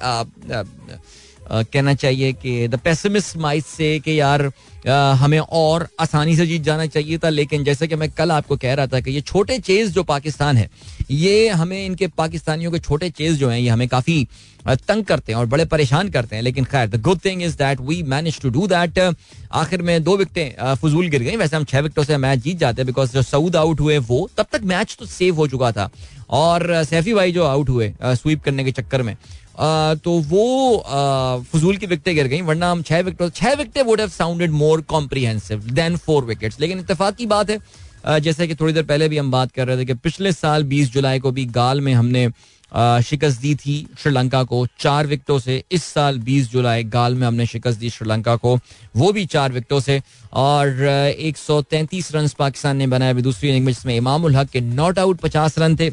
कहना 1.51 1.93
चाहिए 1.93 2.33
कि 2.33 2.67
द 2.67 2.75
पेसिमिस्ट 2.75 3.37
माइट 3.37 3.63
से 3.65 3.99
कि 3.99 4.19
यार 4.19 4.51
हमें 5.19 5.39
और 5.39 5.87
आसानी 5.99 6.35
से 6.35 6.45
जीत 6.47 6.61
जाना 6.63 6.85
चाहिए 6.87 7.17
था, 7.17 7.29
लेकिन 7.29 7.63
जैसे 7.63 7.87
कि 7.87 7.95
मैं 7.95 8.09
कल 8.11 8.31
आपको 8.31 8.57
कह 8.57 8.73
रहा 8.73 8.87
था 8.87 8.99
कि 8.99 9.11
ये 9.11 9.21
छोटे 9.21 9.57
चेज 9.59 9.91
जो 9.93 10.03
पाकिस्तान 10.03 10.57
है, 10.57 10.69
ये 11.11 11.49
हमें 11.49 11.85
इनके 11.85 12.07
पाकिस्तानियों 12.09 12.71
के 12.71 12.79
छोटे 12.79 13.09
चेज 13.11 13.37
जो 13.37 13.49
हैं, 13.49 13.59
ये 13.59 13.69
हमें 13.69 13.87
काफ़ी 13.87 14.27
तंग 14.67 15.03
करते 15.05 15.31
हैं 15.31 15.39
और 15.39 15.45
बड़े 15.45 15.65
परेशान 15.65 16.09
करते 16.09 16.35
हैं। 16.35 16.43
लेकिन 16.43 16.65
खैर 16.65 16.87
the 16.87 17.01
good 17.01 17.19
thing 17.25 17.41
is 17.43 17.55
that 17.57 17.79
we 17.81 18.01
manage 18.05 18.39
to 18.41 18.49
do 18.49 18.67
that 18.67 18.99
आखिर 19.53 19.81
में 19.81 20.03
दो 20.03 20.15
विकटें 20.17 20.75
फजूल 20.75 21.07
गिर 21.09 21.23
गई। 21.23 21.35
वैसे 21.35 21.55
हम 21.55 21.63
छह 21.63 21.79
विकटों 21.79 22.03
से 22.03 22.17
मैच 22.17 22.39
जीत 22.39 22.57
जाते 22.57 22.81
हैं 22.81 22.85
बिकॉज़ 22.87 23.13
जो 23.13 23.21
सऊद 23.23 23.55
आउट 23.55 23.79
हुए 23.79 23.97
वो, 23.99 24.29
तब 24.37 24.45
तक 24.51 24.61
मैच 24.63 24.95
तो 24.99 25.05
सेव 25.07 25.35
हो 25.35 25.47
चुका 25.47 25.71
था। 25.71 25.89
और 26.29 26.83
सैफी 26.85 27.13
भाई 27.13 27.31
जो 27.31 27.43
आउट 27.45 27.69
हुए 27.69 27.93
स्वीप 28.03 28.43
करने 28.43 28.63
के 28.63 28.71
चक्कर 28.71 29.01
में 29.01 29.15
तो 29.59 30.11
वो 30.21 31.43
फजूल 31.51 31.77
की 31.77 31.85
विकटें 31.85 32.13
गिर 32.15 32.27
गई, 32.27 32.41
वरना 32.41 32.71
हम 32.71 32.81
छह 32.81 33.01
विकेट, 33.01 33.33
छह 33.33 33.53
विकटें 33.53 33.81
would 33.83 33.99
have 33.99 34.09
sounded 34.09 34.51
more 34.51 34.81
comprehensive 34.89 35.63
than 35.71 35.97
four 35.97 36.25
wickets 36.25 36.59
लेकिन 36.59 36.79
इतफाक 36.79 37.15
की 37.15 37.25
बात 37.25 37.49
है 37.49 37.59
जैसे 38.21 38.47
कि 38.47 38.55
थोड़ी 38.55 38.73
देर 38.73 38.83
पहले 38.83 39.09
भी 39.09 39.17
हम 39.17 39.31
बात 39.31 39.51
कर 39.51 39.67
रहे 39.67 39.77
थे 39.77 39.85
कि 39.85 39.93
पिछले 39.93 40.31
साल 40.31 40.63
20 40.65 40.91
जुलाई 40.91 41.19
को 41.19 41.31
भी 41.31 41.45
गाल 41.47 41.81
में 41.81 41.93
हमने 41.93 42.29
शिकस्त 43.03 43.41
दी 43.41 43.53
थी 43.55 43.75
श्रीलंका 43.99 44.43
को 44.43 44.65
चार 44.79 45.07
विकेटों 45.07 45.37
से। 45.39 45.63
इस 45.71 45.83
साल 45.83 46.19
20 46.19 46.49
जुलाई 46.51 46.83
गाल 46.85 47.15
में 47.15 47.25
हमने 47.27 47.45
शिकस्त 47.45 47.79
दी 47.79 47.89
श्रीलंका 47.89 48.35
को, 48.35 48.55
वो 48.95 49.11
भी 49.11 49.25
चार 49.25 49.51
विकेटों 49.51 49.79
से। 49.79 50.01
और 50.33 50.83
133 51.19 52.11
रन 52.15 52.27
पाकिस्तान 52.39 52.77
ने 52.77 52.87
बनाए 52.87 53.09
अभी 53.09 53.21
दूसरी 53.21 53.49
इनिंग 53.49 53.65
में। 53.65 53.71
जिसमें 53.73 53.95
इमाम 53.95 54.27
हक 54.35 54.49
के 54.49 54.61
नॉट 54.61 54.99
आउट 54.99 55.19
50 55.19 55.57
रन 55.59 55.75
थे। 55.75 55.89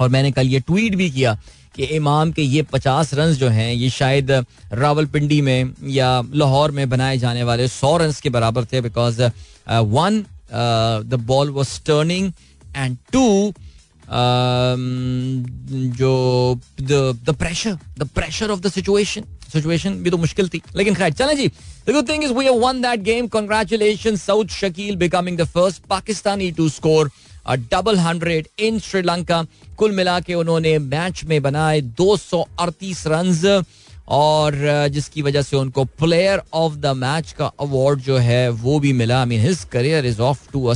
और 0.00 0.08
मैंने 0.08 0.32
कल 0.32 0.46
ये 0.46 0.60
ट्वीट 0.60 0.94
भी 0.94 1.10
किया 1.10 1.38
कि 1.74 1.84
इमाम 1.96 2.32
के 2.32 2.42
ये 2.42 2.62
पचास 2.62 3.14
रन 3.14 3.32
जो 3.34 3.48
हैं, 3.48 3.72
ये 3.74 3.90
शायद 3.90 4.30
रावलपिंडी 4.72 5.40
में 5.42 5.72
या 5.90 6.10
लाहौर 6.34 6.70
में 6.70 6.88
बनाए 6.88 7.18
जाने 7.18 7.42
वाले 7.42 7.68
सौ 7.68 7.96
रन 7.96 8.12
के 8.22 8.30
बराबर 8.30 8.64
थे 8.72 8.80
because 8.80 9.22
one 9.68 10.24
the 10.52 11.20
ball 11.26 11.50
was 11.50 11.80
turning 11.86 12.32
and 12.76 12.96
two 13.12 13.52
जो 15.98 16.12
the 16.80 17.34
pressure 17.38 17.78
the 17.98 18.08
pressure 18.14 18.50
of 18.50 18.60
the 18.60 18.70
situation 18.72 19.24
situation 19.52 19.94
भी 20.02 20.10
तो 20.10 20.16
मुश्किल 20.18 20.48
थी। 20.48 20.60
लेकिन 20.76 20.94
खैर, 20.94 21.12
चलें 21.12 21.36
जी। 21.36 21.46
The 21.88 21.92
good 21.92 22.08
thing 22.08 22.24
is 22.24 22.32
we 22.32 22.44
have 22.44 22.58
won 22.60 22.80
that 22.82 23.00
game 23.02 23.26
congratulation 23.34 24.16
Saud 24.16 24.48
Shakeel 24.52 24.96
becoming 24.96 25.38
the 25.38 25.44
first 25.44 25.82
Pakistani 25.90 26.50
to 26.52 26.68
score 26.68 27.10
double 27.46 27.98
hundred 27.98 28.48
in 28.58 28.78
Sri Lanka 28.80 29.44
कुल 29.76 29.92
मिला 29.92 30.18
के 30.20 30.34
उन्होंने 30.34 30.78
मैच 30.80 31.24
में 31.24 31.40
बनाए 31.42 31.80
दो 31.80 32.16
सौ 32.16 32.46
अड़तीस 32.60 33.06
रन 33.06 33.64
और 34.08 34.54
जिसकी 34.92 35.22
वजह 35.22 35.42
से 35.42 35.56
उनको 35.56 35.84
प्लेयर 35.84 36.40
ऑफ़ 36.54 36.74
द 36.74 36.86
मैच 36.96 37.30
का 37.32 37.46
अवार्ड 37.60 38.00
जो 38.00 38.16
है, 38.18 38.48
वो 38.48 38.78
भी 38.80 38.92
मिला। 38.92 39.18
I 39.20 39.26
mean 39.26 39.40
his 39.40 39.62
career 39.72 40.06
is 40.06 40.20
off 40.20 40.40
to 40.52 40.74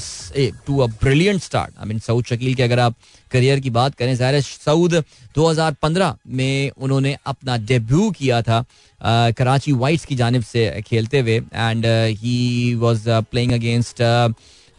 to 0.66 0.78
a 0.78 0.86
brilliant 1.02 1.42
start 1.42 1.74
I 1.78 1.88
mean 1.88 1.98
Saud 1.98 2.24
Shakeel 2.26 2.54
के 2.54 2.62
अगर 2.62 2.78
आप 2.80 2.94
करियर 3.32 3.60
की 3.60 3.70
बात 3.70 3.94
करें, 3.94 4.14
ज़ाहिर 4.16 4.40
सऊद 4.40 4.94
2015 5.36 6.16
में 6.26 6.70
उन्होंने 6.70 7.16
अपना 7.26 7.56
डेब्यू 7.56 8.10
किया 8.10 8.40
था 8.42 8.64
कराची 9.32 9.72
वाइट्स 9.74 10.04
की 10.04 10.14
जानब 10.16 10.42
से 10.42 10.82
खेलते 10.86 11.20
हुए। 11.20 11.36
And 11.54 11.86
he 12.20 12.74
was 12.76 13.08
playing 13.30 13.52
against 13.52 14.02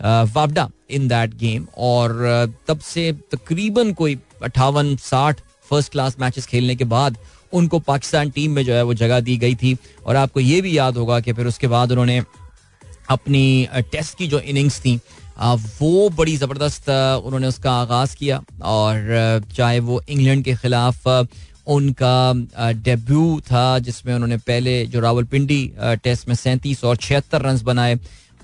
वापडा 0.01 0.69
in 0.89 1.07
that 1.07 1.33
game 1.37 1.67
और 1.77 2.53
तब 2.67 2.79
से 2.79 3.11
तकरीबन 3.31 3.93
कोई 3.93 4.17
अट्ठावन, 4.43 4.95
साठ 4.95 5.41
फ़र्स्ट 5.69 5.91
क्लास 5.91 6.15
मैचेस 6.19 6.45
खेलने 6.45 6.75
के 6.75 6.83
बाद 6.85 7.17
उनको 7.53 7.79
पाकिस्तान 7.79 8.29
टीम 8.29 8.51
में 8.51 8.63
जो 8.65 8.73
है 8.73 8.83
वो 8.83 8.93
जगह 8.93 9.19
दी 9.19 9.37
गई 9.37 9.55
थी। 9.55 9.77
और 10.05 10.15
आपको 10.15 10.39
ये 10.39 10.61
भी 10.61 10.77
याद 10.77 10.97
होगा 10.97 11.19
कि 11.19 11.33
फिर 11.33 11.47
उसके 11.47 11.67
बाद 11.67 11.91
उन्होंने 11.91 12.21
अपनी 13.09 13.67
टेस्ट 13.91 14.17
की 14.17 14.27
जो 14.27 14.39
इनिंग्स 14.39 14.79
थी 14.79 14.99
वो 15.39 16.09
बड़ी 16.09 16.35
ज़बरदस्त 16.37 16.89
उन्होंने 16.89 17.47
उसका 17.47 17.71
आगाज़ 17.71 18.15
किया 18.15 18.41
और 18.61 19.43
चाहे 19.55 19.79
वो 19.79 20.01
इंग्लैंड 20.09 20.43
के 20.45 20.55
खिलाफ 20.55 21.07
उनका 21.67 22.71
डेब्यू 22.83 23.39
था 23.41 23.79
जिसमें 23.79 24.13
उन्होंने 24.13 24.37
पहले 24.37 24.85
जो 24.85 24.99
रावलपिंडी 24.99 25.61
टेस्ट 26.03 26.27
में 26.27 26.35
सैंतीस 26.35 26.83
और 26.83 26.97
छिहत्तर 26.97 27.41
रन 27.41 27.59
बनाए 27.63 27.95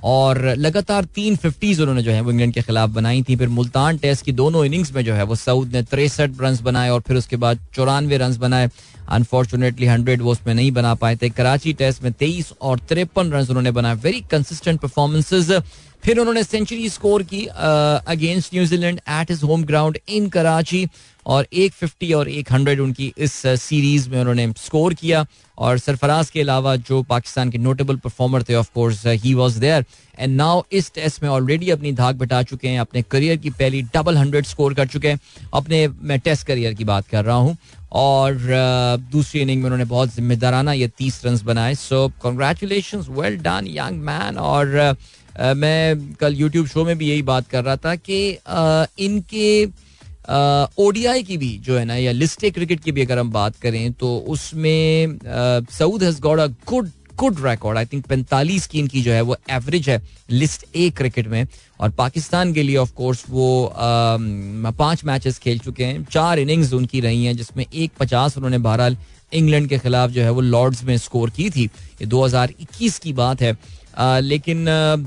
और 0.04 0.44
लगातार 0.58 1.06
तीन 1.06 1.36
फिफ्टीज 1.36 1.80
उन्होंने 1.82 2.02
जो 2.04 2.12
है 2.12 2.22
वो 2.22 2.32
इंग्लैंड 2.32 2.54
के 2.54 2.62
खिलाफ 2.62 2.90
बनाई 2.90 3.22
थी। 3.30 3.36
फिर 3.36 3.50
मुल्तान 3.50 3.98
टेस्ट 3.98 4.26
की 4.26 4.32
दोनों 4.32 4.66
इनिंग्स 4.66 4.94
में 4.94 5.04
जो 5.06 5.14
है 5.14 5.24
वो 5.24 5.36
सऊद 5.36 5.76
ने 5.76 5.84
तिरसठ 5.84 6.42
रन 6.42 6.58
बनाए 6.64 6.90
और 6.90 7.02
फिर 7.02 7.18
उसके 7.18 7.36
बाद 7.36 7.60
चौरानवे 7.76 8.18
रन 8.18 8.38
बनाए। 8.38 8.70
अनफॉर्चुनेटली 9.10 9.86
हंड्रेड 9.86 10.22
वो 10.22 10.32
उसमें 10.32 10.54
नहीं 10.54 10.72
बना 10.72 10.94
पाए 10.96 11.16
थे। 11.16 11.30
कराची 11.30 11.74
टेस्ट 11.74 12.04
में 12.04 12.12
तेईस 12.14 12.52
और 12.62 12.80
तिरपन 12.80 13.32
रन 13.32 13.46
उन्होंने 13.50 13.72
बनाए। 13.72 13.96
वेरी 13.96 14.22
कंसिस्टेंट 14.32 14.80
परफॉर्मेंसेज 14.80 15.52
फिर 16.06 16.20
उन्होंने 16.20 16.44
सेंचुरी 16.44 16.90
स्कोर 16.90 17.24
की 17.24 17.46
against 17.46 18.54
New Zealand 18.54 19.00
at 19.12 19.32
his 19.32 19.44
home 19.46 19.64
ground 19.66 19.98
in 20.10 20.28
Karachi 20.30 20.88
और 21.26 21.48
एक 21.54 21.74
फिफ्टी 21.74 22.12
और 22.14 22.28
एक 22.30 22.52
हंड्रेड 22.52 22.80
उनकी 22.80 23.12
इस 23.18 23.32
सीरीज़ 23.62 24.10
में 24.10 24.20
उन्होंने 24.20 24.48
स्कोर 24.58 24.94
किया 24.94 25.26
और 25.58 25.78
सरफराज 25.80 26.30
के 26.30 26.42
अलावा 26.42 26.76
जो 26.90 27.02
पाकिस्तान 27.10 27.52
के 27.52 27.58
नोटेबल 27.58 27.96
परफॉर्मर 27.96 28.44
थे 28.50 28.56
of 28.56 28.70
course 28.74 29.06
he 29.06 29.34
was 29.34 29.58
there 29.58 29.86
and 30.20 30.36
now 30.36 30.62
इस 30.72 30.92
टेस्ट 30.96 31.24
में 31.24 31.30
ऑलरेडी 31.30 31.70
अपनी 31.70 31.92
धाक 31.94 32.16
बिटा 32.16 32.44
चुके 32.44 32.68
हैं, 32.68 32.80
अपने 32.80 33.02
करियर 33.02 33.38
की 33.38 33.50
पहली 33.50 33.82
डबल 33.96 34.18
हंड्रेड 34.18 34.46
स्कोर 34.46 34.74
कर 34.74 34.88
चुके 34.88 35.08
हैं। 35.08 35.20
अपने, 35.54 35.88
मैं 35.88 36.20
टेस्ट 36.20 36.48
करियर 36.48 36.74
की 36.74 36.84
बात 36.84 37.08
कर 37.08 37.26
रहा 37.26 37.36
हूँ 37.38 37.58
और 37.94 38.38
दूसरी 39.12 39.42
इनिंग 39.42 39.60
में 39.60 39.66
उन्होंने 39.66 39.86
बहुत 39.86 40.16
जिम्मेदाराना 40.16 40.74
ये 40.74 40.88
तीस 40.98 41.22
रन 41.26 41.40
बनाए। 41.46 41.76
So 41.76 42.08
congratulation 42.22 43.06
well 43.12 43.38
done 43.40 43.68
young 43.70 44.02
man 44.04 44.38
और 44.38 44.98
मैं 45.36 46.14
कल 46.20 46.36
यूट्यूब 46.36 46.68
शो 46.68 46.86
में 46.86 46.98
भी 46.98 47.10
यही 47.10 47.22
बात 47.24 47.48
कर 47.48 47.64
रहा 47.64 47.76
था 47.78 47.96
कि 47.96 48.20
इनके 49.06 49.66
ओडीआई 50.80 51.24
की 51.24 51.38
भी 51.38 51.58
जो 51.58 51.78
है 51.78 51.86
ना, 51.86 51.96
या 51.96 52.12
लिस्टे 52.12 52.50
क्रिकेट 52.52 52.80
की 52.84 52.92
भी 52.92 53.02
अगर 53.02 53.20
हम 53.20 53.32
बात 53.32 53.56
करें 53.56 53.92
तो 53.94 54.18
उसमें 54.28 55.18
Saud 55.72 56.04
has 56.04 56.22
got 56.22 56.40
a 56.40 56.48
good 56.68 56.90
good 57.16 57.36
record 57.42 57.78
I 57.78 57.86
think 57.86 58.06
पैंतालीस 58.06 58.66
की 58.68 58.80
इनकी 58.80 59.02
जो 59.02 59.12
है, 59.12 59.22
वो 59.22 59.36
एवरेज 59.50 59.90
है 59.90 60.02
लिस्ट 60.30 60.66
ए 60.76 60.90
क्रिकेट 60.90 61.28
में। 61.28 61.48
और 61.80 61.90
पाकिस्तान 61.92 62.54
के 62.54 62.64
लिए 62.64 62.76
ऑफ़ 62.78 62.92
कोर्स 62.94 63.24
वो 63.30 63.74
पाँच 63.76 65.04
मैचेस 65.06 65.38
खेल 65.40 65.60
चुके 65.60 65.84
हैं। 65.86 66.04
चार 66.12 66.40
इनिंग्स 66.40 66.74
उनकी 66.74 67.00
रही 67.02 67.26
हैं, 67.26 67.36
जिसमें 67.38 67.66
एक 67.66 67.92
पचास 68.00 68.38
उन्होंने 68.38 68.58
बहरहाल 68.60 68.98
इंग्लैंड 69.34 69.68
के 69.70 69.78
खिलाफ 69.78 70.10
जो 70.10 70.22
है, 70.22 70.30
वो 70.30 70.42
लॉर्ड्स 70.42 70.84
में 70.84 70.98
स्कोर 70.98 71.30
की 71.30 71.50
थी। 71.50 71.64
ये 72.02 72.06
2021 72.08 73.00
की 73.00 73.14
बात 73.14 73.42
है। 73.42 73.58
लेकिन 74.00 74.66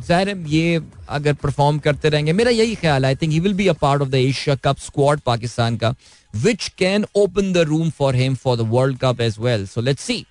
ज़ाहिर 0.08 0.36
ये 0.48 0.80
अगर 1.08 1.32
परफॉर्म 1.34 1.78
करते 1.78 2.08
रहेंगे 2.08 2.32
मेरा 2.32 2.50
यही 2.50 2.74
ख्याल 2.76 3.04
I 3.06 3.16
think 3.16 3.32
he 3.32 3.40
will 3.40 3.54
be 3.54 3.66
a 3.68 3.72
part 3.80 4.02
of 4.02 4.08
the 4.08 4.14
Asia 4.14 4.54
cup 4.64 4.78
squad 4.78 5.20
Pakistan 5.20 5.76
का 5.76 5.94
which 6.34 6.68
can 6.78 7.04
open 7.16 7.52
the 7.52 7.64
room 7.68 7.90
for 7.90 8.16
him 8.16 8.34
for 8.36 8.56
the 8.56 8.68
world 8.70 8.98
cup 8.98 9.20
as 9.20 9.36
well 9.40 9.66
so 9.66 9.80
let's 9.80 10.02
see 10.02 10.24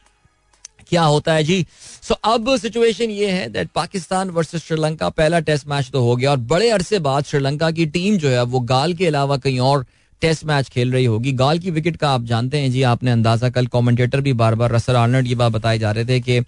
क्या 0.89 1.03
होता 1.03 1.33
है 1.33 1.43
जी। 1.43 1.65
सो 2.01 2.13
so, 2.13 2.19
अब 2.23 2.55
सिचुएशन 2.57 3.09
ये 3.11 3.29
है 3.29 3.47
that 3.49 3.69
Pakistan 3.75 4.29
versus 4.29 4.63
Sri Lanka 4.63 5.09
पहला 5.11 5.39
test 5.39 5.67
match 5.67 5.89
तो 5.93 6.01
हो 6.03 6.15
गया 6.15 6.31
और 6.31 6.37
बड़े 6.51 6.69
अरसे 6.71 6.99
बाद 6.99 7.25
श्रीलंका 7.25 7.71
की 7.71 7.85
टीम 7.87 8.17
जो 8.17 8.29
है 8.29 8.43
वो 8.43 8.59
गाल 8.69 8.93
के 8.93 9.07
अलावा 9.07 9.37
कहीं 9.37 9.59
और 9.61 9.85
टेस्ट 10.21 10.45
मैच 10.45 10.69
खेल 10.69 10.91
रही 10.91 11.05
होगी। 11.05 11.31
गाल 11.33 11.59
की 11.59 11.71
विकेट 11.71 11.97
का 11.97 12.09
आप 12.09 12.23
जानते 12.25 12.59
हैं 12.59 12.71
जी 12.71 12.81
आपने 12.91 13.11
अंदाज़ा 13.11 13.49
कल 13.49 13.67
कमेंटेटर 13.73 14.21
भी 14.21 14.33
बार 14.33 14.55
बार 14.55 14.71
रसर 14.71 14.95
आर्नल्ड 14.95 15.27
ये 15.27 15.35
बात 15.35 15.51
बताए 15.51 15.79
जा 15.79 15.91
रहे 15.91 16.05
थे 16.05 16.19
कि 16.19 16.39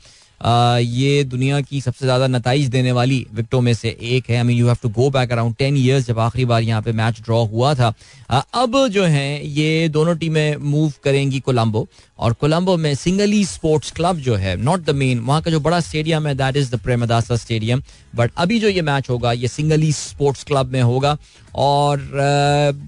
ये 0.42 1.24
दुनिया 1.26 1.60
की 1.62 1.82
सबसे 1.82 2.06
ज़्यादा 2.06 2.28
नतज 2.28 2.68
देने 2.72 2.92
वाली 2.92 3.26
विकटों 3.34 3.62
में 3.62 3.74
से 3.74 3.90
एक 4.02 4.30
है। 4.30 4.38
I 4.38 4.44
mean 4.44 4.58
you 4.58 4.68
have 4.68 4.78
to 4.84 4.90
go 4.90 5.10
back 5.10 5.32
around 5.32 5.56
ten 5.56 5.78
years 5.78 6.06
जब 6.08 6.20
आखिरी 6.20 6.46
बार 6.46 6.62
यहाँ 6.64 6.82
पे 6.82 6.92
मैच 6.94 7.22
ड्रॉ 7.22 7.44
हुआ 7.46 7.74
था। 7.76 7.94
अब 8.32 8.88
जो 8.88 9.04
है, 9.04 9.48
ये 9.48 9.90
दोनों 9.90 10.16
टीमें 10.16 10.56
मूव 10.58 10.92
करेंगी 11.04 11.40
कोलंबो। 11.40 11.88
और 12.20 12.34
कोलंबो 12.34 12.76
में 12.78 12.94
सिंगली 12.96 13.44
स्पोर्ट्स 13.46 13.92
क्लब 13.92 14.18
जो 14.20 14.36
है 14.36 14.56
नॉट 14.58 14.80
द 14.82 14.96
मेन 14.96 15.20
वहाँ 15.22 15.42
का 15.42 15.52
जो 15.52 15.60
बड़ा 15.60 15.80
स्टेडियम 15.80 16.28
है 16.28 16.34
that 16.36 16.58
is 16.58 16.72
the 16.72 16.80
Premadasa 16.80 17.36
stadium 17.36 17.82
but 18.16 18.32
अभी 18.38 18.60
जो 18.60 18.68
ये 18.70 18.82
मैच 18.82 19.10
होगा, 19.10 19.32
ये 19.34 19.48
सिंगली 19.48 19.92
स्पोर्ट्स 19.94 20.44
क्लब 20.44 20.72
में 20.72 20.82
होगा। 20.82 21.18
और 21.58 22.02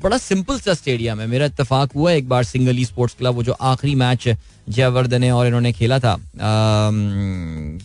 बड़ा 0.03 0.17
सिंपल 0.19 0.59
सा 0.59 0.73
स्टेडियम 0.73 1.19
है। 1.21 1.27
मेरा 1.27 1.45
इतफाक 1.45 1.93
हुआ 1.95 2.11
एक 2.11 2.27
बार 2.29 2.43
सिंगली 2.43 2.85
स्पोर्ट्स 2.85 3.15
क्लब 3.15 3.35
वो 3.35 3.43
जो 3.43 3.51
आखिरी 3.53 3.95
मैच 3.95 4.27
जयवर्धने 4.67 5.31
और 5.31 5.47
इन्होंने 5.47 5.71
खेला 5.73 5.99
था। 5.99 6.15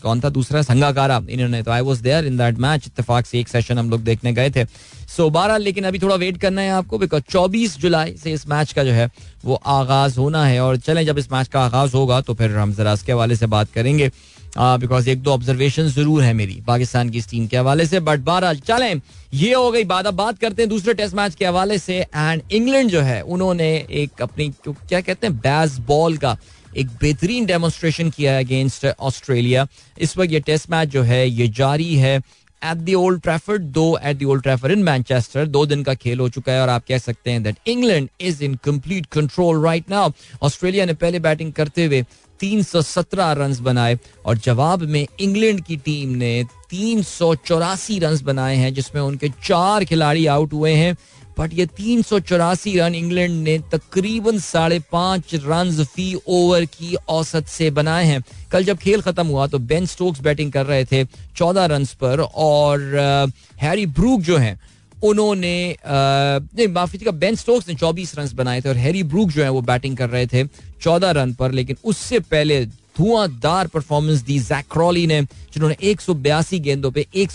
कौन 0.02 0.20
था 0.20 0.28
दूसरा? 0.30 0.62
संगाकारा 0.62 1.20
इन्होंने 1.30 1.62
तो 1.62 1.70
I 1.70 1.80
was 1.80 2.02
there 2.02 2.26
in 2.26 2.36
that 2.36 2.58
match 2.58 2.86
इतफाक 2.86 3.26
से 3.26 3.40
एक 3.40 3.48
सेशन 3.48 3.78
हम 3.78 3.90
लोग 3.90 4.02
देखने 4.02 4.32
गए 4.32 4.50
थे। 4.50 4.64
सो 5.08 5.28
बारह, 5.30 5.56
लेकिन 5.56 5.84
अभी 5.84 5.98
थोड़ा 5.98 6.14
वेट 6.16 6.36
करना 6.36 6.62
है 6.62 6.70
आपको 6.72 6.98
बिकॉज़ 6.98 7.22
चौबीस 7.30 7.76
जुलाई 7.78 8.14
से 8.22 8.32
इस 8.32 8.46
मैच 8.48 8.72
का 8.72 8.84
जो 8.84 8.92
है, 8.92 9.10
वो 9.44 9.60
आगाज़ 9.66 10.18
होना 10.18 10.44
है। 10.46 10.60
और 10.60 10.76
चलें, 10.78 11.04
जब 11.06 11.18
इस 11.18 11.32
मैच 11.32 11.48
का 11.48 11.60
आगाज़ 11.60 11.96
होगा 11.96 12.20
तो 12.20 12.34
फिर 12.34 12.56
हम 12.56 12.72
जरा 12.74 12.92
इसके 12.92 13.12
हवाले 13.12 13.36
से 13.36 13.46
बात 13.48 13.70
करेंगे। 13.74 14.10
बिकॉज़ 14.58 15.08
एक 15.10 15.22
दो 15.22 15.30
ऑब्जर्वेशन 15.30 15.88
ज़रूर 15.88 16.22
है 16.22 16.32
मेरी, 16.34 16.60
पाकिस्तान 16.66 17.08
की 17.10 17.18
इस 17.18 17.28
टीम 17.30 17.46
के 17.46 17.56
हवाले 17.56 17.86
से। 17.86 18.00
बट 18.00 18.20
बारह, 18.20 18.52
चलें, 18.56 19.00
ये 19.34 19.54
हो 19.54 19.70
गई 19.70 19.84
बात। 19.84 20.06
अब 20.06 20.14
बात 20.14 20.38
करते 20.38 20.62
हैं 20.62 20.68
दूसरे 20.68 20.94
टेस्ट 20.94 21.14
मैच 21.14 21.34
के 21.34 21.46
हवाले 21.46 21.78
से। 21.78 21.96
एंड 21.96 22.42
इंग्लैंड 22.52 22.90
जो 22.90 23.00
है, 23.00 23.20
उन्होंने 23.22 23.68
एक 23.92 24.22
अपनी, 24.22 24.48
क्या 24.68 25.00
कहते 25.00 25.26
हैं? 25.26 25.36
बैस 25.38 25.78
बॉल 25.86 26.16
का 26.16 26.36
एक 26.76 26.86
बेहतरीन 27.00 27.46
डेमोस्ट्रेशन 27.46 28.10
किया 28.10 28.32
है 28.32 28.44
अगेंस्ट 28.44 28.86
ऑस्ट्रेलिया 29.00 29.66
इस 29.98 30.16
वक्त 30.16 30.32
ये 30.32 30.40
टेस्ट 30.40 30.70
मैच 30.70 30.88
जो 30.88 31.02
है, 31.02 31.28
ये 31.28 31.48
जारी 31.48 31.94
है 31.96 32.16
at 32.62 32.76
the 32.76 32.94
Old 32.94 33.22
Trafford 33.22 33.62
though 33.62 33.98
at 34.04 34.16
the 34.16 34.24
Old 34.24 34.42
Trafford 34.42 34.72
in 34.72 34.82
Manchester 34.82 35.46
दो 35.46 35.66
दिन 35.66 35.82
का 35.82 35.94
खेल 35.94 36.20
हो 36.20 36.28
चुका 36.28 36.52
है 36.52 36.62
और 36.62 36.68
आप 36.68 36.84
कह 36.88 36.98
सकते 36.98 37.30
हैं 37.30 37.42
that 37.42 37.56
England 37.66 38.08
is 38.20 38.44
in 38.44 38.54
complete 38.54 39.06
control 39.06 39.64
right 39.64 39.90
now 39.90 40.10
Australia 40.42 40.84
ने 40.84 40.94
पहले 40.94 41.18
बैटिंग 41.18 41.52
करते 41.52 41.84
हुए 41.84 42.04
317 42.42 43.32
रन 43.38 43.56
बनाए 43.60 43.98
और 44.26 44.38
जवाब 44.38 44.82
में 44.82 45.06
इंग्लैंड 45.20 45.64
की 45.64 45.76
टीम 45.76 46.08
ने 46.08 46.44
तीन 46.70 47.02
सौ 47.02 47.34
चौरासी 47.34 47.98
रन 47.98 48.18
बनाए 48.22 48.56
हैं, 48.56 48.74
जिसमें 48.74 49.02
उनके 49.02 49.28
चार 49.28 49.84
खिलाड़ी 49.84 50.26
आउट 50.26 50.52
हुए 50.52 50.72
हैं। 50.72 50.96
बट 51.38 51.52
ये 51.54 51.66
तीन 51.76 52.02
सौ 52.02 52.18
चौरासी 52.20 52.78
रन 52.78 52.94
इंग्लैंड 52.94 53.42
ने 53.42 53.58
तकरीबन 53.72 54.38
साढ़े 54.40 54.78
पाँच 54.92 55.34
रन 55.34 55.72
फ़ी 55.84 56.14
ओवर 56.28 56.64
की 56.66 56.94
औसत 57.08 57.46
से 57.48 57.70
बनाए 57.70 58.04
हैं। 58.04 58.22
कल 58.52 58.64
जब 58.64 58.78
खेल 58.78 59.00
खत्म 59.00 59.26
हुआ 59.26 59.46
तो 59.46 59.58
बेन 59.60 59.86
स्टोक्स 59.86 60.20
बैटिंग 60.20 60.52
कर 60.52 60.66
रहे 60.66 60.84
थे 60.84 61.04
चौदह 61.36 61.64
रन 61.66 61.84
पर 62.00 62.20
और 62.20 63.32
हैरी 63.60 63.86
ब्रूक 63.88 64.20
जो 64.20 64.36
है, 64.36 64.58
उन्होंने 65.04 65.76
नहीं, 65.86 66.68
माफ़ी 66.68 66.98
का 66.98 67.10
बेन 67.12 67.34
स्टोक्स 67.36 67.68
ने 67.68 67.74
चौबीस 67.74 68.14
रन 68.18 68.28
बनाए 68.34 68.60
थे 68.60 68.68
और 68.68 68.76
हैरी 68.76 69.02
ब्रूक 69.04 69.30
जो 69.30 69.42
है 69.42 69.50
वो 69.50 69.60
बैटिंग 69.62 69.96
कर 69.96 70.08
रहे 70.10 70.26
थे 70.26 70.44
चौदह 70.82 71.10
रन 71.10 71.32
पर, 71.34 71.52
लेकिन 71.52 71.76
उससे 71.84 72.18
पहले 72.20 72.64
धुआंधार 72.98 73.66
परफॉर्मेंस 73.66 74.20
दी 74.22 74.38
जैक्रॉली 74.40 75.06
ने, 75.06 75.20
जिन्होंने 75.22 75.76
एक 75.82 76.00
गेंदों 76.60 76.90
पे 76.90 77.06
एक 77.14 77.30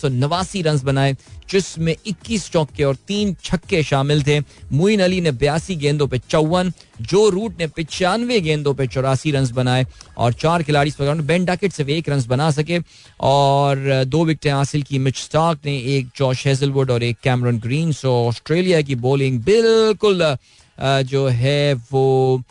रन 0.61 0.79
बनाए, 0.83 1.15
जिसमें 1.49 1.95
21 2.07 2.49
चौके 2.51 2.83
और 2.83 2.95
तीन 3.07 3.35
छक्के 3.43 3.81
शामिल 3.83 4.23
थे। 4.23 4.39
मुइन 4.71 5.01
अली 5.01 5.19
ने 5.21 5.31
बयासी 5.31 5.75
गेंदों 5.75 6.07
पे 6.07 6.17
चौवन, 6.29 6.71
जो 7.01 7.27
रूट 7.29 7.59
ने 7.59 7.67
पिचानवे 7.67 8.39
गेंदों 8.41 8.73
पे 8.73 8.87
चौरासी 8.87 9.31
रन 9.31 9.47
बनाए, 9.53 9.85
और 10.17 10.33
चार 10.33 10.63
खिलाड़ी 10.63 10.91
बेन 11.01 11.45
डाकेट 11.45 11.73
सिर्फ़ 11.73 11.91
एक 11.91 12.09
रन 12.09 12.23
बना 12.27 12.49
सके, 12.51 12.79
और 13.19 14.03
दो 14.05 14.23
विकटें 14.25 14.51
हासिल 14.51 14.83
की 14.83 14.99
मिच 14.99 15.17
स्टार्क 15.17 15.59
ने, 15.65 15.77
एक 15.97 16.09
जॉश 16.17 16.45
हेजलवुड 16.47 16.91
और 16.91 17.03
एक 17.03 17.17
कैमरन 17.23 17.59
ग्रीन 17.59 17.91
सो 17.91 18.13
ऑस्ट्रेलिया 18.27 18.81
की 18.81 18.95
बॉलिंग 18.97 19.39
बिल्कुल 19.43 20.35
जो 20.77 21.27
है 21.27 21.73
वो 21.91 22.41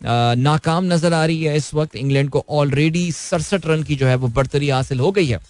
नाकाम 0.00 0.84
नज़र 0.84 1.12
आ 1.14 1.24
रही 1.26 1.42
है 1.44 1.56
इस 1.56 1.72
वक्त 1.74 1.96
इंग्लैंड 1.96 2.30
को 2.30 2.44
ऑलरेडी 2.50 3.10
सड़सठ 3.12 3.66
रन 3.66 3.82
की 3.82 3.96
जो 3.96 4.06
है 4.06 4.14
वो 4.16 4.28
बढ़तरी 4.28 4.68
हासिल 4.68 5.00
हो 5.00 5.10
गई 5.12 5.26
है। 5.26 5.40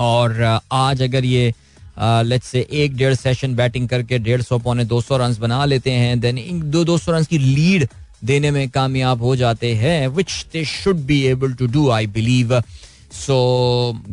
और 0.00 0.60
आज 0.72 1.02
अगर 1.02 1.24
ये 1.24 1.52
लेट्स 2.00 2.46
से 2.46 2.66
एक 2.72 2.96
डेढ़ 2.96 3.14
सेशन 3.14 3.54
बैटिंग 3.56 3.88
करके 3.88 4.18
डेढ़ 4.18 4.42
सौ 4.42 4.58
पौने 4.58 4.84
दो 4.84 5.00
सौ 5.00 5.16
रन 5.16 5.34
बना 5.40 5.64
लेते 5.64 5.90
हैं 5.92 6.18
देन 6.20 6.60
दो 6.70 6.84
दो 6.84 6.98
सौ 6.98 7.12
रन 7.12 7.24
की 7.24 7.38
लीड 7.38 7.88
देने 8.24 8.50
में 8.50 8.68
कामयाब 8.70 9.22
हो 9.22 9.34
जाते 9.36 9.74
हैं 9.76 10.06
which 10.08 10.32
they 10.52 10.64
should 10.64 10.96
be 11.06 11.20
able 11.26 11.52
to 11.54 11.66
do 11.66 11.88
I 11.90 12.06
believe 12.14 12.60
so 13.14 13.36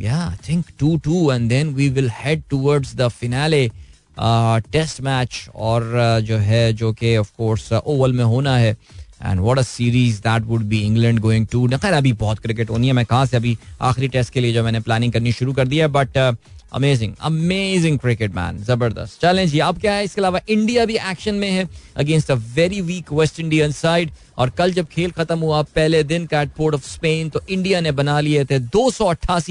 या 0.01 0.37
think 0.49 0.65
to 0.79 0.95
to 1.05 1.31
and 1.31 1.49
then 1.49 1.73
we 1.75 1.89
will 1.89 2.09
head 2.15 2.43
towards 2.49 2.95
the 2.95 3.07
finale 3.09 3.67
test 4.17 5.01
match 5.01 5.47
और 5.55 5.83
जो 6.23 6.37
है, 6.37 6.73
जो 6.73 6.91
कि 6.93 7.15
ऑफ़ 7.17 7.31
कोर्स 7.37 7.71
ओवल 7.73 8.13
में 8.13 8.23
होना 8.23 8.57
है। 8.57 8.75
And 9.21 9.39
what 9.39 9.59
a 9.59 9.61
series 9.63 10.19
that 10.21 10.43
would 10.45 10.63
be 10.63 10.81
England 10.81 11.19
going 11.19 11.47
to 11.47 11.67
खैर, 11.69 11.93
अभी 11.93 12.13
बहुत 12.15 12.39
क्रिकेट 12.39 12.69
होनी 12.69 12.87
है, 12.87 12.93
मैं 12.93 13.05
कहाँ 13.05 13.25
से 13.25 13.37
अभी 13.37 13.57
आखिरी 13.81 14.07
टेस्ट 14.07 14.33
के 14.33 14.41
लिए 14.41 14.53
जो 14.53 14.63
मैंने 14.63 14.79
प्लानिंग 14.81 15.13
करनी 15.13 15.31
शुरू 15.31 15.53
कर 15.53 15.67
दिया 15.67 15.87
but 15.89 16.17
amazing 16.73 17.13
amazing 17.23 17.97
cricket 17.99 18.33
man 18.35 18.57
ज़बरदस्त। 18.59 19.19
चैलेंज 19.21 19.51
जी 19.51 19.59
अब 19.59 19.77
क्या 19.79 19.93
है? 19.93 20.03
इसके 20.03 20.21
अलावा 20.21 20.39
इंडिया 20.49 20.85
भी 20.85 20.95
एक्शन 21.11 21.35
में 21.35 21.49
है 21.51 21.67
against 21.97 22.31
a 22.31 22.35
very 22.55 22.81
weak 22.81 23.11
West 23.13 23.39
Indian 23.39 23.71
side 23.71 24.11
और 24.37 24.49
कल 24.49 24.73
जब 24.73 24.87
खेल 24.87 25.11
खत्म 25.11 25.39
हुआ, 25.39 25.61
पहले 25.65 26.03
दिन 26.03 26.25
कैटपोर्ट 26.25 26.75
ऑफ़ 26.75 26.87
स्पेन 26.87 27.29
तो 27.29 27.41
इंडिया 27.49 27.81
ने 27.81 27.91
बना 27.93 28.19
लिए 28.19 28.43
थे 28.45 28.59
दो 28.59 28.89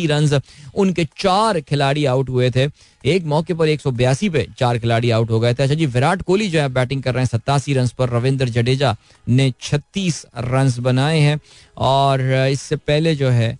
रन 0.00 0.40
उनके 0.74 1.05
चार 1.18 1.61
खिलाड़ी 1.61 2.05
आउट 2.07 2.29
हुए 2.31 2.50
थे। 2.50 2.66
एक 3.04 3.24
मौके 3.24 3.54
पर 3.54 3.68
एक 3.68 3.80
सौ 3.80 3.90
बयासी 3.92 4.28
पे 4.30 4.46
चार 4.58 4.78
खिलाड़ी 4.78 5.10
आउट 5.10 5.30
हो 5.30 5.40
गए 5.40 5.54
थे। 5.54 5.62
अच्छा 5.62 5.74
जी, 5.74 5.86
विराट 5.86 6.22
कोहली 6.22 6.48
जो 6.48 6.60
है 6.60 6.68
बैटिंग 6.70 7.02
कर 7.02 7.14
रहे 7.14 7.22
हैं, 7.22 7.28
सत्तासी 7.28 7.74
रन 7.74 7.88
पर। 7.98 8.08
रविंद्र 8.10 8.48
जडेजा 8.48 8.96
ने 9.28 9.52
छत्तीस 9.60 10.24
रन 10.38 10.72
बनाए 10.80 11.18
हैं। 11.20 11.38
और 11.78 12.20
इससे 12.50 12.76
पहले 12.78 13.14
जो 13.14 13.28
है 13.30 13.58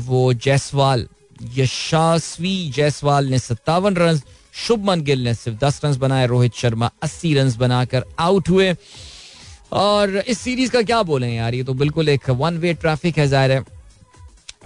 वो 0.00 0.32
जयसवाल, 0.34 1.06
यशास्वी 1.56 2.70
जायसवाल 2.70 3.26
ने 3.26 3.38
सत्तावन 3.38 3.96
रन 3.96 4.20
शुभमन 4.56 5.00
गिल 5.02 5.24
ने 5.24 5.34
सिर्फ़ 5.34 5.58
दस 5.58 5.80
रन 5.84 5.96
बनाए, 5.98 6.26
रोहित 6.26 6.54
शर्मा 6.54 6.90
अस्सी 7.02 7.34
रन 7.34 7.52
बनाकर 7.58 8.04
आउट 8.18 8.48
हुए। 8.48 8.74
और 9.74 10.16
इस 10.18 10.38
सीरीज़ 10.38 10.70
का 10.70 10.82
क्या 10.82 11.02
बोले 11.04 11.28
यार, 11.28 11.54
ये 11.54 11.62
तो 11.64 11.74
बिल्कुल 11.74 12.08
एक 12.08 12.30
वन 12.32 12.58
वे 12.58 12.74
ट्रैफ़िक 12.74 13.18
है 13.18 13.26
ज़ाहिर 13.28 13.52
है। 13.52 13.64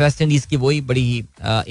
वेस्ट 0.01 0.23
इंडीज 0.23 0.45
की 0.47 0.57
वही 0.57 0.81
बड़ी 0.83 1.03
ही 1.03 1.19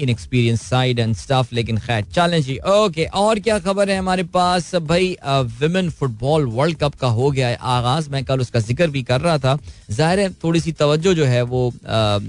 in 0.01 0.09
experience 0.09 0.61
side 0.69 0.99
and 0.99 1.15
staff 1.15 1.53
लेकिन 1.53 1.77
खैर 1.79 2.03
चलें 2.15 2.41
जी 2.43 2.57
ओके 2.69 3.05
और 3.15 3.39
क्या 3.39 3.57
खबर 3.59 3.89
है 3.89 3.97
हमारे 3.97 4.23
पास? 4.25 4.75
भाई 4.75 5.15
विमेन 5.59 5.89
फुटबॉल 5.89 6.45
वर्ल्ड 6.47 6.77
कप 6.77 6.95
का 6.95 7.07
हो 7.09 7.31
गया 7.31 7.47
है 7.47 7.57
आगाज़। 7.61 8.09
मैं 8.09 8.23
कल 8.25 8.41
उसका 8.41 8.59
ज़िक्र 8.59 8.87
भी 8.89 9.03
कर 9.03 9.21
रहा 9.21 9.37
था। 9.37 9.57
ज़ाहिर 9.91 10.19
है 10.19 10.29
थोड़ी 10.43 10.59
सी 10.59 10.71
तवज्जो 10.71 11.13
जो 11.13 11.25
है 11.25 11.41
वो 11.43 11.71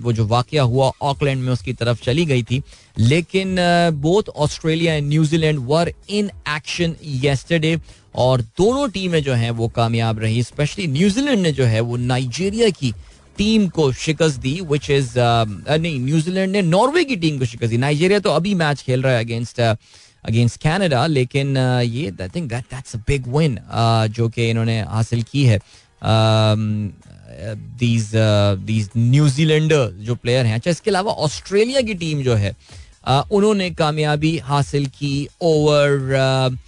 वो 0.03 0.13
जो 0.13 0.27
वाकया 0.27 0.63
हुआ 0.65 0.91
ऑकलैंड 1.03 1.43
में 1.43 1.53
उसकी 1.53 1.73
तरफ़ 1.75 2.03
चली 2.05 2.25
गई 2.27 2.43
थी। 2.43 2.63
लेकिन 2.99 3.57
both 4.01 4.29
Australia 4.37 4.95
and 4.95 5.09
New Zealand 5.09 5.59
were 5.67 5.93
in 6.11 6.31
action 6.49 6.95
yesterday 7.05 7.79
और 8.15 8.41
दोनों 8.59 8.89
टीमें 8.91 9.23
जो 9.23 9.35
हैं 9.35 9.51
वो 9.51 9.69
कामयाब 9.69 10.19
रही। 10.19 10.43
स्पेशली 10.43 10.87
न्यूजीलैंड 10.89 11.43
ने 11.43 11.53
जो 11.53 11.65
है 11.65 11.81
वो 11.81 11.97
नाइजीरिया 11.97 12.69
की 12.71 12.93
टीम 13.41 13.69
को 13.77 13.91
शिकस्त 13.97 14.41
दी 14.41 14.61
विच 14.71 14.91
इज़ 14.91 15.13
नहीं 15.19 15.99
न्यूजीलैंड 16.01 16.53
ने 16.53 16.63
नॉर्वे 16.65 17.05
की 17.05 17.17
टीम 17.19 17.39
को 17.39 17.45
शिकस्त 17.47 17.71
दी 17.71 17.77
नाइजीरिया 17.79 18.19
तो 18.21 18.31
अभी 18.33 18.55
मैच 18.55 18.83
खेल 18.83 19.03
रहा 19.03 19.13
है 19.13 19.25
अगेंस्ट 19.25 19.61
अगेंस्ट 19.61 20.61
कैनेडा 20.63 21.07
लेकिन 21.09 21.57
ये 21.57 22.07
I 22.21 22.29
think 22.29 22.51
that 22.51 22.65
that's 22.71 22.97
a 22.97 22.99
big 23.09 23.29
win 23.37 23.59
जो 24.11 24.29
कि 24.29 24.51
इन्होंने 24.51 24.81
हासिल 24.89 25.23
की 25.33 25.45
है 25.45 25.59
दीज 27.81 28.11
दीज 28.67 28.91
न्यूजीलैंडर 28.99 29.91
जो 30.01 30.15
प्लेयर 30.17 30.47
हैं 30.47 30.55
अच्छा 30.55 30.71
इसके 30.71 30.91
अलावा 30.91 31.13
ऑस्ट्रेलिया 31.25 31.81
की 31.81 31.95
टीम 31.97 32.23
जो 32.23 32.35
है 32.37 32.55
उन्होंने 33.09 33.71
कामयाबी 33.75 34.37
हासिल 34.45 34.87
की 34.99 35.15
over 35.43 36.59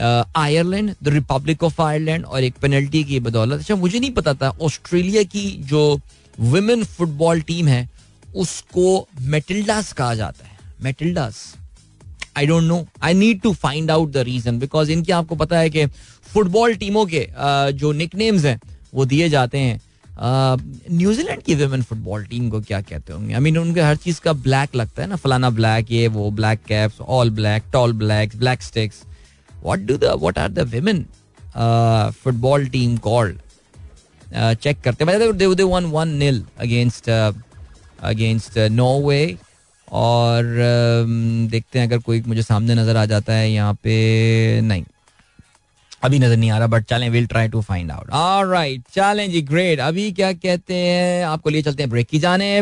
Ireland 0.00 0.94
the 1.02 1.08
republic 1.08 1.62
of 1.64 1.80
Ireland 1.82 2.24
और 2.24 2.44
एक 2.44 2.54
पेनल्टी 2.62 3.02
की 3.04 3.20
बदौलत। 3.20 3.60
अच्छा 3.60 3.76
मुझे 3.76 3.98
नहीं 3.98 4.10
पता 4.12 4.34
था 4.34 4.50
ऑस्ट्रेलिया 4.62 5.22
की 5.24 5.50
जो 5.64 6.00
वुमेन 6.38 6.84
फुटबॉल 6.86 7.40
टीम 7.42 7.68
है, 7.68 7.88
उसको 8.36 9.06
मेटिल्डास 9.22 9.92
कहा 9.92 10.14
जाता 10.14 10.46
है। 10.46 10.56
Matildas 10.82 11.36
I 12.36 12.46
don't 12.46 12.64
know 12.64 12.86
I 13.02 13.14
need 13.14 13.40
to 13.40 13.52
find 13.54 13.90
out 13.90 14.10
the 14.12 14.16
reason 14.24 14.58
because 14.58 14.90
इनके 14.92 15.12
आपको 15.12 15.36
पता 15.36 15.58
है 15.58 15.70
कि 15.70 15.86
फुटबॉल 16.26 16.74
टीमों 16.76 17.04
के 17.06 17.26
जो 17.72 17.92
निकनेम्स 17.94 18.44
हैं, 18.44 18.60
वो 18.94 19.04
दिए 19.04 19.28
जाते 19.28 19.58
हैं। 19.58 19.80
न्यूजीलैंड 20.92 21.42
की 21.42 21.54
वुमेन 21.54 21.82
फुटबॉल 21.82 22.24
टीम 22.26 22.48
को 22.50 22.60
क्या 22.60 22.80
कहते 22.82 23.12
होंगे? 23.12 23.34
आई 23.34 23.40
मीन 23.40 23.58
उनके 23.58 23.80
हर 23.80 23.96
चीज़ 23.96 24.20
का 24.20 24.32
ब्लैक 24.34 24.74
लगता 24.76 25.02
है 25.02 25.08
ना, 25.08 25.16
फलाना 25.16 25.50
ब्लैक 25.50 25.92
ये 25.92 26.08
वो 26.08 26.30
black 26.30 26.60
caps 26.68 27.00
all 27.00 27.30
black 27.30 27.62
tall 27.72 27.92
black 27.94 28.36
black 28.36 28.62
sticks 28.62 29.02
what 29.64 29.78
do 29.80 29.96
the 29.96 30.12
what 30.20 30.38
are 30.38 30.62
women 30.74 31.04
football 32.22 32.66
team 32.68 32.96
called 32.96 33.38
check 34.34 34.80
करते 34.84 35.04
one 35.64 36.08
nil 36.18 36.42
against 36.60 37.10
against 37.10 38.58
Norway 38.58 39.36
और 39.88 40.44
um, 40.44 41.50
देखते 41.50 41.78
हैं 41.78 41.86
अगर 41.86 41.98
कोई 41.98 42.20
मुझे 42.26 42.42
सामने 42.42 42.74
नज़र 42.74 42.96
आ 42.96 43.04
जाता 43.04 43.32
है 43.32 43.50
यहाँ 43.50 43.74
पे 43.82 44.60
नहीं। 44.60 44.84
अभी 46.02 46.18
नज़र 46.18 46.36
नहीं 46.36 46.50
आ 46.50 46.58
रहा 46.58 46.66
बट 46.66 46.84
चलें 46.84 47.08
will 47.10 47.26
try 47.26 47.48
to 47.48 47.60
find 47.60 47.90
out 47.90 48.10
alright 48.10 48.82
चलें 48.94 49.30
जी 49.30 49.42
ग्रेट 49.42 49.80
अभी 49.80 50.10
क्या 50.12 50.32
कहते 50.32 50.74
हैं 50.74 51.24
आपको 51.26 51.50
लिए 51.50 51.62
चलते 51.62 51.82
हैं 51.82 51.90
ब्रेक 51.90 52.08
की 52.08 52.18
जाने। 52.18 52.60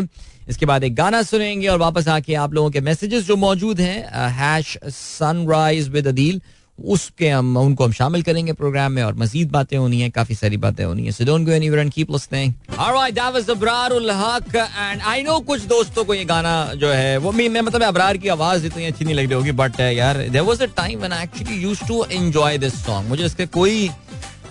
इसके 0.49 0.65
बाद 0.65 0.83
एक 0.83 0.95
गाना 0.95 1.21
सुनेंगे 1.23 1.67
और 1.67 1.77
वापस 1.79 2.07
आके 2.07 2.33
आप 2.35 2.53
लोगों 2.53 2.71
के 2.71 2.81
मैसेजेस 2.81 3.23
जो 3.25 3.35
मौजूद 3.37 3.79
हैं 3.79 4.29
हैश 4.31 4.77
सनराइज 4.85 5.89
विद 5.89 6.07
अदील 6.07 6.41
उसके 6.85 7.29
हम, 7.29 7.57
उनको 7.57 7.85
हम 7.85 7.91
शामिल 7.91 8.23
करेंगे 8.23 8.53
प्रोग्राम 8.53 8.91
में 8.91 9.01
और 9.03 9.13
मजीद 9.17 9.51
बातें 9.51 9.77
होनी 9.77 10.01
है, 10.01 10.09
काफ़ी 10.09 10.35
सारी 10.35 10.57
बातें 10.57 10.83
होनी 10.83 11.05
है। 11.05 11.11
So 11.11 11.25
don't 11.25 11.45
go 11.45 11.51
anywhere 11.51 11.81
and 11.81 11.91
keep 11.93 12.11
listening 12.11 12.53
alright 12.79 13.13
that 13.13 13.33
was 13.33 13.49
Abrarul 13.49 14.11
Haq 14.13 14.55
and 14.55 15.01
I 15.01 15.23
no 15.23 15.39
कुछ 15.47 15.65
दोस्तों 15.67 16.05
को 16.05 16.13
ये 16.13 16.25
गाना 16.25 16.55
जो 16.75 16.89
है, 16.89 17.17
वो 17.17 17.31
मैं 17.31 17.61
मतलब 17.61 17.83
अबरार 17.83 18.17
की 18.17 18.27
आवाज़ 18.29 18.65
इतनी 18.65 18.85
अच्छी 18.85 19.05
नहीं 19.05 19.15
लग 19.15 19.25
रही 19.25 19.33
होगी 19.33 19.51
बट 19.53 19.79
यार 19.79 20.17
there 20.19 20.43
was 20.43 20.61
a 20.61 20.65
time 20.77 20.99
when 20.99 21.13
I 21.13 21.23
actually 21.23 21.61
used 21.61 21.87
to 21.87 22.03
enjoy 22.05 22.57
this 22.57 22.83
song 22.85 23.09
मुझे 23.09 23.25
इसके 23.25 23.45
कोई 23.57 23.89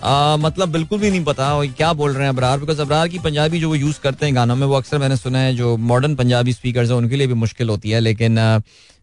मतलब 0.03 0.71
बिल्कुल 0.71 0.99
भी 0.99 1.09
नहीं 1.09 1.23
पता 1.25 1.49
क्या 1.77 1.91
बोल 1.93 2.11
रहे 2.13 2.23
हैं 2.23 2.29
अबरार 2.29 2.59
बिकॉज़ 2.59 2.81
अबरार 2.81 3.07
की 3.07 3.19
पंजाबी 3.19 3.59
जो 3.59 3.69
वो 3.69 3.75
यूज़ 3.75 3.99
करते 4.01 4.25
हैं 4.25 4.35
गानों 4.35 4.55
में 4.55 4.65
वो 4.67 4.75
अक्सर 4.75 4.97
मैंने 4.97 5.17
सुना 5.17 5.39
है 5.39 5.55
जो 5.55 5.75
मॉडर्न 5.77 6.15
पंजाबी 6.15 6.53
स्पीकर 6.53 6.85
है 6.85 6.95
उनके 6.95 7.15
लिए 7.15 7.27
भी 7.27 7.33
मुश्किल 7.35 7.69
होती 7.69 7.89
है 7.89 7.99
लेकिन 7.99 8.37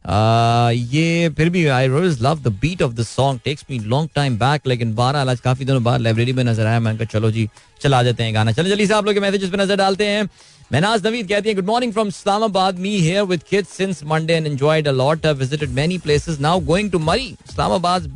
आ, 0.06 0.70
ये 0.70 1.28
फिर 1.36 1.48
भी 1.50 1.66
I 1.66 1.86
rose 1.88 2.18
love 2.22 2.40
the 2.42 2.48
beat 2.62 2.82
of 2.82 2.92
the 2.94 3.02
song 3.04 3.40
takes 3.44 3.64
me 3.70 3.78
long 3.78 4.08
time 4.14 4.36
back 4.38 4.66
लेकिन 4.66 4.94
बारह 4.94 5.30
आज 5.30 5.40
काफ़ी 5.40 5.64
दिनों 5.64 5.82
बाद 5.84 6.00
लाइब्रेरी 6.00 6.32
में 6.32 6.42
नज़र 6.44 6.66
आया 6.66 6.80
मैंने 6.80 6.98
कहा 6.98 7.12
चलो 7.12 7.30
जी 7.30 7.48
चला 7.80 8.02
देते 8.02 8.22
हैं 8.22 8.34
गाना। 8.34 8.52
चलो 8.52 8.68
जल्दी 8.68 8.86
से 8.86 8.94
आप 8.94 9.04
लोग 9.04 9.14
के 9.14 9.20
मैसेजेस 9.20 9.50
पे 9.50 9.56
नज़र 9.56 9.76
डालते 9.76 10.06
हैं। 10.06 10.24
महनाज 10.72 11.06
नवीद 11.06 11.28
कहती 11.28 11.48
है 11.48 11.54
good 11.54 11.66
morning 11.66 11.92
from 11.92 12.08
Islamabad 12.08 12.78
me 12.78 12.96
here 12.98 13.22
with 13.24 13.42
kids 13.50 13.68
since 13.76 14.02
Monday 14.06 14.34
and 14.34 14.46
enjoyed 14.46 14.88
a 14.88 14.92
lot 14.92 15.26
visited 15.38 15.70
many 15.72 15.98
places 15.98 16.40
now 16.40 16.60
going 16.66 16.90
to 16.90 16.98
Murree 17.00 17.26
Islamabad 17.50 18.12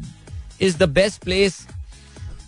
is 0.60 0.76
the 0.78 0.88
best 0.90 1.22
place 1.24 1.60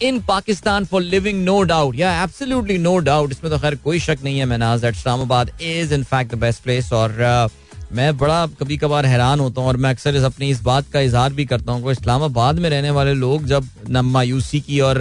in 0.03 0.21
Pakistan 0.21 0.85
for 0.85 1.03
living 1.03 1.43
no 1.45 1.63
doubt 1.63 1.97
yeah 1.97 2.13
absolutely 2.23 2.77
no 2.79 2.97
doubt 2.99 3.31
इसमें 3.31 3.53
तो 3.53 3.59
खैर 3.59 3.75
कोई 3.85 3.99
शक 4.01 4.19
नहीं 4.25 4.39
है 4.39 4.45
Mahnaz 4.45 4.81
that 4.81 4.95
Islamabad 4.95 5.51
is 5.63 5.95
in 5.95 6.05
fact 6.05 6.35
the 6.35 6.39
best 6.39 6.63
place 6.63 6.93
और 6.93 7.11
uh, 7.11 7.53
मैं 7.93 8.17
बड़ा 8.19 8.47
कभी 8.61 8.77
कभार 8.77 9.07
हैरान 9.07 9.41
होता 9.41 9.61
हूँ 9.61 9.69
और 9.69 9.77
मैं 9.77 9.91
अक्सर 9.91 10.17
इस 10.17 10.23
अपनी 10.25 10.49
इस 10.51 10.63
बात 10.63 10.91
का 10.93 11.01
इजहार 11.01 11.33
भी 11.33 11.45
करता 11.47 11.73
हूँ 11.73 11.91
इस्लामाबाद 11.93 12.59
में 12.59 12.69
रहने 12.71 12.91
वाले 12.91 13.15
लोग 13.15 13.47
जब 13.47 13.69
न 13.91 14.01
मायूसी 14.07 14.61
की 14.61 14.81
और 14.81 14.99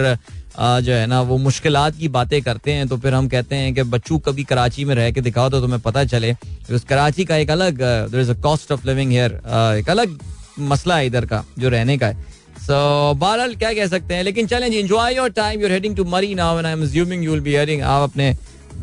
जो 0.58 0.92
है 0.92 1.06
ना 1.06 1.20
वो 1.22 1.36
मुश्किल 1.38 1.76
की 1.98 2.08
बातें 2.08 2.40
करते 2.42 2.72
हैं 2.72 2.88
तो 2.88 2.96
फिर 2.98 3.14
हम 3.14 3.28
कहते 3.28 3.56
हैं 3.56 3.74
कि 3.74 3.82
बच्चू 3.92 4.18
कभी 4.18 4.44
कराची 4.44 4.84
में 4.84 4.94
रह 4.94 5.10
के 5.10 5.20
दिखाओ 5.20 5.50
तो 5.50 5.60
तुम्हें 5.60 5.80
पता 5.80 6.04
चले। 6.04 6.34
उस 6.72 6.84
कराची 6.84 7.24
का 7.24 7.36
एक 7.36 7.50
अलग 7.50 7.80
is 8.14 8.30
a 8.30 8.40
cost 8.42 8.72
of 8.72 8.86
living 8.86 9.12
here 9.12 9.40
एक 9.78 9.90
अलग 9.90 10.18
मसला 10.60 10.96
है 10.96 11.06
इधर 11.06 11.26
का 11.26 11.44
जो 11.58 11.68
रहने 11.68 11.96
का 11.98 12.06
है। 12.06 12.29
सो 12.70 13.14
बहरहाल, 13.14 13.54
क्या 13.54 13.72
कह 13.74 13.86
सकते 13.86 14.14
हैं? 14.14 14.22
लेकिन 14.24 14.46
चलें 14.46 14.70
जी 14.70 14.78
enjoy 14.78 15.14
your 15.14 15.30
time 15.36 15.60
you're 15.60 15.72
heading 15.72 15.96
to 15.96 16.04
Murree 16.06 16.34
now 16.34 16.58
and 16.58 16.66
I 16.66 16.72
am 16.72 16.82
assuming 16.82 17.24
you 17.24 17.30
will 17.30 17.40
be 17.40 17.54
heading 17.54 17.82
आप 17.82 18.02
अपने 18.02 18.34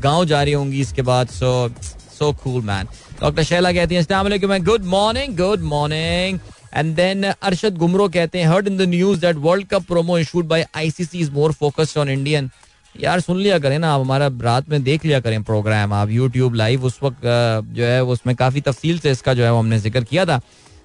गाँव 0.04 0.26
जा 0.26 0.42
रही 0.44 0.54
होंगी 0.54 0.82
इसके 0.82 1.02
बाद 1.10 1.28
so 1.28 1.52
so 2.18 2.32
cool 2.44 2.62
man 2.64 2.88
doctor 3.22 3.44
Shaila 3.44 3.72
कहती 3.74 3.96
हैं 3.96 4.64
good 4.66 4.86
morning 4.86 5.38
good 5.38 5.62
morning 5.70 6.40
and 6.74 6.94
then 6.96 7.24
Arshad 7.24 7.78
Gumro 7.78 8.08
कहते 8.10 8.40
हैं 8.40 8.48
heard 8.48 8.68
in 8.68 8.78
the 8.78 8.90
news 8.90 9.22
that 9.22 9.36
world 9.48 9.68
cup 9.68 9.88
promo 9.88 10.18
issued 10.20 10.48
by 10.48 10.68
ICC 10.76 11.20
is 11.20 11.32
more 11.32 11.52
focused 11.54 11.98
on 11.98 12.10
Indian 12.10 12.50
यार, 12.96 13.20
सुन 13.20 13.38
लिया 13.38 13.58
करें 13.60 13.80
ना, 13.80 13.94
आप 13.94 14.02
हमारा 14.02 14.28
रात 14.42 14.70
में 14.70 14.82
देख 14.84 15.06
लिया 15.06 15.20
करें 15.20 15.44
प्रोग्राम 15.44 15.94
आप 15.94 16.10
यूट्यूब 16.12 16.56
लाइव 16.56 16.86
उस 16.86 17.00
वक्त 17.04 17.22
जो 17.24 17.84
है, 17.84 18.04
उसमें 18.04 18.36
काफ़ी 18.36 18.62
तफसील 18.62 19.00
से 19.00 19.12
इसका 19.12 19.34
जो 19.34 19.44
है 19.44 19.52
वो 19.54 19.60
हमने 19.60 19.80
ज़िक्र 19.80 20.04
किया 20.04 20.26
था। 20.26 20.40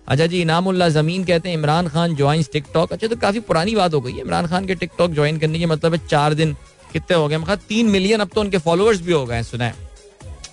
अच्छा 0.08 0.26
जी 0.26 0.40
इनामुल्ला 0.42 0.88
ज़मीन 0.88 1.24
कहते 1.24 1.48
हैं, 1.48 1.56
इमरान 1.56 1.88
खान 1.88 2.14
ज्वाइन 2.16 2.42
टिकटॉक 2.52 2.92
अच्छा 2.92 3.06
तो 3.08 3.16
काफ़ी 3.16 3.40
पुरानी 3.40 3.74
बात 3.74 3.94
हो 3.94 4.00
गई 4.00 4.12
है, 4.12 4.20
इमरान 4.20 4.46
खान 4.46 4.66
के 4.66 4.74
टिकटॉक 4.74 5.10
ज्वाइन 5.12 5.38
करने 5.38 5.58
के 5.58 5.66
मतलब 5.66 5.94
है 5.94 6.06
चार 6.08 6.34
दिन 6.34 6.56
कितने 6.92 7.16
हो 7.16 7.28
गए? 7.28 7.56
तीन 7.58 7.86
मिलियन 7.90 8.20
अब 8.20 8.30
तो 8.34 8.40
उनके 8.40 8.58
फॉलोअर्स 8.58 9.00
भी 9.00 9.12
हो 9.12 9.24
गए 9.26 9.42
सुना 9.42 9.64
है। 9.64 9.74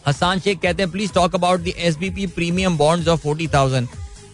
हसान 0.08 0.40
शेख 0.40 0.60
कहते 0.60 0.84
हैं 0.84 0.92
please 0.92 1.14
talk 1.14 1.36
about 1.36 1.60
the 1.60 1.74
S 1.78 1.98
B 1.98 2.10
P 2.10 2.28
premium 2.36 2.78
bonds 2.78 3.08
of 3.08 3.20
forty 3.22 3.48
thousand 3.54 3.88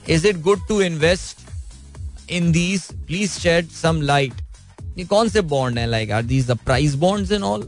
is 0.09 0.27
it 0.27 0.41
good 0.41 0.67
to 0.67 0.81
invest 0.81 2.31
in 2.31 2.51
these 2.51 2.83
please 3.07 3.31
shed 3.31 3.69
some 3.71 4.01
light 4.01 4.33
ये 4.97 5.05
कौन 5.05 5.29
से 5.29 5.41
बॉन्ड 5.43 5.79
है? 5.79 5.87
Like 5.87 6.11
are 6.11 6.23
these 6.23 6.47
the 6.47 6.57
prize 6.65 6.95
bonds 6.95 7.31
in 7.31 7.43
all 7.43 7.65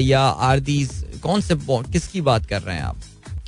या 0.00 0.20
are 0.20 0.60
these 0.60 0.90
कौन 1.22 1.40
से 1.40 1.54
bond 1.66 1.92
किसकी 1.92 2.20
बात 2.20 2.46
कर 2.46 2.62
रहे 2.62 2.76
हैं 2.76 2.82
आप? 2.82 2.96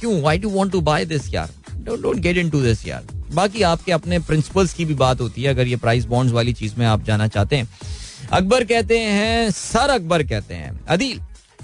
क्यों? 0.00 0.20
Why 0.22 0.38
do 0.38 0.48
want 0.50 0.72
to 0.72 0.80
buy 0.80 1.04
this 1.06 1.32
यार? 1.34 1.50
डोंट 1.86 2.16
गेट 2.18 2.36
इनटू 2.36 2.60
दिस 2.62 2.86
यार 2.86 3.06
बाकी 3.32 3.62
आपके 3.64 3.92
अपने 3.92 4.18
प्रिंसिपल्स 4.22 4.72
की 4.74 4.84
भी 4.84 4.94
बात 4.96 5.20
होती 5.20 5.42
है 5.42 5.50
अगर 5.50 5.66
ये 5.66 5.76
प्राइस 5.76 6.04
बॉन्ड्स 6.06 6.32
वाली 6.32 6.52
चीज़ 6.54 6.74
में 6.78 6.86
आप 6.86 7.04
जाना 7.04 7.26
चाहते 7.28 7.56
हैं 7.56 7.68
अकबर 8.32 8.64
कहते 8.64 8.98
हैं 8.98 9.50
सर 9.52 9.90
अकबर 9.90 10.22
कहते 10.24 10.54
हैं 10.54 10.78
Adeel 10.88 11.20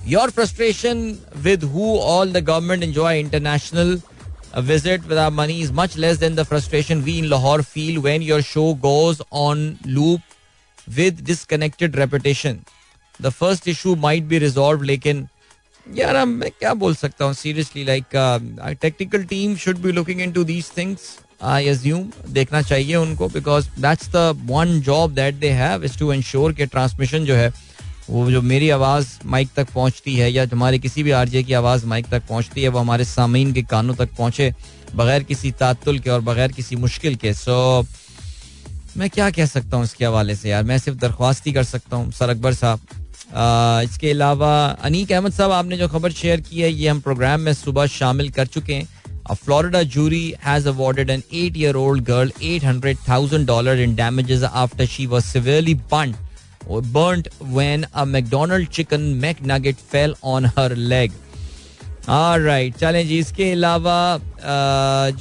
your 0.09 0.31
frustration 0.31 1.05
with 1.39 1.65
who 1.65 1.97
all 1.99 2.33
the 2.33 2.45
government 2.45 2.83
enjoy 2.83 3.21
international 3.21 4.01
visit 4.61 5.07
with 5.07 5.19
money 5.33 5.61
is 5.61 5.73
much 5.73 5.97
less 5.97 6.19
than 6.19 6.35
the 6.35 6.43
frustration 6.45 7.03
we 7.03 7.19
in 7.19 7.27
Lahore 7.27 7.63
feel 7.65 7.99
when 7.99 8.23
your 8.23 8.43
show 8.45 8.73
goes 8.83 9.23
on 9.41 9.77
loop 9.89 10.21
with 10.89 11.21
disconnected 11.25 11.97
reputation 11.97 12.59
the 13.21 13.29
first 13.31 13.69
issue 13.69 13.95
might 13.99 14.25
be 14.25 14.39
resolve 14.39 14.83
लेकिन 14.83 15.27
यार 15.87 16.25
मैं 16.27 16.51
क्या 16.51 16.73
बोल 16.75 16.95
सकता 16.95 17.25
हूँ? 17.25 17.35
Seriously 17.35 17.85
like 17.85 18.05
technical 18.83 19.25
team 19.25 19.57
should 19.57 19.79
be 19.83 19.93
looking 19.93 20.21
into 20.21 20.45
these 20.45 20.71
things 20.77 21.01
I 21.43 21.69
assume 21.69 22.11
देखना 22.31 22.63
चाहिए 22.63 22.95
उनको 22.97 23.29
because 23.29 23.69
that's 23.81 24.09
the 24.09 24.17
one 24.51 24.81
job 24.81 25.15
that 25.15 25.35
they 25.35 25.51
have 25.51 25.85
is 25.85 25.99
to 25.99 26.13
ensure 26.13 26.53
के 26.53 26.67
ट्रांसमिशन 26.67 27.25
जो 27.25 27.35
है, 27.35 27.53
वो 28.11 28.31
जो 28.31 28.43
मेरी 28.43 28.71
आवाज़ 28.71 29.09
माइक 29.27 29.49
तक 29.57 29.73
पहुँचती 29.75 30.15
है, 30.17 30.31
या 30.33 30.47
हमारे 30.53 30.79
किसी 30.79 31.03
भी 31.03 31.11
आरजे 31.11 31.43
की 31.43 31.53
आवाज़ 31.55 31.87
माइक 31.87 32.07
तक 32.11 32.23
पहुँचती 32.29 32.63
है, 32.63 32.69
वो 32.69 32.79
हमारे 32.79 33.05
सामीन 33.05 33.53
के 33.53 33.63
कानों 33.65 33.95
तक 33.95 34.17
पहुँचे, 34.19 34.53
बगैर 34.97 35.23
किसी 35.23 35.51
तातुल 35.61 35.99
के 35.99 36.11
और 36.11 36.21
बगैर 36.21 36.53
किसी 36.53 36.77
मुश्किल 36.77 37.15
के। 37.17 37.35
सो 37.35 37.87
मैं 38.97 39.11
क्या 39.11 39.31
कह 39.31 39.47
सकता 39.47 39.77
हूँ 39.77 39.85
इसके 39.85 40.05
हवाले 40.05 40.35
से 40.37 40.51
यार? 40.51 40.65
मैं 40.65 40.79
सिर्फ़ 40.79 40.99
दरख्वास्त 40.99 41.47
ही 41.47 41.53
कर 41.53 41.65
सकता 41.65 41.97
हूँ, 41.97 42.11
सर 42.13 42.31
अकबर 42.31 42.55
साहब। 42.55 42.81
इसके 43.35 44.11
अलावा 44.11 44.55
अनीक 44.85 45.13
अहमद 45.13 45.33
साहब 45.33 45.53
आपने 45.53 45.77
जो 45.77 45.89
खबर 45.89 46.13
शेयर 46.13 46.41
की 46.41 46.61
है 46.61 46.73
ये 46.73 46.89
हम 46.89 47.01
प्रोग्राम 47.01 47.41
में 47.41 47.53
सुबह 47.55 47.87
शामिल 48.01 48.31
कर 48.31 48.47
चुके 48.47 48.75
हैं 48.75 48.89
A 49.25 49.35
Florida 49.37 49.85
jury 49.85 50.35
has 50.41 50.65
awarded 50.67 51.09
an 51.09 51.21
eight-year-old 51.41 52.05
girl 52.05 52.31
$800,000 52.47 53.83
in 53.83 53.95
damages 53.95 54.43
after 54.43 54.87
she 54.95 55.07
was 55.07 55.25
severely 55.25 55.75
burnt 55.93 56.17
burnt 56.97 57.29
when 57.59 57.87
a 57.95 58.05
McDonald 58.05 58.71
chicken 58.71 59.05
McNugget 59.21 59.77
fell 59.93 60.17
on 60.33 60.51
her 60.57 60.69
leg. 60.95 61.13
Right 62.09 62.77
चलें 62.77 63.07
जी 63.09 63.19
इसके 63.19 63.51
अलावा 63.53 64.01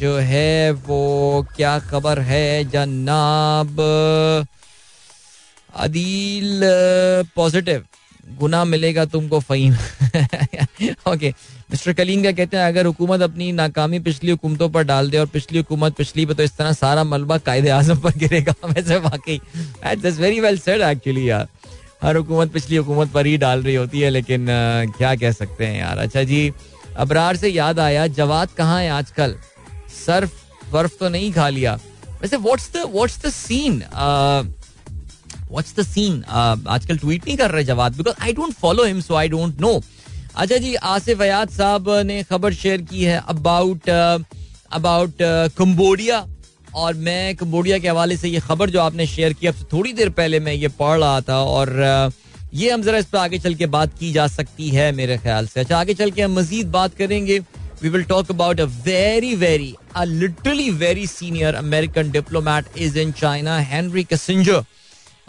जो 0.01 0.18
है 0.32 0.72
वो 0.88 1.01
क्या 1.55 1.78
खबर 1.91 2.20
है 2.32 2.64
जनाब 2.72 3.80
अदील 5.86 6.62
पॉजिटिव 7.36 7.84
गुना 8.39 8.63
मिलेगा 8.65 9.05
तुमको 9.05 9.39
फहीम 9.39 9.74
ओके 11.07 11.30
मिस्टर 11.72 11.93
कलीन 11.93 12.24
का 12.24 12.32
कहते 12.32 12.57
हैं 12.57 12.63
अगर 12.63 12.86
हुकूमत 12.86 13.22
अपनी 13.22 13.51
नाकामी 13.51 13.99
पिछली 13.99 14.32
हुकूमतों 14.32 14.69
पर 14.69 14.84
डाल 14.84 15.09
दे 15.09 15.17
और 15.17 15.26
पिछली 15.26 15.57
हुकूमत 15.57 15.93
पिछली 15.93 16.26
पे 16.26 16.34
तो 16.34 16.43
इस 16.43 16.55
तरह 16.57 16.74
सारा 16.74 17.03
मलबा 17.03 17.38
कायदे 17.38 17.69
आज़म 17.69 17.99
पर 17.99 18.17
गिरेगा। 18.17 18.53
वैसे 18.65 18.97
वाकई 18.97 19.39
वेरी 20.19 20.39
वेल 20.39 20.57
सेड 20.57 20.82
एक्चुअली 20.82 21.30
यार। 21.30 21.47
हर 22.03 22.15
हुकूमत 22.15 22.51
पिछली 22.51 22.76
हुकूमत 22.76 23.11
पर 23.11 23.26
ही 23.26 23.38
डाल 23.38 23.63
रही 23.63 23.76
होती 23.76 23.99
है 24.01 24.09
लेकिन 24.09 24.45
uh, 24.45 24.97
क्या 24.97 25.15
कह 25.15 25.32
सकते 25.32 25.65
हैं 25.65 25.80
यार। 25.80 25.97
अच्छा 25.97 26.24
जी 26.24 26.51
अबरार 26.97 27.36
से 27.36 27.49
याद 27.49 27.80
आया 27.80 28.07
जवाद 28.07 28.49
कहाँ 28.57 28.82
है 28.82 28.89
आजकल? 28.89 29.36
सर्फ 30.05 30.32
बर्फ़ 30.74 30.97
तो 30.99 31.09
नहीं 31.09 31.32
खा 31.34 31.49
लिया। 31.49 31.80
वैसे 32.22 32.38
what's 32.38 32.72
the 32.74 32.84
what's 32.93 33.26
the 33.26 33.30
scene 33.30 33.82
what's 35.52 35.76
the 35.80 35.84
scene 35.84 36.24
आजकल 36.30 36.97
ट्वीट 36.97 37.28
नहीं 37.28 37.38
कर 37.38 37.52
रहे 37.52 37.64
जवाब 37.64 37.95
because 37.97 38.24
I 38.24 38.34
don't 38.34 38.54
follow 38.62 38.84
him 38.84 39.02
so 39.02 39.16
I 39.16 39.30
don't 39.30 39.62
know 39.62 39.82
अच्छा 40.36 40.58
जी 40.58 40.76
आसिफ 40.95 41.22
अयाद 41.22 41.49
साहब 41.49 41.89
ने 42.06 42.22
खबर 42.24 42.54
शेयर 42.54 42.82
की 42.91 43.04
है 43.04 43.22
अबाउट 43.30 43.89
अबाउट 43.89 45.14
कम्बोडिया 45.58 46.26
और 46.76 46.93
मैं 47.06 47.36
कम्बोडिया 47.36 47.78
के 47.80 47.88
हवाले 47.88 48.18
से 48.18 48.30
ये 48.30 48.39
खबर 48.39 48.70
जो 48.70 48.80
आपने 48.80 49.08
शेयर 49.08 49.34
की 49.34 49.47
अब 49.47 49.54
से 49.54 49.66
थोड़ी 49.74 49.93
देर 49.93 50.10
पहले 50.20 50.39
मैं 50.39 50.54
ये 50.54 50.68
पढ़ 50.80 50.99
रहा 50.99 51.22
था 51.22 51.39
और 51.56 51.68
uh, 51.68 52.14
ये 52.54 52.70
हम 52.72 52.82
जरा 52.84 52.97
इस 52.97 53.06
पर 53.06 53.18
आगे 53.18 53.39
चल 53.39 53.54
के 53.56 53.66
बात 53.74 53.97
की 53.99 54.12
जा 54.14 54.28
सकती 54.28 54.70
है 54.70 54.91
मेरे 54.91 55.18
ख्याल 55.18 55.47
से। 55.47 55.60
अच्छा 55.60 55.78
आगे 55.78 55.93
चल 55.93 56.12
के 56.12 56.22
हम 56.22 56.34
मजीद 56.39 56.68
बात 56.72 56.95
करेंगे। 56.95 57.38
We 57.82 57.89
will 57.89 58.04
talk 58.04 58.32
about 58.32 58.60
a 58.60 58.66
very 58.86 59.36
very 59.36 59.74
a 59.95 60.04
literally 60.04 60.70
very 60.80 61.08
senior 61.08 61.56
American 61.56 62.12
diplomat 62.12 62.78
is 62.78 62.97
in 62.99 63.12
China 63.20 63.58
Henry 63.72 64.04
Kissinger 64.04 64.64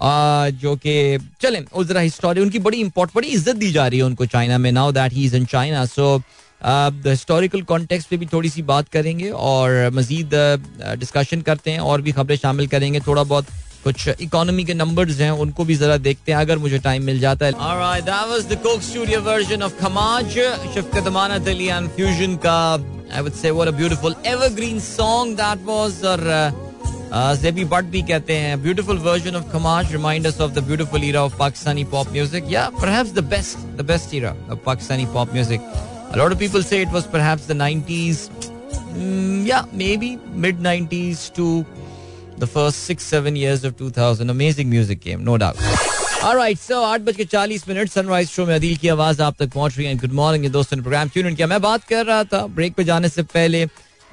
जो 0.02 0.74
कि 0.76 1.18
चले 1.40 1.60
उस 1.72 1.86
जरा 1.86 2.00
हिस्टोरी 2.00 2.40
उनकी 2.40 2.58
बड़ी 2.58 2.78
इंपॉर्ट 2.80 3.10
बड़ी 3.14 3.28
इज़्ज़त 3.28 3.56
दी 3.56 3.70
जा 3.72 3.86
रही 3.86 3.98
है 3.98 4.04
उनको 4.04 4.26
चाइना 4.26 4.58
में 4.58 4.70
now 4.72 4.92
that 4.92 5.12
he 5.12 5.24
is 5.24 5.36
in 5.36 5.44
China 5.52 5.84
so 5.86 6.18
the 6.64 7.02
historical 7.06 7.62
context 7.68 8.08
पे 8.08 8.16
भी 8.16 8.26
थोड़ी 8.32 8.48
सी 8.48 8.62
बात 8.62 8.88
करेंगे 8.88 9.30
और 9.30 9.90
मजीद 9.94 10.30
डिस्कशन 10.98 11.40
करते 11.42 11.70
हैं 11.70 11.80
और 11.80 12.02
भी 12.02 12.12
खबरें 12.12 12.36
शामिल 12.36 12.66
करेंगे। 12.74 13.00
थोड़ा 13.06 13.22
बहुत 13.22 13.46
कुछ 13.84 14.08
इकोनॉमी 14.08 14.64
के 14.64 14.74
नंबर्स 14.74 15.20
हैं 15.20 15.30
उनको 15.44 15.64
भी 15.64 15.74
जरा 15.76 15.96
देखते 15.98 16.32
हैं 16.32 16.38
अगर 16.38 16.58
मुझे 16.58 16.78
टाइम 16.78 17.02
मिल 17.04 17.18
जाता 17.20 17.46
है। 17.46 17.52
Alright, 17.52 18.04
that 18.06 18.28
was 18.32 18.46
the 18.50 18.58
Coke 18.66 18.82
Studio 18.88 19.20
version 19.20 19.62
of 19.68 19.72
Kamaj, 19.78 20.36
Shafkat 20.74 21.10
Amanat 21.12 21.48
Ali 21.54 21.70
and 21.78 21.90
Fusion 21.96 22.36
का 22.46 22.58
I 23.14 23.22
would 23.22 23.34
say 23.34 23.50
what 23.50 23.68
a 23.68 23.72
beautiful 23.72 24.14
evergreen 24.24 24.78
song 24.80 25.34
that 25.36 25.66
was 25.70 26.04
और 26.04 26.20
सेबी 27.14 27.64
बट 27.64 27.84
भी 27.92 28.00
कहते 28.02 28.34
हैं 28.36 28.62
beautiful 28.62 28.98
version 28.98 29.34
of 29.36 29.50
कमाश 29.52 29.90
remind 29.92 30.26
of 30.26 30.52
the 30.52 30.58
beautiful 30.66 31.04
era 31.04 31.22
of 31.24 31.36
Pakistani 31.38 31.84
pop 31.92 32.12
music 32.12 32.44
या 32.52 32.68
perhaps 32.80 33.12
the 33.14 33.24
best 33.32 33.58
the 33.78 33.84
best 33.86 34.14
era 34.14 34.30
of 34.50 34.58
Pakistani 34.66 35.06
pop 35.14 35.32
music 35.34 35.60
a 35.60 36.16
lot 36.16 36.32
of 36.32 36.38
people 36.38 36.62
say 36.64 36.80
it 36.82 36.88
was 36.88 37.02
perhaps 37.12 37.48
the 37.50 37.58
90s 37.62 38.18
या 39.48 39.64
maybe 39.96 40.16
mid 40.44 40.62
90s 40.66 41.30
to 41.36 41.64
the 42.38 42.44
first 42.44 42.92
6 42.92 43.08
7 43.10 43.36
years 43.36 43.64
of 43.64 43.72
2000 43.82 44.30
amazing 44.30 44.70
music 44.70 45.00
game 45.04 45.20
no 45.20 45.36
doubt 45.36 45.56
आवाज़ 48.88 49.22
आप 49.22 49.34
तक 49.38 49.52
पहुँच 49.54 49.78
रही 49.78 49.86
है। 49.86 49.94
Good 49.98 50.12
morning 50.12 50.52
दोस्तों 50.52 50.76
ने 50.76 50.82
programme 50.82 51.08
क्यों 51.08 51.34
किया। 51.34 51.46
मैं 51.46 51.60
बात 51.62 51.84
कर 51.84 52.06
रहा 52.06 52.24
था 52.24 52.46
ब्रेक 52.56 52.74
पे 52.74 52.84
जाने 52.84 53.08
से 53.08 53.22
पहले 53.22 53.66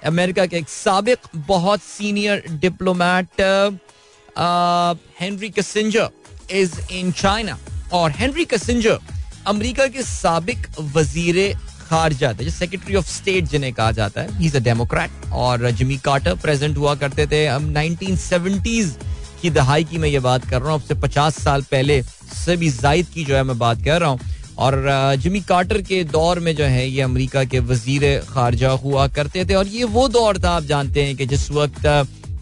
अमेरिका 0.06 0.46
के 0.46 0.58
एक 0.58 0.70
सबक, 0.70 1.18
बहुत 1.38 1.82
senior 1.82 2.44
diplomat 2.52 3.42
Henry 5.22 5.50
Kissinger 5.50 6.10
is 6.52 6.80
in 6.92 7.12
China 7.14 7.58
और 7.94 8.12
हेनरी 8.12 8.46
कसिंजर 8.46 9.00
अमेरिका 9.48 9.88
के 9.88 10.04
सबक 10.04 10.70
वज़ीर 10.96 11.54
खारजा 11.82 12.34
थे 12.40 12.50
सेक्रेटरी 12.52 12.96
ऑफ़ 12.96 13.08
स्टेट 13.08 13.46
जिन्हें 13.50 13.74
कहा 13.74 13.92
जाता 13.92 14.22
है। 14.22 14.38
ही 14.40 14.50
अ 14.50 14.60
डेमोक्रेट 14.60 15.32
और 15.34 15.70
जिमी 15.72 15.98
कार्टर 16.06 16.36
प्रेजेंट 16.38 16.78
हुआ 16.78 16.96
करते 16.96 17.28
थे। 17.28 17.46
हम 17.48 17.74
1970s 17.74 18.92
की 19.42 19.50
दहाई 19.50 19.84
की 19.84 19.98
मैं 19.98 20.10
ये 20.10 20.20
बात 20.22 20.46
कर 20.50 20.62
रहा 20.62 20.72
हूँ। 20.72 20.82
अब 20.82 20.88
से 20.88 20.96
पचास 21.02 21.40
साल 21.44 21.62
पहले 21.72 22.02
से 22.02 22.56
भी 22.58 22.70
जायद 22.72 23.08
की 23.14 23.24
जो 23.26 23.36
है 23.36 23.44
मैं 23.44 23.58
बात 23.60 23.84
कर 23.86 24.00
रहा 24.02 24.10
हूँ। 24.10 24.20
और 24.60 25.16
जिमी 25.20 25.40
कार्टर 25.42 25.82
के 25.82 26.04
दौर 26.04 26.40
में 26.40 26.56
जो 26.56 26.64
है, 26.64 26.88
ये 26.88 27.02
अमेरिका 27.02 27.44
के 27.44 27.60
वज़ीर 27.62 28.04
खारजा 28.30 28.70
हुआ 28.70 29.08
करते 29.08 29.46
थे। 29.46 29.54
और 29.54 29.68
ये 29.68 29.84
वो 29.86 30.08
दौर 30.08 30.38
था, 30.38 30.50
आप 30.50 30.64
जानते 30.64 31.04
हैं 31.04 31.16
कि 31.16 31.26
जिस 31.26 31.50
वक्त 31.52 31.86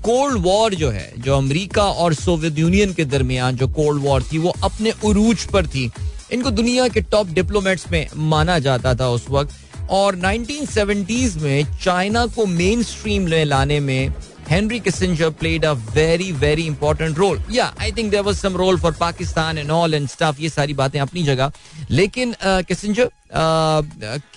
कोल्ड 0.03 0.37
वॉर 0.37 0.75
जो 0.75 0.89
है, 0.89 1.11
जो 1.17 1.37
अमेरिका 1.37 1.83
और 1.83 2.13
सोवियत 2.13 2.57
यूनियन 2.59 2.93
के 2.93 3.05
दरमियान 3.05 3.55
जो 3.55 3.67
कोल्ड 3.67 4.03
वॉर 4.03 4.23
थी, 4.23 4.37
वो 4.37 4.53
अपने 4.63 4.93
उरूज 5.05 5.45
पर 5.45 5.67
थी। 5.67 5.89
इनको 6.33 6.51
दुनिया 6.51 6.87
के 6.87 7.01
टॉप 7.01 7.27
डिप्लोमेट्स 7.27 7.85
में 7.91 8.07
माना 8.15 8.59
जाता 8.59 8.93
था 8.95 9.09
उस 9.09 9.25
वक्त। 9.29 9.55
और 9.89 10.15
1970s 10.15 11.35
में 11.37 11.65
चाइना 11.83 12.25
को 12.25 12.45
मेन 12.45 12.83
स्ट्रीम 12.83 13.29
में 13.29 13.43
लाने 13.45 13.79
में 13.79 14.13
Henry 14.47 14.79
Kissinger 14.79 15.29
played 15.35 15.65
a 15.65 15.75
very 15.75 16.31
very 16.31 16.65
important 16.65 17.17
role. 17.17 17.37
Yeah, 17.49 17.71
I 17.77 17.91
think 17.91 18.11
there 18.11 18.23
was 18.23 18.39
some 18.39 18.55
role 18.55 18.77
for 18.77 18.91
Pakistan 18.93 19.57
and 19.57 19.69
all 19.69 19.93
and 19.93 20.09
stuff. 20.09 20.39
ये 20.39 20.49
सारी 20.49 20.73
बातें 20.73 20.99
अपनी 20.99 21.23
जगह 21.23 21.51
लेकिन 21.91 22.35
किसिंजर 22.43 23.09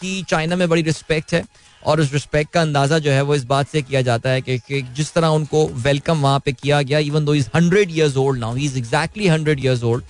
की 0.01 0.23
चाइना 0.29 0.57
में 0.57 0.69
बड़ी 0.69 0.83
रिस्पेक्ट 0.83 1.35
है 1.35 1.45
और 1.83 2.01
उस 2.01 2.13
रिस्पेक्ट 2.13 2.53
का 2.53 2.61
अंदाज़ा 2.61 2.99
जो 2.99 3.11
है 3.11 3.23
वो 3.23 3.35
इस 3.35 3.45
बात 3.45 3.69
से 3.69 3.83
किया 3.83 4.01
जाता 4.03 4.31
है 4.31 4.41
कि, 4.41 4.59
कि 4.59 4.83
जिस 4.83 5.13
तरह 5.15 5.29
उनको 5.29 5.67
वेलकम 5.85 6.21
वहाँ 6.23 6.41
पे 6.45 6.53
किया 6.53 6.83
गया 6.83 6.99
even 6.99 7.25
though 7.25 7.35
is 7.35 7.49
hundred 7.55 7.91
years 7.91 8.17
old 8.17 8.41
now 8.41 8.57
is 8.57 8.79
exactly 8.79 9.29
hundred 9.29 9.65
years 9.65 9.85
old 9.85 10.05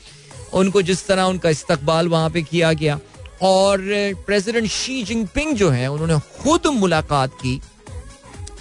उनको 0.60 0.82
जिस 0.82 1.06
तरह 1.06 1.24
उनका 1.24 1.50
इस्तकबाल 1.50 2.08
वहाँ 2.08 2.30
पे 2.30 2.42
किया 2.42 2.72
गया 2.72 2.98
और 3.42 3.84
प्रेसिडेंट 4.26 4.66
शी 4.70 5.02
जिनपिंग 5.02 5.54
जो 5.56 5.68
है 5.70 5.90
उन्होंने 5.90 6.18
खुद 6.42 6.66
मुलाकात 6.74 7.34
की 7.34 7.60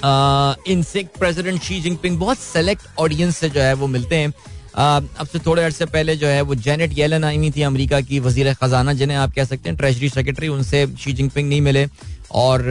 इनसे 0.04 1.04
प्रेसिडेंट 1.20 1.62
शी 1.64 1.80
जिनपिंग 1.82 2.18
बहुत 2.20 2.38
सेलेक्ट 2.38 3.00
ऑडियंस 3.00 3.38
से 3.38 3.50
जो 3.50 3.62
है 3.62 3.74
वो 3.74 3.88
मिलते 3.88 4.16
हैं। 4.16 4.34
अब 4.72 5.28
से 5.28 5.40
थोड़े 5.40 5.64
अरसे 5.64 5.86
पहले 5.88 6.16
जो 6.16 6.28
है 6.28 6.42
वो 6.42 6.56
जेनेट 6.58 6.98
येलन 6.98 7.24
आई 7.24 7.38
हुई 7.38 7.52
थी 7.52 7.62
अमेरिका 7.62 8.00
की 8.02 8.20
वज़ीर 8.20 8.54
खजाना, 8.54 8.94
जिन्हें 8.94 9.18
आप 9.18 9.34
कह 9.36 9.46
सकते 9.46 9.70
हैं 9.70 9.78
ट्रेजरी 9.78 10.10
सेक्रेटरी 10.10 10.48
उनसे 10.50 10.86
शी 11.00 11.14
जिनपिंग 11.14 11.50
नहीं 11.50 11.62
मिले। 11.62 11.88
और 12.32 12.64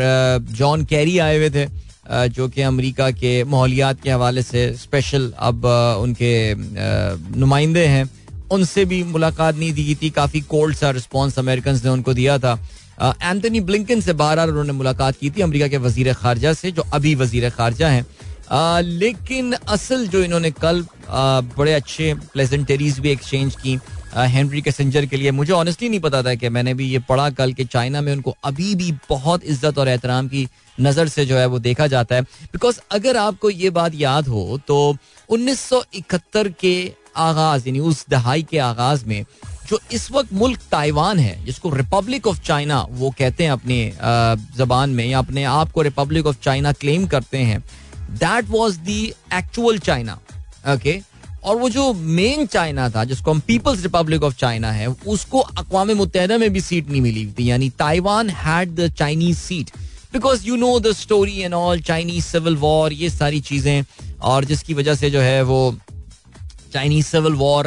जॉन 0.53 0.85
कैरी 0.85 1.19
आए 1.19 1.37
हुए 1.37 1.51
थे 1.51 1.67
जो 2.31 2.49
कि 2.49 2.63
अमेरिका 2.63 3.11
के 3.13 3.43
माहौलियात 3.45 4.01
के 4.03 4.11
हवाले 4.11 4.43
से 4.43 4.73
स्पेशल 4.77 5.33
अब 5.39 5.65
उनके 6.01 6.33
नुमाइंदे 7.37 7.87
हैं। 7.87 8.09
उनसे 8.51 8.85
भी 8.85 9.03
मुलाकात 9.05 9.57
नहीं 9.57 9.73
दी 9.73 9.95
थी। 10.03 10.11
काफ़ी 10.11 10.41
कोल्ड 10.49 10.77
सा 10.77 10.91
रिस्पॉन्स 10.91 11.39
अमेरिकन 11.39 11.81
ने 11.85 11.91
उनको 11.91 12.15
दिया 12.15 12.39
था। 12.39 12.55
एंथनी 13.01 13.61
ब्लिंकन 13.63 14.01
से 14.01 14.13
बार 14.15 14.37
बार 14.37 14.49
उन्होंने 14.49 14.73
मुलाकात 14.75 15.17
की 15.17 15.31
थी 15.31 15.43
अमेरिका 15.43 15.69
के 15.69 15.77
वज़ीर 15.79 16.13
खारजा 16.15 16.53
से, 16.53 16.71
जो 16.71 16.83
अभी 16.93 17.15
वज़ीर 17.17 17.51
खारजा 17.51 17.89
हैं। 17.89 18.07
लेकिन 18.83 19.53
असल 19.53 20.07
जो 20.09 20.23
इन्होंने 20.23 20.51
कल 20.53 20.85
बड़े 21.11 21.73
अच्छे 21.75 22.13
प्लेजेंटरीज 22.33 22.99
भी 22.99 23.11
एक्सचेंज 23.11 23.57
की 23.57 23.79
हेनरी 24.17 24.61
कैसेंजर 24.63 25.07
के 25.07 25.17
लिए। 25.17 25.31
मुझे 25.31 25.53
ऑनेस्टली 25.53 25.89
नहीं 25.89 26.01
पता 26.01 26.23
था 26.23 26.35
कि 26.35 26.49
मैंने 26.49 26.75
भी 26.75 26.87
ये 26.87 26.99
पढ़ा 27.09 27.29
कल 27.31 27.53
कि 27.53 27.65
चाइना 27.67 28.01
में 28.01 28.13
उनको 28.13 28.35
अभी 28.45 28.75
भी 28.75 28.93
बहुत 29.09 29.45
इज़्ज़त 29.45 29.79
और 29.79 29.89
एहतराम 29.89 30.29
की 30.29 30.47
नज़र 30.79 31.09
से 31.09 31.27
जो 31.27 31.37
है 31.37 31.47
वो 31.47 31.59
देखा 31.59 31.87
जाता 31.87 32.15
है। 32.15 32.23
बिकॉज़ 32.23 32.81
अगर 32.93 33.17
आपको 33.17 33.51
ये 33.51 33.71
बात 33.71 33.95
याद 33.97 34.29
हो 34.29 34.61
तो 34.69 34.97
1971 35.31 36.53
के 36.61 36.93
आगाज़, 37.17 37.69
यानी 37.69 37.81
उस 37.81 38.05
दहाई 38.11 38.43
के 38.51 38.59
आगाज़ 38.61 39.05
में 39.07 39.25
जो 39.69 39.79
इस 39.93 40.11
वक्त 40.13 40.33
मुल्क 40.33 40.61
ताइवान 40.71 41.19
है, 41.19 41.45
जिसको 41.45 41.71
रिपब्लिक 41.71 42.27
ऑफ़ 42.27 42.41
चाइना 42.43 42.81
वो 42.91 43.11
कहते 43.19 43.45
हैं 43.45 43.51
अपनी 43.51 43.93
जबान 44.57 44.91
में 44.91 45.05
या 45.07 45.19
अपने 45.19 45.45
आप 45.47 45.73
को 45.73 45.83
रिपब्लिक 45.83 46.27
ऑफ़ 46.27 46.37
चाइना 46.43 46.73
क्लेम 46.75 47.07
करते 47.07 47.39
हैं 47.41 47.61
that 48.13 48.49
was 48.49 48.79
the 48.81 49.03
actual 49.35 49.79
China 49.81 50.19
okay 50.75 51.01
और 51.45 51.57
वो 51.57 51.69
जो 51.71 51.93
मेन 51.95 52.47
चाइना 52.47 52.89
था, 52.91 53.05
जिसको 53.05 53.31
हम 53.31 53.41
पीपल्स 53.47 53.83
रिपब्लिक 53.83 54.23
ऑफ़ 54.23 54.35
चाइना 54.37 54.71
है, 54.73 54.87
उसको 54.87 55.41
अकवा 55.41 55.85
मुतहदा 55.85 56.39
में 56.39 56.51
भी 56.53 56.61
सीट 56.61 56.89
नहीं 56.91 57.01
मिली 57.03 57.27
थी, 57.29 57.51
यानी 57.51 57.69
Taiwan 57.79 58.31
had 58.31 58.75
the 58.75 58.89
Chinese 58.93 59.39
seat 59.39 59.71
because 60.13 60.47
you 60.47 60.57
know 60.57 60.79
the 60.81 60.93
story 60.95 61.39
and 61.39 61.55
all 61.55 61.81
Chinese 61.83 62.25
civil 62.25 62.57
war 62.57 62.93
ये 62.93 63.11
सारी 63.11 63.41
चीज़ें, 63.41 63.85
और 64.21 64.45
जिसकी 64.45 64.75
वजह 64.75 64.95
से 64.95 65.11
जो 65.11 65.21
है 65.21 65.43
वो 65.43 65.61
चाइनीज़ 66.79 67.07
सिविल 67.07 67.33
वॉर 67.35 67.67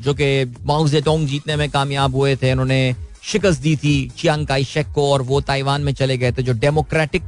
जो 0.00 0.12
कि 0.14 0.26
माउ 0.66 0.86
जेटोंग 0.88 1.26
जीतने 1.28 1.56
में 1.56 1.68
कामयाब 1.70 2.14
हुए 2.16 2.34
थे। 2.36 2.52
उन्होंने 2.52 2.80
शिकस्त 3.22 3.60
दी 3.62 3.74
थी 3.76 3.94
चियांग 4.18 4.46
काई 4.46 4.64
शेक 4.64 4.86
को 4.94 5.10
और 5.12 5.22
वो 5.22 5.40
ताइवान 5.40 5.82
में 5.82 5.92
चले 5.94 6.16
गए 6.18 6.32
थे। 6.32 6.42
जो 6.42 6.52
डेमोक्रेटिक 6.62 7.22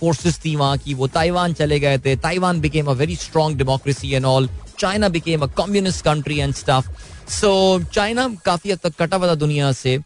फोर्सेस 0.00 0.38
थी 0.44 0.54
वहाँ 0.56 0.78
की, 0.78 0.94
वो 0.94 1.06
ताइवान 1.08 1.52
चले 1.54 1.78
गए 1.80 1.98
थे। 1.98 2.16
Taiwan 2.16 2.60
became 2.60 2.86
a 2.86 2.92
very 3.02 3.16
strong 3.16 3.58
democracy 3.58 4.12
and 4.14 4.24
all 4.24 4.48
China 4.78 5.08
became 5.08 5.42
a 5.42 5.46
communist 5.58 6.04
country 6.04 6.38
and 6.38 6.54
stuff 6.54 6.88
so 7.32 7.52
China 7.92 8.28
काफ़ी 8.44 8.70
हद 8.72 8.78
तक 8.84 8.94
कटा 8.98 9.16
हुआ 9.16 9.34
दुनिया 9.34 9.72
से 9.74 9.98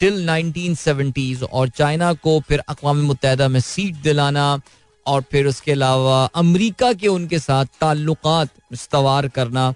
टिल 0.00 0.24
नाइनटीन 0.24 0.74
सेवेंटीज 0.74 1.42
और 1.42 1.68
चाइना 1.68 2.12
को 2.24 2.40
फिर 2.48 2.62
अकवा 2.68 2.92
मुतहदा 2.92 3.48
में 3.48 3.60
सीट 3.60 4.02
दिलाना 4.02 4.46
और 5.08 5.22
फिर 5.30 5.46
उसके 5.46 5.72
अलावा 5.72 6.24
अमेरिका 6.36 6.92
के 6.94 7.08
उनके 7.08 7.38
साथ 7.38 7.64
ताल्लुकात 7.80 8.48
इस्तवार 8.72 9.28
करना, 9.28 9.72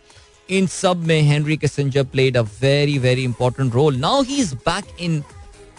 इन 0.49 0.67
सब 0.67 1.05
में 1.07 1.21
Henry 1.23 1.57
Kissinger 1.57 2.05
played 2.05 2.37
a 2.37 2.43
very 2.61 2.99
very 2.99 3.25
important 3.25 3.75
role 3.75 3.97
now 3.99 4.23
he 4.23 4.37
is 4.41 4.55
back 4.57 4.97
in 5.01 5.23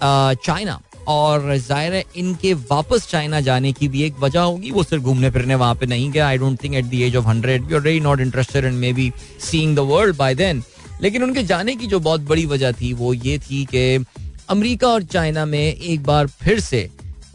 China 0.03 0.79
और 1.07 1.55
ज़ाहिर 1.57 1.93
है 1.93 2.03
इनके 2.15 2.53
वापस 2.53 3.07
चाइना 3.09 3.39
जाने 3.41 3.71
की 3.73 3.87
भी 3.87 4.03
एक 4.03 4.19
वजह 4.19 4.39
होगी। 4.41 4.71
वो 4.71 4.83
सिर्फ़ 4.83 5.03
घूमने 5.03 5.29
फिरने 5.31 5.55
वहाँ 5.55 5.75
पे 5.75 5.85
नहीं 5.85 6.09
गया 6.11 6.27
I 6.27 6.37
don't 6.37 6.63
think 6.63 6.75
at 6.75 6.85
the 6.85 6.93
age 7.03 7.15
of 7.15 7.25
hundred 7.27 7.71
you 7.71 7.77
are 7.77 7.83
very 7.83 7.99
not 7.99 8.19
interested 8.21 8.65
in 8.65 8.73
maybe 8.93 9.11
seeing 9.41 9.75
the 9.75 9.79
world 9.91 10.15
by 10.17 10.35
then 10.35 10.63
लेकिन 11.01 11.23
उनके 11.23 11.43
जाने 11.43 11.75
की 11.75 11.87
जो 11.87 11.99
बहुत 11.99 12.21
बड़ी 12.21 12.45
वजह 12.45 12.71
थी, 12.71 12.93
वो 12.93 13.13
ये 13.13 13.37
थी 13.39 13.63
कि 13.65 14.05
अमेरिका 14.49 14.87
और 14.87 15.03
चाइना 15.03 15.45
में 15.45 15.59
एक 15.59 16.03
बार 16.03 16.27
फिर 16.27 16.59
से 16.59 16.89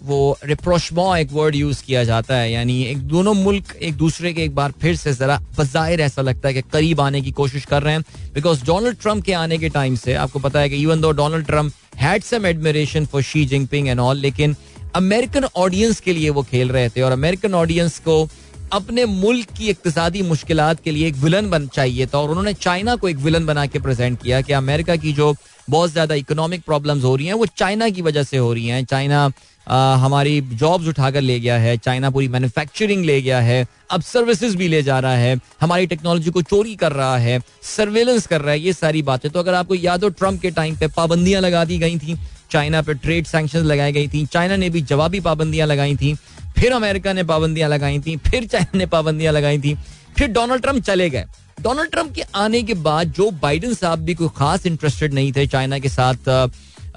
वो 0.09 0.39
रिप्रोशमो 0.45 1.15
एक 1.17 1.33
वर्ड 1.33 1.55
यूज़ 1.55 1.83
किया 1.85 2.05
जाता 2.05 2.35
है, 2.35 2.51
यानी 2.53 2.83
एक 2.85 2.99
दोनों 3.09 3.35
मुल्क 3.35 3.75
एक 3.79 3.95
दूसरे 3.97 4.33
के 4.33 4.43
एक 4.45 4.55
बार 4.55 4.73
फिर 4.81 4.97
से 4.97 5.13
जरा 5.15 5.39
बजायर 5.59 6.01
ऐसा 6.01 6.23
लगता 6.23 6.49
है 6.49 6.55
कि 6.55 6.63
करीब 6.73 7.01
आने 7.01 7.21
की 7.23 7.31
कोशिश 7.33 7.65
कर 7.67 7.83
रहे 7.83 7.95
हैं। 7.95 8.33
बिकॉज़ 8.35 8.65
डोनाल्ड 8.67 8.99
ट्रंप 8.99 9.25
के 9.25 9.33
आने 9.35 9.59
के 9.59 9.69
टाइम 9.69 9.97
से 9.97 10.15
आपको 10.17 10.39
पता 10.39 10.61
है 10.61 10.69
कि 10.69 10.77
even 10.77 11.01
though 11.01 11.11
Donald 11.13 11.47
Trump 11.47 11.73
had 11.99 12.23
some 12.23 12.47
admiration 12.47 13.07
for 13.07 13.23
Xi 13.23 13.45
Jinping 13.47 13.89
and 13.89 14.01
all 14.01 14.19
लेकिन 14.19 14.57
अमेरिकन 14.97 15.45
ऑडियंस 15.57 16.01
के 16.01 16.13
लिए 16.13 16.31
वो 16.31 16.43
खेल 16.43 16.71
रहे 16.71 16.89
थे 16.89 17.03
और 17.03 17.13
अमेरिकन 17.13 17.55
ऑडियंस 17.55 17.99
को 17.99 18.29
अपने 18.73 19.05
मुल्क 19.05 19.51
की 19.59 19.69
इकतदी 19.69 20.23
मुश्किल 20.23 20.61
के 20.85 20.91
लिए 20.91 21.07
एक 21.09 21.15
विलन 21.17 21.49
बन 21.51 21.67
चाहिए 21.75 22.07
था 22.07 22.19
और 22.19 22.31
उन्होंने 22.31 22.53
चाइना 22.55 22.97
को 22.97 23.09
एक 23.09 23.17
विलन 23.19 23.47
बना 23.47 23.65
के 23.67 23.79
प्रेजेंट 23.79 24.21
किया 24.23 24.41
कि 24.41 24.53
अमेरिका 24.53 24.97
की 24.97 25.13
जो 25.13 25.35
बहुत 25.71 25.91
ज़्यादा 25.93 26.15
इकोनॉमिक 26.15 26.63
प्रॉब्लम्स 26.63 27.05
हो 27.05 27.15
रही 27.17 27.27
हैं, 27.27 27.35
वो 27.35 27.47
चाइना 27.47 27.89
की 27.89 28.03
वजह 28.03 28.23
से 28.23 28.37
हो 28.37 28.53
रही 28.53 28.67
हैं। 28.67 28.85
चाइना 28.85 29.31
हमारी 29.69 30.41
जॉब्स 30.41 30.89
उठाकर 30.89 31.21
ले 31.21 31.39
गया 31.41 31.57
है, 31.59 31.77
चाइना 31.77 32.11
पूरी 32.11 32.29
मैन्युफैक्चरिंग 32.29 33.05
ले 33.05 33.21
गया 33.23 33.41
है, 33.41 33.67
अब 33.91 34.03
सर्विसेज़ 34.03 34.57
भी 34.57 34.69
ले 34.69 34.83
जा 34.83 34.99
रहा 34.99 35.17
है, 35.17 35.39
हमारी 35.61 35.87
टेक्नोलॉजी 35.87 36.31
को 36.31 36.43
चोरी 36.43 36.75
कर 36.77 36.93
रहा 36.93 37.17
है 37.17 37.41
सर्वेलेंस 37.67 38.27
कर 38.27 38.41
रहा 38.41 38.53
है, 38.53 38.61
ये 38.61 38.73
सारी 38.73 39.03
बातें। 39.03 39.31
तो 39.31 39.39
अगर 39.39 39.55
आपको 39.55 39.75
याद 39.75 40.05
हो 40.05 40.09
ट्रंप 40.11 40.41
के 40.43 40.51
टाइम 40.51 40.77
पे 40.77 40.87
पाबंदियाँ 40.89 41.41
लगा 41.41 41.65
दी 41.65 41.79
गई 41.79 41.99
थी, 41.99 42.19
चाइना 42.51 42.83
पे 42.83 42.95
ट्रेड 42.95 43.27
सैंक्शन 43.27 43.65
लगाई 43.65 43.93
गई 43.93 44.09
थी, 44.09 44.25
चाइना 44.27 44.57
ने 44.57 44.71
भी 44.71 44.81
जवाबी 44.83 45.21
पाबंदियाँ 45.21 45.67
लगाई 45.67 45.97
थी, 45.97 46.15
फिर 46.59 46.73
अमेरिका 46.73 47.13
ने 47.13 47.23
पाबंदियाँ 47.25 47.69
लगाई 47.69 47.99
थी, 47.99 48.17
फिर 48.27 48.47
चाइना 48.47 48.79
ने 48.79 48.87
पाबंदियाँ 48.87 49.33
लगाई 49.33 49.59
थी, 49.59 49.77
फिर 50.19 50.29
डोनाल्ड 50.29 50.63
ट्रंप 50.63 50.83
चले 50.85 51.11
गए। 51.11 51.25
डोनाल्ड 51.61 51.91
ट्रंप 51.91 52.13
के 52.15 52.23
आने 52.35 52.63
के 52.63 52.75
बाद 52.77 53.13
जो 53.13 53.31
बाइडन 53.33 53.75
साहब 53.75 53.99
भी 53.99 54.15
कोई 54.15 54.29
खास 54.37 54.67
इंटरेस्टेड 54.67 55.15
नहीं 55.15 55.33
थे 55.33 55.47
चाइना 55.47 55.79
के 55.79 55.89
साथ 55.89 56.29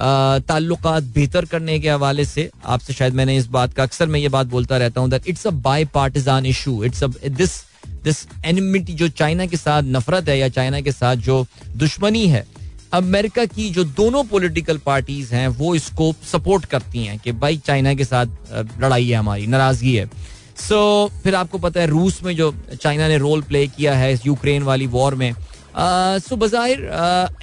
ताल्लुक 0.02 0.88
बेहतर 1.16 1.45
करने 1.45 1.80
के 1.80 1.89
हवाले 1.89 2.26
से 2.26 2.49
आपसे 2.66 2.93
शायद 2.93 3.14
मैंने 3.14 3.36
इस 3.38 3.47
बात 3.47 3.74
का 3.74 3.84
अक्सर 3.84 4.08
मैं 4.08 4.20
ये 4.20 4.30
बात 4.30 4.47
बोलता 4.47 4.78
रहता 4.78 5.02
हूँ 5.02 5.10
that 5.10 5.28
it's 5.28 5.47
a 5.47 5.52
bipartisan 5.86 6.45
issue 6.45 6.84
it's 6.84 7.04
this 7.04 7.52
this 8.04 8.26
enmity 8.45 8.93
जो 8.93 9.08
चाइना 9.10 9.45
के 9.45 9.58
साथ 9.58 9.84
नफरत 9.84 10.30
है 10.30 10.38
या 10.39 10.47
चाइना 10.49 10.82
के 10.82 10.91
साथ 10.91 11.16
जो 11.16 11.45
दुश्मनी 11.78 12.26
है 12.28 12.45
अमेरिका 12.93 13.45
की 13.45 13.70
जो 13.70 13.84
दोनों 13.84 14.24
पॉलिटिकल 14.24 14.78
पार्टीज़ 14.78 15.34
हैं 15.36 15.47
वो 15.47 15.76
इसको 15.76 16.14
सपोर्ट 16.32 16.66
करती 16.66 17.04
हैं 17.06 17.18
कि 17.20 17.32
भाई 17.32 17.58
चाइना 17.58 17.93
के 17.93 18.06
साथ 18.06 18.26
लड़ाई 18.82 19.10
है 19.10 19.18
हमारी 19.18 19.47
नाराज़गी 19.47 19.95
है। 19.95 20.06
सो 20.58 21.10
so, 21.10 21.24
फिर 21.24 21.36
आपको 21.36 21.58
पता 21.58 21.82
है 21.82 21.88
रूस 21.88 22.22
में 22.24 22.36
जो 22.36 22.54
चाइना 22.82 23.08
ने 23.08 23.18
रोल 23.18 23.41
प्ले 23.41 23.68
किया 23.68 23.93
है 23.95 24.14
यूक्रेन 24.26 24.64
वाली 24.64 24.88
वॉर 24.88 25.16
में 25.16 25.34
सो 25.74 26.36
बाहिर 26.36 26.86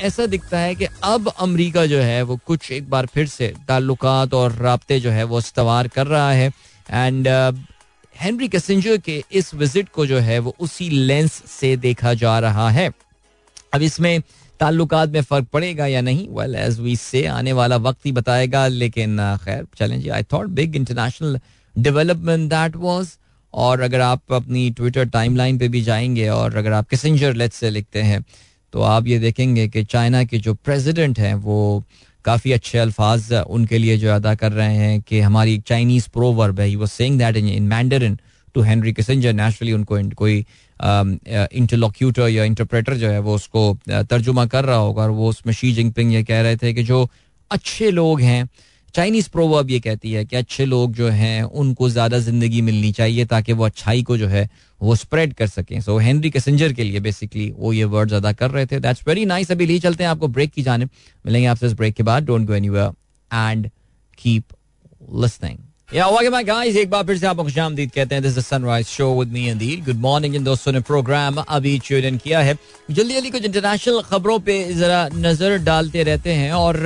ऐसा 0.00 0.26
दिखता 0.26 0.58
है 0.58 0.74
कि 0.74 0.86
अब 1.04 1.28
अमेरिका 1.30 1.84
जो 1.86 1.98
है, 1.98 2.22
वो 2.22 2.38
कुछ 2.46 2.70
एक 2.72 2.88
बार 2.90 3.06
फिर 3.06 3.26
से 3.28 3.52
ताल्लुक 3.68 4.04
और 4.04 4.56
रबते 4.62 5.00
जो 5.00 5.10
है, 5.10 5.24
वो 5.24 5.38
इस्तवार 5.38 5.88
कर 5.88 6.06
रहा 6.06 6.30
है। 6.32 6.52
एंड 6.88 7.28
हेनरी 8.14 8.48
कैसेंजर 8.48 8.96
के 8.98 9.22
इस 9.32 9.54
विज़िट 9.54 9.88
को 9.88 10.06
जो 10.06 10.18
है, 10.18 10.38
वो 10.38 10.54
उसी 10.60 10.88
लेंस 10.90 11.32
से 11.50 11.76
देखा 11.78 12.14
जा 12.14 12.38
रहा 12.38 12.68
है। 12.70 12.90
अब 13.74 13.82
इसमें 13.82 14.20
ताल्लुक 14.60 14.94
में 14.94 15.20
फ़र्क 15.22 15.46
पड़ेगा 15.52 15.86
या 15.86 16.00
नहीं? 16.00 16.26
वेल 16.28 16.54
एज 16.54 16.78
वी 16.80 16.96
से 16.96 17.24
आने 17.26 17.52
वाला 17.52 17.76
वक्त 17.78 18.06
ही 18.06 18.12
बताएगा, 18.12 18.66
लेकिन 18.66 19.16
खैर 19.44 19.66
चलें 19.78 20.10
I 20.10 20.22
thought 20.32 20.46
big 20.50 20.76
international 20.76 21.38
development 21.76 22.48
that 22.50 22.76
was 22.76 23.08
और 23.54 23.80
अगर 23.80 24.00
आप 24.00 24.32
अपनी 24.32 24.70
ट्विटर 24.70 25.04
टाइमलाइन 25.04 25.58
पे 25.58 25.68
भी 25.68 25.80
जाएँगे 25.82 26.28
और 26.28 26.56
अगर 26.56 26.72
आप 26.72 26.88
किसेंजर 26.88 27.34
लेट 27.34 27.52
से 27.52 27.70
लिखते 27.70 28.02
हैं 28.02 28.24
तो 28.72 28.82
आप 28.82 29.06
ये 29.06 29.18
देखेंगे 29.18 29.66
कि 29.68 29.84
चाइना 29.84 30.22
के 30.24 30.38
जो 30.38 30.54
प्रेसिडेंट 30.54 31.18
हैं, 31.18 31.34
वो 31.34 31.84
काफ़ी 32.24 32.52
अच्छे 32.52 32.78
अल्फाज 32.78 33.32
उनके 33.32 33.78
लिए 33.78 33.96
जो 33.98 34.10
अदा 34.12 34.34
कर 34.34 34.52
रहे 34.52 34.74
हैं 34.74 35.00
कि 35.00 35.20
हमारी 35.20 35.54
एक 35.54 35.62
चाइनीज़ 35.66 36.08
प्रोवर्ब 36.12 36.60
है। 36.60 36.74
वो 36.76 36.86
saying 36.86 37.18
that 37.18 37.36
in 37.36 37.62
Mandarin 37.62 38.18
to 38.54 38.62
Henry 38.62 38.92
Kissinger 38.92 39.32
naturally 39.32 39.72
उनको 39.72 39.98
कोई 40.16 40.44
इंटरलोक्यूटर 41.52 42.28
या 42.28 42.44
इंटरप्रेटर 42.44 42.96
जो 42.96 43.10
है, 43.10 43.18
वो 43.18 43.34
उसको 43.34 43.78
तर्जुमा 43.88 44.46
कर 44.46 44.64
रहा 44.64 44.76
होगा 44.76 45.02
और 45.02 45.10
वो 45.10 45.28
उसमें 45.28 45.54
शी 45.54 45.72
जिंगपिंग 45.72 46.12
ये 46.14 46.22
कह 46.24 46.40
रहे 46.40 46.56
थे 46.56 46.72
कि 46.74 46.82
जो 46.82 47.08
अच्छे 47.50 47.90
लोग 47.90 48.20
हैं 48.20 48.48
चाइनीज़ 48.94 49.28
प्रोवर्ब 49.30 49.70
ये 49.70 49.78
कहती 49.80 50.12
है 50.12 50.24
कि 50.24 50.36
अच्छे 50.36 50.64
लोग 50.64 50.94
जो 50.94 51.08
हैं, 51.08 51.42
उनको 51.42 51.88
ज़्यादा 51.88 52.18
ज़िंदगी 52.18 52.60
मिलनी 52.62 52.92
चाहिए 52.92 53.24
ताकि 53.26 53.52
वो 53.52 53.64
अच्छाई 53.64 54.02
को 54.02 54.16
जो 54.16 54.28
है, 54.28 54.48
वो 54.80 54.96
स्प्रेड 54.96 55.32
कर 55.34 55.46
सकें। 55.46 55.80
सो 55.80 55.98
हेनरी 55.98 56.30
कैसेंजर 56.30 56.72
के 56.72 56.84
लिए 56.84 57.00
बेसिकली 57.00 57.50
वो 57.56 57.72
ये 57.72 57.84
वर्ड्स 57.86 58.12
अदा 58.14 58.32
कर 58.32 58.50
रहे 58.50 58.66
थे। 58.66 58.80
दैट्स 58.80 59.02
वेरी 59.08 59.24
नाइस 59.26 59.50
अभी 59.52 59.66
लिए 59.66 59.78
चलते 59.78 60.04
हैं 60.04 60.10
आपको 60.10 60.28
ब्रेक 60.28 60.52
की 60.52 60.62
जाने 60.62 60.84
मिलेंगे 60.84 61.46
आपसे 61.46 61.66
इस 61.66 61.72
ब्रेक 61.72 61.94
के 61.94 62.02
बाद। 62.02 62.24
Don't 62.24 62.46
go 62.46 62.54
anywhere 62.54 62.90
and 63.30 63.70
keep 64.18 64.44
listening 65.14 65.58
जल्दी 72.90 73.14
जल्दी 73.14 73.30
कुछ 73.30 73.44
इंटरनेशनल 73.44 74.00
खबरों 74.00 74.38
पे 74.40 74.62
जरा 74.74 75.08
नज़र 75.14 75.56
डालते 75.64 76.02
रहते 76.02 76.32
हैं 76.32 76.52
और 76.52 76.76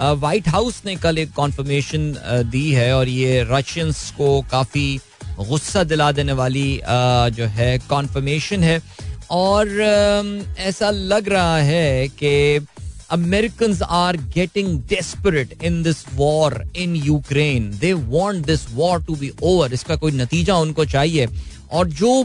व्हाइट 0.00 0.48
हाउस 0.48 0.82
ने 0.86 0.96
कल 0.96 1.18
एक 1.18 1.32
कॉन्फर्मेशन 1.32 2.14
दी 2.50 2.70
है 2.72 2.92
और 2.96 3.08
ये 3.08 3.42
रशियंस 3.50 4.10
को 4.16 4.40
काफ़ी 4.50 5.00
गुस्सा 5.38 5.84
दिला 5.84 6.10
देने 6.12 6.32
वाली 6.32 6.80
जो 7.36 7.46
है 7.56 7.78
कॉन्फर्मेशन 7.88 8.62
है। 8.62 8.80
और 9.30 9.68
ऐसा 10.58 10.90
लग 10.90 11.28
रहा 11.28 11.56
है 11.58 12.08
कि 12.08 12.66
American 13.10 13.76
are 13.82 14.16
getting 14.34 14.78
desperate 14.88 15.62
in 15.64 15.82
this 15.82 16.04
war 16.14 16.62
in 16.76 16.96
Ukraine 16.96 17.70
they 17.80 17.92
want 17.92 18.46
this 18.46 18.66
war 18.74 19.02
to 19.04 19.14
be 19.14 19.30
over 19.42 19.72
इसका 19.72 19.96
कोई 19.96 20.12
नतीजा 20.12 20.56
उनको 20.56 20.84
चाहिए। 20.84 21.26
और 21.72 21.88
जो 21.90 22.22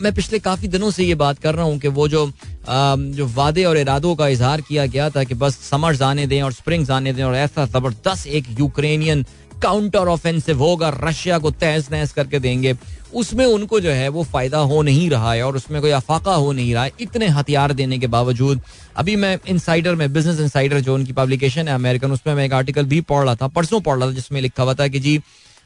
मैं 0.00 0.12
पिछले 0.14 0.38
काफ़ी 0.38 0.68
दिनों 0.68 0.90
से 0.90 1.04
ये 1.04 1.14
बात 1.16 1.38
कर 1.38 1.54
रहा 1.54 1.64
हूँ 1.64 1.78
कि 1.78 1.88
वो 1.90 2.08
जो 2.08 2.30
जो 2.68 3.26
वादे 3.28 3.64
और 3.64 3.78
इरादों 3.78 4.14
का 4.16 4.28
इजहार 4.28 4.60
किया 4.60 4.86
गया 4.86 5.08
था 5.10 5.24
कि 5.24 5.34
बस 5.34 5.58
समर्स 5.60 6.02
आने 6.02 6.26
दें 6.26 6.40
और 6.42 6.52
स्प्रिंग्स 6.52 6.90
आने 6.90 7.12
दें 7.12 7.22
और 7.24 7.34
ऐसा 7.36 7.66
ज़बरदस्त 7.68 8.26
एक 8.28 8.58
यूक्रेनियन 8.58 9.24
काउंटर 9.62 10.08
ऑफेंसिव 10.08 10.58
होगा, 10.58 10.88
रशिया 11.02 11.38
को 11.38 11.50
तहस 11.52 11.90
नहस 11.92 12.12
करके 12.12 12.38
देंगे, 12.38 12.74
उसमें 13.14 13.44
उनको 13.46 13.80
जो 13.80 13.90
है 13.90 14.08
वो 14.08 14.22
फ़ायदा 14.24 14.58
हो 14.60 14.80
नहीं 14.82 15.08
रहा 15.10 15.32
है 15.32 15.42
और 15.42 15.56
उसमें 15.56 15.80
कोई 15.82 15.90
अफाका 15.90 16.34
हो 16.34 16.52
नहीं 16.52 16.72
रहा 16.74 16.84
है, 16.84 16.92
इतने 17.00 17.26
हथियार 17.28 17.72
देने 17.72 17.98
के 17.98 18.06
बावजूद। 18.06 18.60
अभी 18.96 19.16
मैं 19.16 19.38
इनसाइडर 19.48 19.94
में 19.94 20.12
बिज़नेस 20.12 20.40
इनसाइडर 20.40 20.80
जो 20.80 20.94
उनकी 20.94 21.12
पब्लिकेशन 21.12 21.68
है 21.68 21.74
अमेरिकन 21.74 22.12
उसमें 22.12 22.34
मैं 22.34 22.44
एक 22.44 22.52
आर्टिकल 22.52 22.84
भी 22.84 23.00
पढ़ 23.02 23.24
रहा 23.24 23.34
था, 23.34 23.48
परसों 23.48 23.80
पढ़ 23.80 23.98
रहा 23.98 24.08
था, 24.08 24.12
जिसमें 24.12 24.40
लिखा 24.40 24.62
हुआ 24.62 24.74
था 24.74 24.88
कि 24.88 25.00
जी 25.00 25.18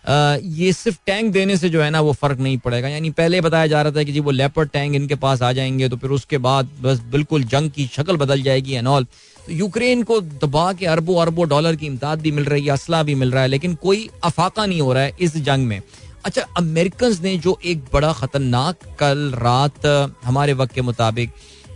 ये 0.08 0.72
सिर्फ़ 0.72 0.98
टैंक 1.06 1.32
देने 1.32 1.56
से 1.56 1.68
जो 1.68 1.82
है 1.82 1.90
ना 1.90 2.00
वो 2.00 2.12
फ़र्क 2.12 2.40
नहीं 2.40 2.58
पड़ेगा। 2.58 2.88
यानी 2.88 3.10
पहले 3.12 3.40
बताया 3.40 3.66
जा 3.66 3.82
रहा 3.82 3.92
था 3.92 4.02
कि 4.02 4.12
जी 4.12 4.20
वो 4.20 4.30
लेपर 4.30 4.66
टैंक 4.66 4.94
इनके 4.94 5.14
पास 5.16 5.42
आ 5.42 5.52
जाएँगे 5.52 5.88
तो 5.88 5.96
फिर 5.96 6.10
उसके 6.10 6.38
बाद 6.38 6.68
बस 6.82 7.00
बिल्कुल 7.12 7.44
जंग 7.44 7.70
की 7.70 7.86
शक्ल 7.92 8.16
बदल 8.16 8.42
जाएगी 8.42 8.72
एंड 8.72 8.88
ऑल 8.88 9.04
तो 9.04 9.52
यूक्रेन 9.52 10.02
को 10.02 10.20
दबा 10.20 10.72
के 10.72 10.86
अरबों 10.86 11.20
अरबों 11.22 11.48
डॉलर 11.48 11.76
की 11.76 11.86
इमदाद 11.86 12.20
भी 12.20 12.30
मिल 12.30 12.44
रही 12.44 12.64
है, 12.64 12.72
असला 12.72 13.02
भी 13.02 13.14
मिल 13.14 13.32
रहा 13.32 13.42
है, 13.42 13.48
लेकिन 13.48 13.74
कोई 13.74 14.08
अफाका 14.24 14.66
नहीं 14.66 14.80
हो 14.80 14.92
रहा 14.92 15.02
है 15.02 15.12
इस 15.20 15.36
जंग 15.38 15.66
में। 15.66 15.80
अच्छा 16.24 16.42
अमेरिकन 16.56 17.16
ने 17.22 17.36
जो 17.38 17.58
एक 17.64 17.82
बड़ा 17.92 18.12
खतरनाक 18.12 18.76
कल 18.98 19.30
रात, 19.34 19.86
हमारे 20.24 20.52
वक्त 20.52 20.74
के 20.74 20.82
मुताबिक 20.82 21.30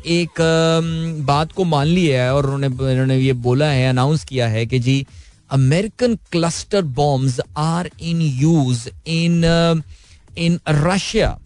एक 0.08 0.40
बात 1.26 1.52
को 1.52 1.64
मान 1.64 1.86
लिया 1.86 2.22
है 2.24 2.34
और 2.34 2.46
उन्होंने 2.46 2.66
उन्होंने 2.66 3.18
ये 3.18 3.32
बोला 3.44 3.66
है 3.66 3.88
अनाउंस 3.88 4.24
किया 4.24 4.48
है 4.48 4.64
कि 4.66 4.78
जी 4.78 5.04
American 5.50 6.18
cluster 6.30 6.82
bombs 6.82 7.40
are 7.56 7.86
in 8.00 8.20
use 8.20 8.88
in 9.04 9.44
uh, 9.44 9.76
in 10.36 10.60
Russia. 10.82 11.36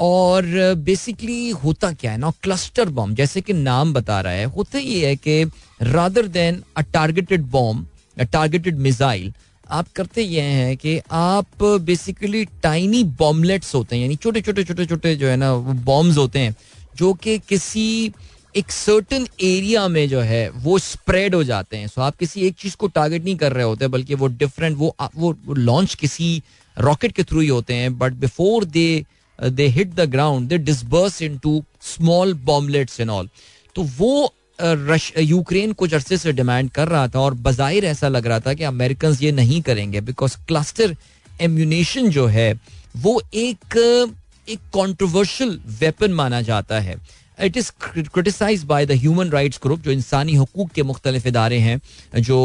और 0.00 0.44
बेसिकली 0.76 1.52
uh, 1.52 1.62
होता 1.64 1.92
क्या 1.92 2.12
है 2.12 2.18
ना 2.18 2.30
क्लस्टर 2.42 2.88
बॉम्ब 2.90 3.16
जैसे 3.16 3.40
कि 3.40 3.52
नाम 3.52 3.92
बता 3.92 4.20
रहा 4.20 4.32
है 4.32 4.44
होता 4.54 4.78
ये 4.78 5.06
है 5.06 5.16
कि 5.16 5.44
rather 5.82 6.26
than 6.28 6.62
a 6.76 6.80
targeted 6.92 7.42
bomb 7.50 8.24
targeted 8.32 8.78
missile 8.78 9.32
आप 9.70 9.88
करते 9.96 10.22
ये 10.22 10.40
हैं 10.40 10.76
कि 10.76 11.00
आप 11.12 11.62
बेसिकली 11.62 12.44
टाइनी 12.62 13.02
बॉम्बलेट्स 13.20 13.74
होते 13.74 13.96
हैं 13.96 14.02
यानी 14.02 14.16
छोटे 14.16 14.40
छोटे 14.40 14.64
छोटे 14.64 14.86
छोटे 14.86 15.14
जो 15.16 15.28
है 15.28 15.36
ना 15.36 15.52
वो 15.52 15.72
बॉम्ब्स 15.84 16.16
होते 16.18 16.38
हैं 16.38 16.54
जो 16.96 17.12
कि 17.22 17.38
किसी 17.48 18.12
एक 18.54 18.70
सर्टन 18.72 19.26
एरिया 19.40 19.86
में 19.88 20.08
जो 20.08 20.20
है, 20.20 20.48
वो 20.50 20.78
स्प्रेड 20.78 21.34
हो 21.34 21.42
जाते 21.44 21.76
हैं। 21.76 21.86
सो 21.88 22.00
आप 22.02 22.16
किसी 22.16 22.40
एक 22.40 22.54
चीज़ 22.54 22.76
को 22.76 22.86
टारगेट 22.88 23.24
नहीं 23.24 23.36
कर 23.36 23.52
रहे 23.52 23.64
होते, 23.64 23.86
बल्कि 23.88 24.14
वो 24.14 24.26
डिफरेंट 24.26 24.76
वो 24.78 24.94
वो 25.16 25.36
लॉन्च 25.48 25.94
किसी 25.94 26.42
रॉकेट 26.76 27.12
के 27.12 27.22
थ्रू 27.22 27.40
ही 27.40 27.48
होते 27.48 27.74
हैं। 27.74 27.96
But 27.98 28.12
before 28.14 28.64
they 28.66 29.04
they 29.38 29.66
hit 29.68 29.94
the 29.94 30.08
ground 30.10 30.48
they 30.48 30.58
disburse 30.58 31.20
into 31.38 31.62
small 31.82 32.34
bomblets 32.44 33.00
and 33.00 33.10
all 33.10 33.28
तो 33.76 33.82
वो 33.98 34.32
रश 34.60 35.12
यूक्रेन 35.18 35.72
कुछ 35.72 35.94
अरसे 35.94 36.16
से 36.16 36.32
डिमांड 36.32 36.70
कर 36.70 36.88
रहा 36.88 37.06
था 37.08 37.20
और 37.20 37.34
बाहिर 37.36 37.84
ऐसा 37.84 38.08
लग 38.08 38.26
रहा 38.26 38.40
था 38.40 38.54
कि 38.54 38.64
अमेरिकन 38.64 39.16
ये 39.20 39.32
नहीं 39.32 39.60
करेंगे। 39.62 40.00
बिकॉज़ 40.00 40.36
क्लस्टर 40.48 40.96
एम्यूनेशन 41.40 42.08
जो 42.10 42.26
है, 42.26 42.52
वो 42.96 43.20
एक 43.34 43.76
एक 44.48 44.58
कॉन्ट्रोवर्शियल 44.72 45.58
वेपन 45.80 46.12
माना 46.12 46.40
जाता 46.42 46.80
है। 46.80 46.96
It 47.38 47.56
is 47.56 47.70
criticise 47.82 48.62
by 48.64 48.86
the 48.86 48.92
human 48.92 49.30
rights 49.30 49.60
group 49.62 49.80
जो 49.80 49.90
इंसानी 49.90 50.34
हकूक 50.36 50.70
के 50.70 50.82
मुख्तलिफ़ 50.82 51.28
इदारे 51.28 51.58
हैं, 51.58 51.80
जो 52.16 52.38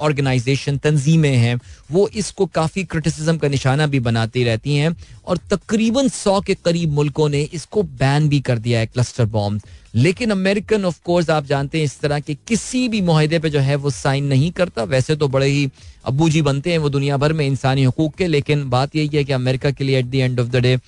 ऑर्गेनाइजेशन 0.00 0.76
तंजीमें 0.78 1.36
हैं, 1.36 1.58
वो 1.92 2.08
इसको 2.14 2.46
काफ़ी 2.54 2.84
क्रिटिसिज्म 2.84 3.36
का 3.38 3.48
निशाना 3.48 3.86
भी 3.86 4.00
बनाती 4.00 4.44
रहती 4.44 4.76
हैं 4.76 4.94
और 5.26 5.38
तकरीबन 5.50 6.08
सौ 6.10 6.40
के 6.40 6.54
करीब 6.56 6.92
मुल्कों 6.92 7.28
ने 7.28 7.42
इसको 7.54 7.82
बैन 7.82 8.28
भी 8.28 8.40
कर 8.40 8.58
दिया 8.58 8.78
है 8.80 8.86
क्लस्टर 8.86 9.24
बॉम्ब 9.26 9.60
लेकिन 9.94 10.30
अमेरिकन 10.30 10.84
ऑफ़ 10.84 10.98
कोर्स 11.04 11.28
आप 11.30 11.44
जानते 11.46 11.78
हैं 11.78 11.84
इस 11.84 11.98
तरह 12.00 12.20
के 12.20 12.34
किसी 12.48 12.88
भी 12.88 13.00
माहदे 13.02 13.38
पे 13.38 13.50
जो 13.50 13.60
है 13.60 13.74
वो 13.76 13.90
साइन 13.90 14.24
नहीं 14.26 14.50
करता। 14.52 14.84
वैसे 14.84 15.16
तो 15.16 15.28
बड़े 15.28 15.46
ही 15.46 15.68
अबू 16.06 16.28
जी 16.28 16.42
बनते 16.42 16.70
हैं 16.70 16.78
वो 16.78 16.88
दुनिया 16.90 17.16
भर 17.16 17.32
में 17.32 17.46
इंसानी 17.46 17.84
हकूक 17.84 18.14
के, 18.14 18.26
लेकिन 18.26 18.68
बात 18.70 18.96
यही 18.96 19.10
है 19.14 19.24
कि 19.24 19.32
अमेरिका 19.32 19.70
के 19.70 19.84
लिए 19.84 19.98
at 19.98 20.06
the 20.06 20.14
end 20.14 20.40
of 20.40 20.48
the 20.48 20.56
day 20.56 20.78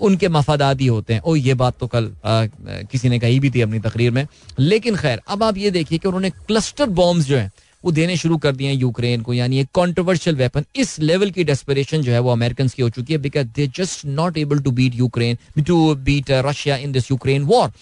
उनके 0.00 0.28
मफादात 0.28 0.80
ही 0.80 0.86
होते 0.86 1.14
हैं। 1.14 1.20
ओ 1.20 1.34
ये 1.36 1.54
बात 1.54 1.78
तो 1.80 1.86
कल 1.86 2.10
आ, 2.24 2.46
किसी 2.90 3.08
ने 3.08 3.18
कही 3.18 3.40
भी 3.40 3.50
थी 3.50 3.60
अपनी 3.60 3.78
तकरीर 3.80 4.10
में। 4.10 4.26
लेकिन 4.58 4.96
खैर 4.96 5.20
अब 5.28 5.42
आप 5.42 5.56
ये 5.58 5.70
देखिए 5.70 5.98
कि 5.98 6.08
उन्होंने 6.08 6.30
क्लस्टर 6.30 6.86
बॉम्ब 6.90 7.22
जो 7.22 7.36
है 7.36 7.50
वो 7.84 7.92
देने 7.92 8.16
शुरू 8.16 8.36
कर 8.38 8.54
दिए 8.56 8.68
हैं 8.68 8.74
यूक्रेन 8.74 9.22
को 9.22 9.34
यानी 9.34 9.58
एक 9.60 9.68
कॉन्ट्रोवर्शियल 9.74 10.36
वेपन 10.36 10.64
इस 10.76 10.98
लेवल 11.00 11.30
की 11.30 11.44
डेस्परेशन 11.44 12.02
जो 12.02 12.12
है 12.12 12.18
वो 12.18 12.30
अमेरिकन 12.30 12.68
की 12.68 12.82
हो 12.82 12.88
चुकी 12.90 13.12
है 13.12 13.18
because 13.18 13.46
they 13.56 13.66
just 13.76 14.04
not 14.06 14.38
able 14.38 14.58
to 14.58 14.70
beat 14.70 14.94
Ukraine 14.94 15.62
to 15.62 15.94
beat 15.94 16.30
Russia 16.46 16.76
in 16.76 16.92
this 16.92 17.10
Ukraine 17.10 17.42
war 17.42 17.72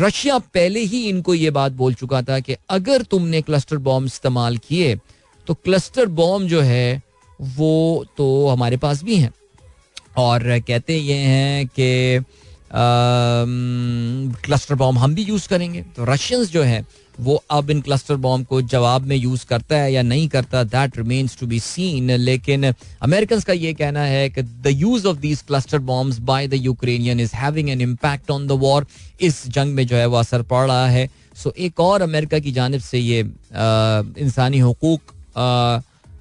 Russia 0.00 0.38
पहले 0.54 0.80
ही 0.80 1.02
इनको 1.08 1.34
ये 1.34 1.50
बात 1.50 1.72
बोल 1.72 1.94
चुका 1.94 2.22
था 2.22 2.38
कि 2.40 2.56
अगर 2.70 3.02
तुमने 3.02 3.42
क्लस्टर 3.42 3.76
बॉम्ब 3.76 4.06
इस्तेमाल 4.06 4.56
किए 4.58 4.94
तो 5.46 5.54
क्लस्टर 5.54 6.06
बॉम्ब 6.06 6.48
जो 6.48 6.60
है 6.60 7.02
वो 7.40 8.04
तो 8.16 8.48
हमारे 8.48 8.76
पास 8.76 9.02
भी 9.04 9.16
हैं। 9.16 9.32
और 10.16 10.58
कहते 10.60 10.96
ये 10.96 11.16
हैं 11.16 11.66
कि 11.68 12.24
क्लस्टर 14.44 14.74
बॉम्ब 14.74 14.98
हम 14.98 15.14
भी 15.14 15.22
यूज़ 15.24 15.48
करेंगे। 15.48 15.82
तो 15.96 16.04
रशियंस 16.04 16.50
जो 16.50 16.62
है, 16.62 16.84
वो 17.20 17.42
अब 17.50 17.70
इन 17.70 17.80
क्लस्टर 17.80 18.16
बॉम्ब 18.16 18.46
को 18.46 18.60
जवाब 18.64 19.06
में 19.06 19.16
यूज़ 19.16 19.44
करता 19.46 19.76
है 19.76 19.92
या 19.92 20.02
नहीं 20.02 20.28
करता 20.28 20.62
that 20.64 20.96
remains 20.98 21.36
to 21.38 21.46
be 21.46 21.58
seen 21.60 22.10
लेकिन 22.10 22.64
अमेरिकन 23.02 23.40
का 23.40 23.52
ये 23.52 23.72
कहना 23.74 24.02
है 24.02 24.28
कि 24.30 24.42
the 24.42 24.66
use 24.68 25.06
of 25.06 25.16
these 25.18 25.40
cluster 25.48 25.78
bombs 25.90 26.18
by 26.30 26.46
the 26.48 26.54
Ukrainian 26.54 27.20
is 27.20 27.34
having 27.36 27.70
an 27.70 27.80
impact 27.80 28.30
on 28.30 28.46
the 28.46 28.52
war 28.60 28.86
इस 29.20 29.46
जंग 29.48 29.74
में 29.74 29.86
जो 29.86 29.96
है 29.96 30.06
वो 30.06 30.16
असर 30.16 30.42
पड़ 30.42 30.66
रहा 30.66 30.88
है। 30.88 31.08
सो 31.36 31.52
एक 31.58 31.80
और 31.80 32.02
अमेरिका 32.02 32.38
की 32.38 32.52
जानब 32.52 32.80
से 32.80 32.98
ये 32.98 33.20
इंसानी 34.20 34.58
हकूक 34.58 35.00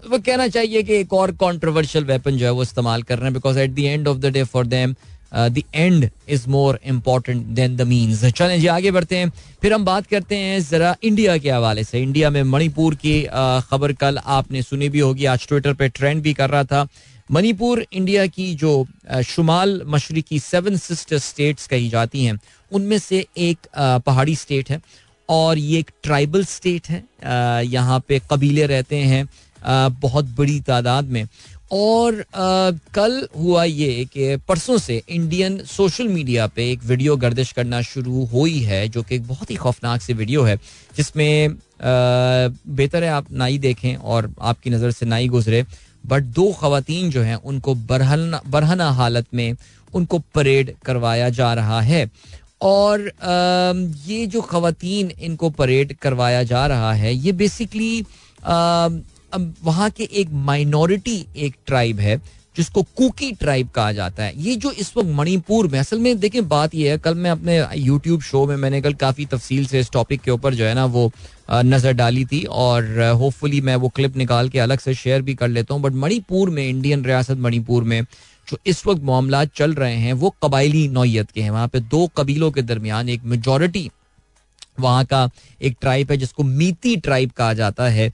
वो 0.08 0.18
कहना 0.26 0.48
चाहिए 0.48 0.84
कि 0.84 0.94
एक 0.96 1.14
और 1.14 1.32
कॉन्ट्रोवर्शियल 1.36 2.04
वेपन 2.06 2.38
जो 2.38 2.46
है 2.46 2.52
वो 2.52 2.64
इस्तेमाल 2.64 3.04
कर 3.04 3.18
रहे 3.18 3.26
हैं 3.26 3.34
because 3.34 3.60
at 3.60 3.72
the 3.72 3.80
end 3.80 4.08
of 4.08 4.18
the 4.18 4.26
day 4.34 4.44
for 4.44 4.66
them 4.68 4.96
the 5.34 5.62
end 5.76 6.10
is 6.30 6.48
more 6.50 6.80
important 6.86 7.46
than 7.46 7.76
the 7.78 7.82
means 7.88 8.24
चलें 8.26 8.60
जी 8.60 8.68
आगे 8.68 8.92
बढ़ते 8.92 9.18
हैं। 9.18 9.32
फिर 9.62 9.74
हम 9.74 9.86
बात 9.86 10.08
करते 10.08 10.36
हैं 10.36 10.62
जरा 10.64 10.96
इंडिया 11.04 11.38
के 11.38 11.50
हवाले 11.52 11.84
से। 11.84 12.02
इंडिया 12.02 12.30
में 12.30 12.42
मणिपुर 12.44 12.96
की 12.96 13.22
uh, 13.24 13.62
खबर 13.70 13.94
कल 13.94 14.18
आपने 14.18 14.62
सुनी 14.62 14.90
भी 14.90 15.00
होगी। 15.00 15.26
आज 15.26 15.48
ट्विटर 15.48 15.74
पे 15.74 15.90
ट्रेंड 15.90 16.22
भी 16.24 16.34
कर 16.34 16.50
रहा 16.50 16.64
था। 16.64 16.88
मणिपुर 17.32 17.86
इंडिया 17.94 18.26
की 18.28 18.54
जो 18.56 18.72
uh, 19.14 19.22
शुमाल 19.22 19.82
मशरकी 19.88 20.40
सेवन 20.40 20.78
सिस्टर 20.78 21.18
स्टेट्स 21.20 21.68
कही 21.68 21.90
जाती 21.90 22.24
हैं 22.24 22.40
उनमें 22.72 22.98
से 23.00 23.26
एक 23.38 23.58
uh, 23.58 24.02
पहाड़ी 24.06 24.36
स्टेट 24.36 24.70
है 24.70 24.82
और 25.30 25.58
ये 25.58 25.80
एक 25.80 25.92
ट्राइबल 26.04 26.46
स्टेट 26.46 26.88
है। 26.88 27.04
यहाँ 27.66 28.00
पे 28.08 28.22
कबीले 28.32 28.66
रहते 28.68 28.96
हैं। 28.96 29.28
बहुत 29.64 30.26
बड़ी 30.38 30.60
तादाद 30.62 31.06
में। 31.06 31.26
और 31.72 32.24
कल 32.94 33.28
हुआ 33.38 33.64
ये 33.64 34.06
कि 34.14 34.36
परसों 34.48 34.78
से 34.78 35.02
इंडियन 35.10 35.58
सोशल 35.68 36.08
मीडिया 36.08 36.48
पे 36.48 36.70
एक 36.72 36.84
वीडियो 36.84 37.16
गर्दिश 37.18 37.52
करना 37.52 37.82
शुरू 37.82 38.26
हुई 38.26 38.60
है, 38.60 38.88
जो 38.88 39.04
कि 39.04 39.16
एक 39.16 39.28
बहुत 39.28 39.52
ही 39.52 39.56
खौफनाक 39.56 40.02
सी 40.02 40.14
वीडियो 40.14 40.44
है, 40.44 40.56
जिसमें 40.98 41.56
बेहतर 41.82 43.04
है 43.04 43.10
आप 43.10 43.32
नाई 43.32 43.58
देखें 43.58 43.96
और 43.96 44.34
आपकी 44.42 44.70
नज़र 44.70 44.92
से 44.92 45.06
नाई 45.06 45.28
गुजरे। 45.28 45.64
बट 46.04 46.24
दो 46.24 46.52
खातन 46.54 47.10
जो 47.10 47.22
हैं, 47.22 47.36
उनको 47.36 47.76
बरहना 47.76 48.42
बरहना 48.48 48.90
हालत 48.92 49.26
में 49.34 49.56
उनको 49.94 50.20
परेड 50.36 50.74
करवाया 50.86 51.30
जा 51.30 51.54
रहा 51.54 51.82
है। 51.82 52.10
और 52.62 53.12
ये 54.08 54.26
जो 54.28 54.42
खातन 54.42 55.12
इनको 55.20 55.50
परेड 55.52 55.96
करवाया 55.98 56.44
जा 56.44 56.66
रहा 56.68 56.94
है, 56.94 57.14
ये 57.16 57.32
बेसिकली 57.34 58.02
अब 59.34 59.54
वहाँ 59.64 59.90
के 59.90 60.04
एक 60.14 60.30
माइनॉरिटी 60.46 61.26
एक 61.38 61.56
ट्राइब 61.68 62.00
है, 62.00 62.22
जिसको 62.56 62.82
कुकी 62.98 63.32
ट्राइब 63.32 63.68
कहा 63.70 63.92
जाता 63.92 64.24
है। 64.24 64.34
ये 64.38 64.56
जो 64.56 64.72
इस 64.72 64.92
वक्त 64.98 65.10
मणिपुर 65.10 65.68
में, 65.68 65.78
असल 65.80 66.00
में 66.00 66.20
देखिए, 66.20 66.42
बात 66.44 66.76
ये 66.76 66.90
है, 66.92 66.98
कल 66.98 67.16
मैं 67.16 67.32
अपने 67.32 67.60
यूट्यूब 67.76 68.22
शो 68.22 68.46
में 68.48 68.56
मैंने 68.56 68.82
कल 68.82 68.94
काफ़ी 68.96 69.26
तफसील 69.26 69.66
से 69.66 69.80
इस 69.80 69.92
टॉपिक 69.92 70.22
के 70.22 70.32
ऊपर 70.32 70.54
जो 70.54 70.66
है 70.66 70.74
ना, 70.74 70.86
वो 70.86 71.12
नज़र 71.52 71.94
डाली 71.94 72.26
थी 72.26 72.44
और 72.44 73.00
होपफुली 73.20 73.62
मैं 73.62 73.76
वो 73.76 73.90
क्लिप 73.90 74.18
निकाल 74.18 74.50
के 74.50 74.60
अलग 74.60 74.80
से 74.80 74.94
शेयर 74.94 75.22
भी 75.22 75.36
कर 75.36 75.48
लेता 75.48 75.74
हूँ। 75.74 75.82
बट 75.84 75.94
मणिपुर 75.96 76.50
में 76.50 76.68
इंडियन 76.68 77.06
रियासत 77.06 77.38
मणिपुर 77.38 77.84
में, 77.84 78.02
जो 78.48 78.58
इस 78.66 78.86
वक्त 78.88 79.04
मामला 79.04 79.44
चल 79.46 79.74
रहे 79.74 79.96
हैं, 79.96 80.14
वो 80.14 80.34
कबायली 80.44 80.88
नौीयत 80.90 81.32
के 81.32 81.42
हैं। 81.42 81.52
वहाँ 81.52 81.68
पे 81.68 81.80
दो 81.80 82.06
कबीलों 82.18 82.52
के 82.52 82.62
दरमियान 82.64 83.10
एक 83.10 83.24
मेजोरिटी 83.26 83.90
वहाँ 84.80 85.06
का 85.06 85.30
एक 85.62 85.76
ट्राइब 85.82 86.12
है, 86.12 86.18
जिसको 86.18 86.44
मीती 86.44 86.96
ट्राइब 86.98 87.32
कहा 87.32 87.54
जाता 87.54 87.88
है। 87.88 88.12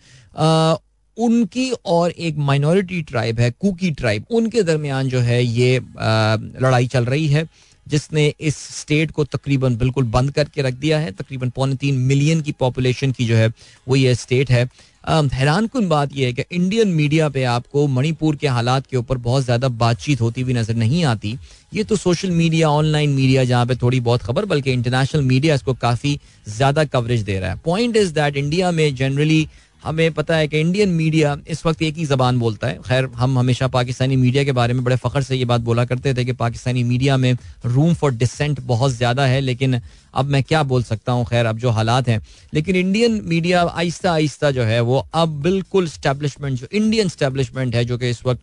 उनकी 1.18 1.70
और 1.88 2.12
एक 2.12 2.38
माइनॉरिटी 2.40 3.02
ट्राइब 3.04 3.40
है 3.40 3.52
कुकी 3.52 3.92
ट्राइब 3.94 4.26
उनके 4.32 4.64
दरमियान 4.64 5.10
जो 5.10 5.20
है 5.22 5.44
ये 5.44 5.80
लड़ाई 5.80 6.88
चल 6.88 7.06
रही 7.06 7.28
है, 7.28 7.48
जिसने 7.88 8.34
इस 8.42 8.58
स्टेट 8.78 9.12
को 9.12 9.24
तकरीबन 9.26 9.76
बिल्कुल 9.78 10.04
बंद 10.10 10.32
करके 10.32 10.62
रख 10.62 10.74
दिया 10.76 11.00
है। 11.00 11.12
तकरीबन 11.14 11.50
पौने 11.50 11.76
तीन 11.76 11.98
मिलियन 12.02 12.42
की 12.42 12.52
पॉपुलेशन 12.54 13.12
की 13.12 13.26
जो 13.26 13.36
है, 13.36 13.52
वो 13.88 13.96
ये 13.96 14.16
स्टेट 14.16 14.52
है। 14.52 14.70
हैरान 15.08 15.66
कन 15.68 15.88
बात 15.90 16.16
यह 16.16 16.28
है 16.28 16.34
कि 16.34 16.44
इंडियन 16.52 16.88
मीडिया 16.90 17.28
पे 17.30 17.44
आपको 17.46 17.86
मणिपुर 17.88 18.36
के 18.36 18.48
हालात 18.48 18.88
के 18.88 18.98
ऊपर 18.98 19.18
बहुत 19.20 19.44
ज़्यादा 19.44 19.68
बातचीत 19.76 20.22
होती 20.22 20.42
हुई 20.42 20.54
नज़र 20.54 20.76
नहीं 20.76 21.04
आती। 21.06 21.38
ये 21.74 21.84
तो 21.84 21.96
सोशल 21.96 22.32
मीडिया 22.32 22.70
ऑनलाइन 22.70 23.10
मीडिया 23.12 23.44
जहाँ 23.44 23.66
पे 23.66 23.76
थोड़ी 23.76 24.00
बहुत 24.00 24.22
खबर, 24.22 24.46
बल्कि 24.46 24.72
इंटरनेशनल 24.72 25.22
मीडिया 25.24 25.56
इसको 25.56 25.74
काफ़ी 25.76 26.20
ज़्यादा 26.48 26.84
कवरेज 26.86 27.22
दे 27.22 27.40
रहा 27.40 27.50
है। 27.50 27.60
पॉइंट 27.66 27.98
इज़ 27.98 28.14
दैट 28.14 28.38
इंडिया 28.38 28.72
में 28.72 28.96
जनरली 28.96 29.48
हमें 29.86 30.12
पता 30.14 30.36
है 30.36 30.48
कि 30.48 30.60
इंडियन 30.60 30.90
मीडिया 30.92 31.36
इस 31.48 31.66
वक्त 31.66 31.82
एक 31.82 31.96
ही 31.96 32.06
जबान 32.06 32.40
बोलता 32.40 32.68
है। 32.68 32.78
खैर, 32.82 33.06
हम 33.16 33.38
हमेशा 33.40 33.68
पाकिस्तानी 33.70 34.16
मीडिया 34.16 34.44
के 34.44 34.52
बारे 34.52 34.74
में 34.74 34.84
बड़े 34.84 34.96
फख्र 34.96 35.22
से 35.22 35.36
ये 35.36 35.46
बात 35.46 35.62
बोला 35.62 35.86
करते 35.86 36.14
थे 36.14 36.26
कि 36.26 36.34
पाकिस्तानी 36.36 36.84
मीडिया 36.84 37.18
में 37.18 37.36
रूम 37.66 37.94
फॉर 37.94 38.12
डिसेंट 38.14 38.60
बहुत 38.64 38.92
ज़्यादा 38.92 39.26
है, 39.26 39.40
लेकिन 39.42 39.80
अब 40.16 40.26
मैं 40.26 40.44
क्या 40.44 40.64
बोल 40.64 40.84
सकता 40.84 41.12
हूँ? 41.12 41.26
खैर, 41.26 41.46
अब 41.46 41.58
जो 41.58 41.70
हालात 41.70 42.08
हैं। 42.08 42.22
लेकिन 42.54 42.76
इंडियन 42.76 43.22
मीडिया 43.26 43.62
आहिस्ता 43.62 44.12
आहिस्ता 44.12 44.52
जो 44.52 44.64
है, 44.64 44.80
वो 44.82 45.08
अब 45.14 45.42
बिल्कुल 45.42 45.88
स्टैब्लिशमेंट 45.88 46.60
जो 46.60 46.68
इंडियन 46.74 47.10
स्टैब्लिशमेंट 47.10 47.76
है, 47.76 47.86
जो 47.86 47.98
कि 47.98 48.10
इस 48.10 48.26
वक्त 48.26 48.42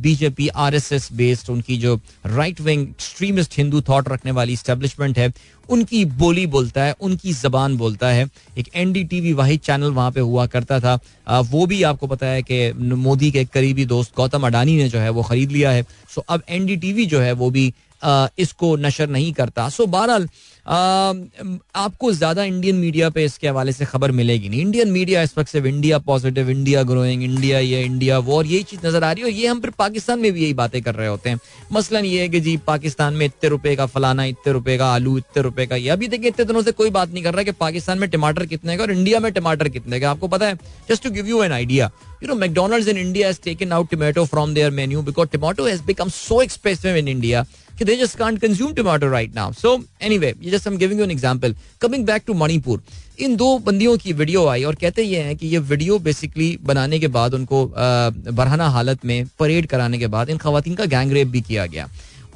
BJP 0.00 0.46
R 0.48 0.74
S 0.74 0.92
S 0.92 1.08
based 1.12 1.50
उनकी 1.50 1.76
जो 1.78 1.94
right 2.26 2.60
wing 2.60 2.82
extremist 2.82 3.56
Hindu 3.58 3.80
thought 3.80 4.08
रखने 4.08 4.30
वाली 4.30 4.56
स्टैब्लिशमेंट 4.56 5.18
है, 5.18 5.32
उनकी 5.68 6.04
बोली 6.04 6.46
बोलता 6.46 6.84
है, 6.84 6.94
उनकी 7.00 7.32
जबान 7.32 7.76
बोलता 7.76 8.08
है। 8.08 8.26
एक 8.58 8.68
एन 8.74 8.92
डी 8.92 9.04
टी 9.04 9.20
वी 9.20 9.32
वाहिद 9.32 9.60
चैनल 9.60 9.90
वहाँ 9.90 10.10
पे 10.10 10.20
हुआ 10.20 10.46
करता 10.46 10.80
था। 10.80 10.98
वो 11.42 11.66
भी 11.66 11.82
आपको 11.82 12.06
पता 12.06 12.26
है 12.26 12.42
कि 12.42 12.72
मोदी 12.72 13.30
के 13.30 13.44
करीबी 13.44 13.84
दोस्त 13.86 14.16
गौतम 14.16 14.46
अडानी 14.46 14.76
ने 14.76 14.88
जो 14.88 14.98
है, 14.98 15.10
वो 15.10 15.22
खरीद 15.22 15.52
लिया 15.52 15.70
है। 15.70 15.86
सो 16.14 16.24
अब 16.28 16.42
एन 16.48 16.66
डी 16.66 16.76
टी 16.76 16.92
वी 16.92 17.06
जो 17.06 17.20
है, 17.20 17.32
वो 17.32 17.50
भी 17.50 17.72
इसको 18.02 18.76
नशर 18.76 19.08
नहीं 19.10 19.32
करता। 19.32 19.68
सो 19.68 19.86
बहरहाल 19.86 20.28
आपको 20.66 22.10
ज़्यादा 22.12 22.42
इंडियन 22.44 22.76
मीडिया 22.76 23.08
पे 23.10 23.24
इसके 23.24 23.48
हवाले 23.48 23.72
से 23.72 23.84
खबर 23.84 24.10
मिलेगी 24.12 24.48
नहीं। 24.48 24.60
इंडियन 24.60 24.90
मीडिया 24.90 25.22
इस 25.22 25.36
वक्त 25.38 25.50
सिर्फ़ 25.50 25.66
India 25.66 25.98
positive 25.98 26.50
India 26.50 26.82
growing 26.82 27.22
India 27.22 27.58
ये 27.58 27.82
इंडिया 27.84 28.18
वॉर 28.20 28.46
यही 28.46 28.62
चीज़ 28.62 28.86
नज़र 28.86 29.04
आ 29.04 29.10
रही 29.12 29.22
है। 29.22 29.30
और 29.30 29.38
ये 29.38 29.46
हम 29.46 29.60
फिर 29.60 29.70
पाकिस्तान 29.78 30.20
में 30.20 30.32
भी 30.32 30.42
यही 30.42 30.54
बातें 30.54 30.80
कर 30.82 30.94
रहे 30.94 31.08
होते 31.08 31.30
हैं। 31.30 31.40
मसलन 31.72 32.04
ये 32.04 32.20
है 32.20 32.28
कि 32.28 32.40
जी, 32.40 32.56
पाकिस्तान 32.66 33.14
में 33.14 33.26
इतने 33.26 33.50
रुपए 33.50 33.74
का 33.76 33.86
फलाना, 33.86 34.24
इतने 34.24 34.52
रुपए 34.52 34.76
का 34.78 34.92
आलू, 34.92 35.16
इतने 35.18 35.42
रुपए 35.42 35.66
का 35.66 35.76
ये। 35.76 35.88
अभी 35.90 36.08
देखिए, 36.08 36.28
इतने 36.28 36.44
दिनों 36.44 36.62
से 36.62 36.72
कोई 36.72 36.90
बात 36.90 37.12
नहीं 37.12 37.24
कर 37.24 37.34
रहा 37.34 37.42
कि 37.42 37.52
पाकिस्तान 37.60 37.98
में 37.98 38.08
टमाटर 38.10 38.46
कितने 38.46 38.76
का 38.76 38.84
और 38.84 38.92
इंडिया 38.92 39.20
में 39.20 39.32
टमाटर 39.32 39.68
कितने 39.68 40.00
का। 40.00 40.10
आपको 40.10 40.28
पता 40.28 40.46
है 40.46 40.58
just 40.90 41.02
to 41.02 41.10
give 41.10 41.28
you 41.28 41.42
an 41.42 41.52
idea 41.52 41.90
you 42.22 42.28
know, 42.28 42.34
mcdonald's 42.40 42.88
in 42.90 42.98
india 42.98 43.26
has 43.26 43.38
taken 43.44 43.72
out 43.76 43.88
tomato 43.92 44.24
from 44.24 44.50
their 44.54 44.70
menu 44.70 45.00
because 45.02 45.30
tomato 45.30 45.64
has 45.66 45.80
become 45.86 46.10
so 46.16 46.36
expensive 46.40 46.98
in 46.98 47.08
india 47.12 47.40
कि 47.78 47.84
they 47.84 47.96
just 47.96 48.18
can't 48.18 48.40
consume 48.40 48.74
tomato 48.74 49.08
right 49.08 49.34
now. 49.34 49.50
So 49.52 49.72
anyway, 50.00 50.34
just 50.46 50.66
I'm 50.66 50.76
giving 50.76 50.98
you 50.98 51.04
an 51.04 51.10
example. 51.10 51.54
Coming 51.80 52.04
back 52.04 52.26
to 52.26 52.34
Manipur, 52.34 52.78
इन 53.20 53.34
दो 53.36 53.58
बंदियों 53.58 53.96
की 53.98 54.12
video 54.12 54.46
आई 54.46 54.62
और 54.64 54.74
कहते 54.74 55.02
ये 55.02 55.20
हैं 55.22 55.36
कि 55.36 55.46
ये 55.46 55.58
वीडियो 55.58 55.98
बेसिकली 55.98 56.56
बनाने 56.62 56.98
के 56.98 57.08
बाद 57.08 57.34
उनको 57.34 57.64
बरहना 57.76 58.68
हालत 58.68 59.04
में 59.04 59.26
परेड 59.38 59.66
कराने 59.66 59.98
के 59.98 60.06
बाद 60.06 60.30
इन 60.30 60.38
खातन 60.38 60.74
का 60.74 60.84
गैंग 60.94 61.12
रेप 61.12 61.28
भी 61.28 61.40
किया 61.40 61.66
गया 61.66 61.88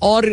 और 0.02 0.26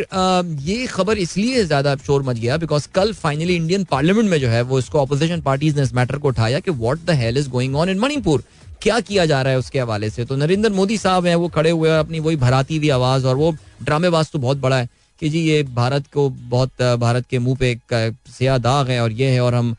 ये 0.61 0.85
खबर 0.87 1.17
इसलिए 1.17 1.63
ज़्यादा 1.65 1.95
शोर 2.05 2.23
मच 2.23 2.39
गया 2.39 2.57
बिकॉज़ 2.57 2.87
कल 2.95 3.13
फाइनली 3.13 3.55
इंडियन 3.55 3.83
पार्लियामेंट 3.91 4.29
में 4.29 4.39
जो 4.39 4.47
है 4.49 4.61
वो 4.61 4.79
इसको 4.79 5.01
अपोजिशन 5.01 5.41
पार्टीज़ 5.41 5.75
ने 5.75 5.83
इस 5.83 5.93
मैटर 5.93 6.17
को 6.17 6.27
उठाया 6.27 6.59
कि 6.59 6.71
what 6.71 7.05
the 7.05 7.17
hell 7.19 7.37
is 7.37 7.49
going 7.49 7.75
on 7.75 7.89
in 7.89 7.99
Manipur 7.99 8.43
क्या 8.83 8.99
किया 9.01 9.25
जा 9.25 9.41
रहा 9.41 9.51
है 9.51 9.59
उसके 9.59 9.79
हवाले 9.79 10.09
से? 10.09 10.25
तो 10.25 10.35
नरेंद्र 10.35 10.69
मोदी 10.71 10.97
साहब 10.97 11.25
हैं, 11.25 11.35
वो 11.35 11.47
खड़े 11.49 11.69
हुए 11.69 11.89
हैं, 11.89 11.97
अपनी 11.97 12.19
वही 12.19 12.35
भराती 12.37 12.77
हुई 12.77 12.89
आवाज़, 12.89 13.25
और 13.25 13.35
वो 13.35 13.55
ड्रामेबाज 13.83 14.31
तो 14.31 14.39
बहुत 14.39 14.57
बड़ा 14.57 14.77
है 14.77 14.89
कि 15.21 15.29
जी 15.29 15.39
ये 15.41 15.63
भारत 15.63 16.07
को 16.13 16.29
बहुत, 16.29 16.81
भारत 16.99 17.25
के 17.29 17.39
मुँह 17.39 17.57
पे 17.57 17.71
एक, 17.71 18.15
सिया 18.29 18.57
दाग 18.59 18.89
है, 18.89 18.99
और 19.01 19.11
ये 19.11 19.29
है, 19.29 19.41
और 19.41 19.55
हम 19.55 19.75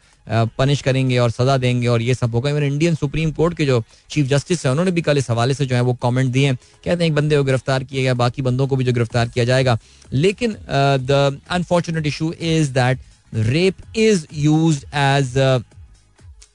पनिश 0.58 0.82
करेंगे 0.82 1.18
और 1.18 1.30
सजा 1.30 1.56
देंगे, 1.56 1.86
और 1.86 2.02
ये 2.02 2.14
सब 2.14 2.34
होगा 2.34 2.50
इवन 2.50 2.62
इंडियन 2.62 2.94
सुप्रीम 2.94 3.32
कोर्ट 3.32 3.56
के 3.56 3.64
जो 3.66 3.82
चीफ 4.10 4.26
जस्टिस 4.26 4.64
है, 4.66 4.70
उन्होंने 4.72 4.90
भी 4.90 5.02
कल 5.02 5.18
इस 5.18 5.30
हवाले 5.30 5.54
से 5.54 5.66
जो 5.66 5.76
है 5.76 5.80
वो 5.82 5.94
कमेंट 6.02 6.30
दिए 6.32 6.46
हैं। 6.46 6.56
कहते 6.56 6.90
हैं 6.94 7.10
एक 7.10 7.14
बंदे 7.14 7.36
को 7.36 7.44
गिरफ़्तार 7.44 7.84
किया 7.84 8.02
गया, 8.02 8.14
बाकी 8.14 8.42
बंदों 8.42 8.66
को 8.66 8.76
भी 8.76 8.84
जो 8.84 8.92
गिरफ़्तार 8.92 9.28
किया 9.28 9.44
जाएगा। 9.44 9.78
लेकिन 10.12 10.56
the 10.70 11.40
unfortunate 11.50 12.06
issue 12.06 12.32
is 12.32 12.72
that 12.72 12.98
rape 13.32 13.96
is 13.96 14.26
use 14.34 14.84
as 14.86 15.36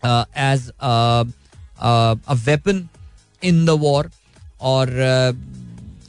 as 0.03 0.71
a 1.79 2.33
weapon 2.45 2.87
in 3.41 3.65
the 3.65 3.69
war 3.79 4.09
और 4.61 4.89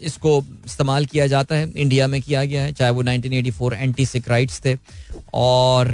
इसको 0.02 0.42
इस्तेमाल 0.66 1.06
किया 1.06 1.26
जाता 1.26 1.54
है 1.54 1.70
इंडिया 1.76 2.06
में 2.06 2.20
किया 2.22 2.44
गया 2.44 2.62
है, 2.62 2.72
चाहे 2.72 2.90
वो 2.90 3.02
1984 3.02 3.72
एंटी 3.72 4.06
सिक 4.06 4.28
राइट्स 4.28 4.60
थे 4.64 4.76
और 5.34 5.88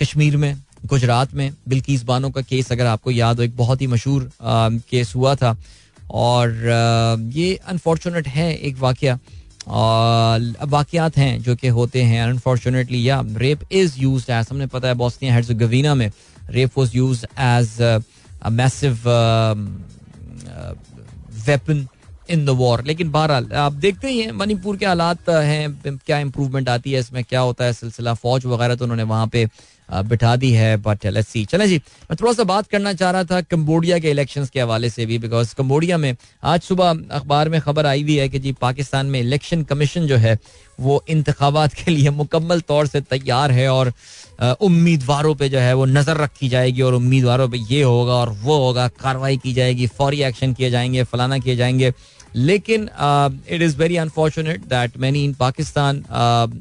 कश्मीर 0.00 0.36
में 0.36 0.54
गुजरात 0.86 1.34
में 1.34 1.52
बिल्किस 1.68 2.02
बानो 2.04 2.30
का 2.30 2.40
केस 2.42 2.72
अगर 2.72 2.86
आपको 2.86 3.10
याद 3.10 3.36
हो, 3.36 3.42
एक 3.42 3.56
बहुत 3.56 3.80
ही 3.80 3.86
मशहूर 3.86 4.30
केस 4.42 5.12
हुआ 5.16 5.34
था 5.34 5.56
और 6.10 6.54
ये 7.34 7.54
अनफॉर्चुनेट 7.68 8.28
है 8.28 8.52
एक 8.54 8.78
वाक्य 8.78 9.18
वाकयात 9.68 11.16
हैं 11.16 11.42
जो 11.42 11.54
कि 11.56 11.68
होते 11.68 12.02
हैं 12.02 12.22
अनफॉर्चुनेटली 12.22 13.08
या 13.08 13.20
रेप 13.36 13.60
इज़ 13.72 13.98
यूज़ 13.98 14.30
एज 14.32 14.46
हमने 14.50 14.66
पता 14.66 14.88
है 14.88 14.94
बॉस्निया 14.94 15.34
हेर्जोगोविना 15.34 15.94
में 15.94 16.10
rape 16.50 16.78
was 16.78 16.96
used 16.96 17.24
as 17.38 17.76
massive 18.50 19.08
weapon 21.46 21.86
in 22.30 22.44
the 22.44 22.50
war 22.50 22.82
लेकिन 22.86 23.10
बहरहाल, 23.10 23.48
आप 23.52 23.72
देखते 23.74 24.08
ही 24.08 24.20
हैं, 24.20 24.32
मणिपुर 24.32 24.76
के 24.76 24.86
हालात 24.86 25.28
हैं, 25.28 25.98
क्या 26.06 26.18
इंप्रूवमेंट 26.18 26.68
आती 26.68 26.92
है, 26.92 27.00
इसमें 27.00 27.22
क्या 27.24 27.40
होता 27.40 27.64
है, 27.64 27.72
सिलसिला, 27.72 28.14
फौज 28.14 28.46
वगैरह 28.46 28.74
तो 28.74 28.84
उन्होंने 28.84 29.02
वहाँ 29.04 29.26
पे 29.26 29.46
बिठा 29.88 30.34
दी 30.36 30.50
है 30.52 30.76
बट 30.76 31.04
लेट्स 31.06 31.28
सी 31.28 31.44
चले 31.44 31.66
जी, 31.68 31.76
मैं 32.10 32.16
थोड़ा 32.20 32.32
सा 32.32 32.44
बात 32.44 32.66
करना 32.66 32.92
चाह 32.92 33.10
रहा 33.10 33.24
था 33.24 33.40
कम्बोडिया 33.42 33.98
के 33.98 34.10
इलेक्शंस 34.10 34.50
के 34.50 34.60
हवाले 34.60 34.90
से 34.90 35.06
भी 35.06 35.18
बिकॉज़ 35.18 35.54
कम्बोडिया 35.54 35.96
में 35.98 36.14
आज 36.42 36.60
सुबह 36.62 36.90
अखबार 37.16 37.48
में 37.48 37.60
खबर 37.60 37.86
आई 37.86 38.02
हुई 38.02 38.16
है 38.16 38.28
कि 38.28 38.38
जी, 38.38 38.52
पाकिस्तान 38.52 39.06
में 39.06 39.18
इलेक्शन 39.20 39.62
कमीशन 39.64 40.06
जो 40.06 40.16
है, 40.16 40.38
वो 40.80 41.02
इंतबात 41.08 41.74
के 41.74 41.90
लिए 41.90 42.10
मुकम्मल 42.12 42.60
तौर 42.60 42.86
से 42.86 43.00
तैयार 43.02 43.52
है 43.52 43.68
और 43.68 43.92
उम्मीदवारों 44.42 45.34
पे 45.34 45.48
जो 45.48 45.58
है 45.58 45.74
वो 45.74 45.84
नज़र 45.86 46.16
रखी 46.16 46.48
जाएगी 46.48 46.82
और 46.82 46.94
उम्मीदवारों 46.94 47.48
पे 47.48 47.58
ये 47.70 47.82
होगा 47.82 48.12
और 48.12 48.30
वो 48.42 48.56
होगा, 48.58 48.86
कार्रवाई 49.00 49.36
की 49.36 49.52
जाएगी, 49.52 49.86
फौरी 49.88 50.22
एक्शन 50.22 50.52
किए 50.52 50.70
जाएँगे, 50.70 51.02
फलाना 51.04 51.38
किए 51.38 51.56
जाएँगे। 51.56 51.92
लेकिन 52.34 52.88
it 53.48 53.62
is 53.62 53.76
very 53.76 53.96
unfortunate 53.96 54.60
that 54.66 54.96
many 54.98 55.24
in 55.24 55.32
Pakistan 55.34 56.02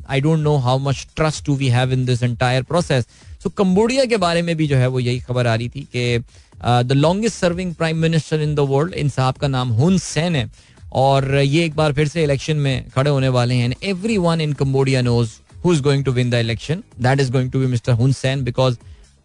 I 0.10 0.22
don't 0.22 0.40
know 0.40 0.56
how 0.58 0.80
much 0.80 1.08
trust 1.16 1.46
to 1.46 1.56
we 1.56 1.68
have 1.70 1.94
in 1.94 2.06
this 2.06 2.24
entire 2.24 2.64
process 2.64 3.06
so 3.44 3.50
Cambodia 3.50 4.06
के 4.06 4.18
बारे 4.18 4.42
में 4.42 4.56
भी 4.58 4.68
जो 4.68 4.78
है 4.78 4.88
वो 4.88 5.00
यही 5.00 5.20
खबर 5.20 5.48
आ 5.48 5.56
रही 5.56 5.70
थी 5.70 5.88
कि 5.96 6.18
the 6.64 6.92
longest 6.96 7.36
serving 7.36 7.74
prime 7.76 7.98
minister 7.98 8.42
in 8.42 8.56
the 8.56 8.60
world 8.70 8.94
इन 8.94 9.10
साहब 9.10 9.36
का 9.36 9.48
नाम 9.48 9.70
हुन 9.74 9.98
सैन 10.00 10.36
है। 10.36 10.50
और 10.94 11.36
ये 11.36 11.64
एक 11.66 11.76
बार 11.76 11.94
फिर 11.94 12.08
से 12.08 12.24
इलेक्शन 12.24 12.58
में 12.58 12.90
खड़े 12.90 13.10
होने 13.12 13.30
वाले 13.30 13.56
हैं। 13.56 13.74
Everyone 14.18 14.42
in 14.42 14.54
Cambodia 14.54 15.02
knows 15.02 15.30
who 15.66 15.74
is 15.74 15.82
going 15.82 16.04
to 16.06 16.12
win 16.12 16.30
the 16.30 16.34
election 16.34 16.84
that 17.02 17.20
is 17.20 17.32
going 17.32 17.52
to 17.52 17.60
be 17.60 17.66
mister 17.66 17.94
Hun 17.94 18.12
Sen 18.14 18.44
because 18.44 18.78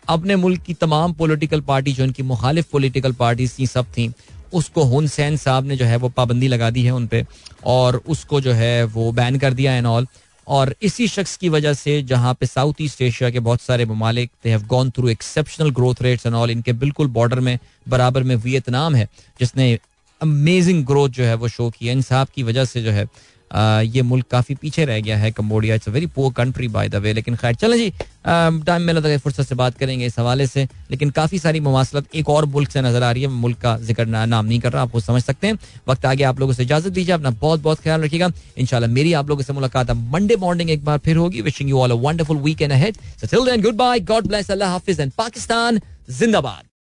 अपने 0.08 0.36
मुल्क 0.36 0.62
की 0.62 0.74
तमाम 0.74 1.12
पोलिटिकल 1.12 1.60
पार्टी 1.60 1.92
जो 1.92 2.04
उनकी 2.04 2.22
मुखालिफ 2.22 2.66
पोलिटिकल 2.72 3.12
पार्टीज़ 3.12 3.58
थी, 3.58 3.66
सब 3.66 3.86
थी, 3.86 4.12
उसको 4.54 4.82
हुन 4.84 5.06
सैन 5.06 5.36
साहब 5.36 5.64
ने 5.66 5.76
जो 5.76 5.84
है 5.84 5.96
वो 5.96 6.08
पाबंदी 6.08 6.48
लगा 6.48 6.70
दी 6.70 6.82
है 6.82 6.90
उन 6.90 7.06
पर 7.06 7.24
और 7.66 7.96
उसको 8.08 8.40
जो 8.40 8.52
है 8.52 8.84
वो 8.84 9.10
बैन 9.12 9.38
कर 9.38 9.54
दिया 9.54 9.74
एंड 9.76 9.86
ऑल 9.86 10.06
और 10.46 10.74
इसी 10.82 11.08
शख्स 11.08 11.36
की 11.36 11.48
वजह 11.48 11.72
से 11.74 12.02
जहाँ 12.02 12.34
पे 12.40 12.46
साउथ 12.46 12.74
ईस्ट 12.80 13.02
एशिया 13.02 13.30
के 13.30 13.40
बहुत 13.40 13.60
सारे 13.60 13.84
ममालिक 13.84 14.30
they 14.44 14.50
have 14.50 14.66
gone 14.66 14.90
through 14.90 15.08
exceptional 15.08 15.70
growth 15.70 16.02
rates 16.02 16.26
and 16.26 16.34
all 16.34 16.50
इनके 16.50 16.72
बिल्कुल 16.72 17.06
बॉर्डर 17.08 17.40
में, 17.40 17.58
बराबर 17.88 18.22
में 18.22 18.34
वियतनाम 18.36 18.94
है, 18.94 19.08
जिसने 19.40 19.78
अमेजिंग 20.20 20.84
ग्रोथ 20.86 21.08
जो 21.08 21.24
है 21.24 21.34
वो 21.34 21.48
शो 21.48 21.68
किया 21.70 21.92
इन 21.92 22.02
साहब 22.02 22.28
की 22.34 22.42
वजह 22.42 22.64
से 22.64 22.82
जो 22.82 22.90
है 22.90 23.06
ये 23.50 24.02
मुल्क 24.02 24.26
काफ़ी 24.30 24.54
पीछे 24.54 24.84
रह 24.84 25.00
गया 25.00 25.16
है 25.18 25.30
Cambodia 25.32 25.74
it's 25.74 25.88
very 25.88 26.06
poor 26.14 26.32
country 26.34 26.68
by 26.68 26.88
the 26.88 26.96
way 26.96 27.12
लेकिन 27.12 27.36
खैर 27.36 27.54
चलें 27.54 27.76
जी 27.76 27.90
टाइम 28.26 28.82
मिला 28.82 29.00
था 29.00 29.16
फुर्सत 29.18 29.42
से 29.42 29.54
बात 29.54 29.76
करेंगे 29.78 30.06
इस 30.06 30.18
हवाले 30.18 30.46
से 30.46 30.66
लेकिन 30.90 31.10
काफ़ी 31.10 31.38
सारी 31.38 31.60
मवासलत 31.60 32.14
एक 32.14 32.28
और 32.28 32.46
मुल्क 32.46 32.70
से 32.70 32.80
नज़र 32.82 33.02
आ 33.02 33.10
रही 33.10 33.22
है 33.22 33.28
मुल्क 33.28 33.58
का 33.58 33.76
ज़िक्र 33.78 34.06
ना, 34.06 34.24
नाम 34.26 34.46
नहीं 34.46 34.60
कर 34.60 34.72
रहा 34.72 34.82
आप 34.82 34.96
समझ 34.98 35.22
सकते 35.22 35.46
हैं। 35.46 35.58
वक्त 35.88 36.06
आगे 36.06 36.24
आप 36.24 36.40
लोगों 36.40 36.52
से 36.52 36.62
इजाज़त 36.62 36.92
दीजिए 36.92 37.14
अपना 37.14 37.30
बहुत 37.40 37.62
बहुत 37.62 37.80
ख्याल 37.80 38.02
रखिएगा। 38.02 38.30
इंशाल्लाह 38.58 38.90
मेरी 38.90 39.12
आप 39.12 39.28
लोगों 39.28 39.42
से 39.42 39.52
मुलाकात 39.52 39.90
मंडे 39.90 40.36
मॉर्निंग 40.36 40.70
एक 40.70 40.84
बार 40.84 40.98
फिर 40.98 41.16
होगी। 41.16 41.40
Wishing 41.42 41.70
you 41.70 41.78
all 41.80 41.90
a 41.90 42.00
wonderful 42.00 42.54
till 42.54 43.44
then 43.46 43.62
goodbye 43.76 44.00
God 44.12 44.26
bless 44.26 44.50
अल्लाह 44.50 44.70
हाफिज 44.70 45.00
एंड 45.00 45.12
पाकिस्तान 45.18 45.80
जिंदाबाद। 46.18 46.64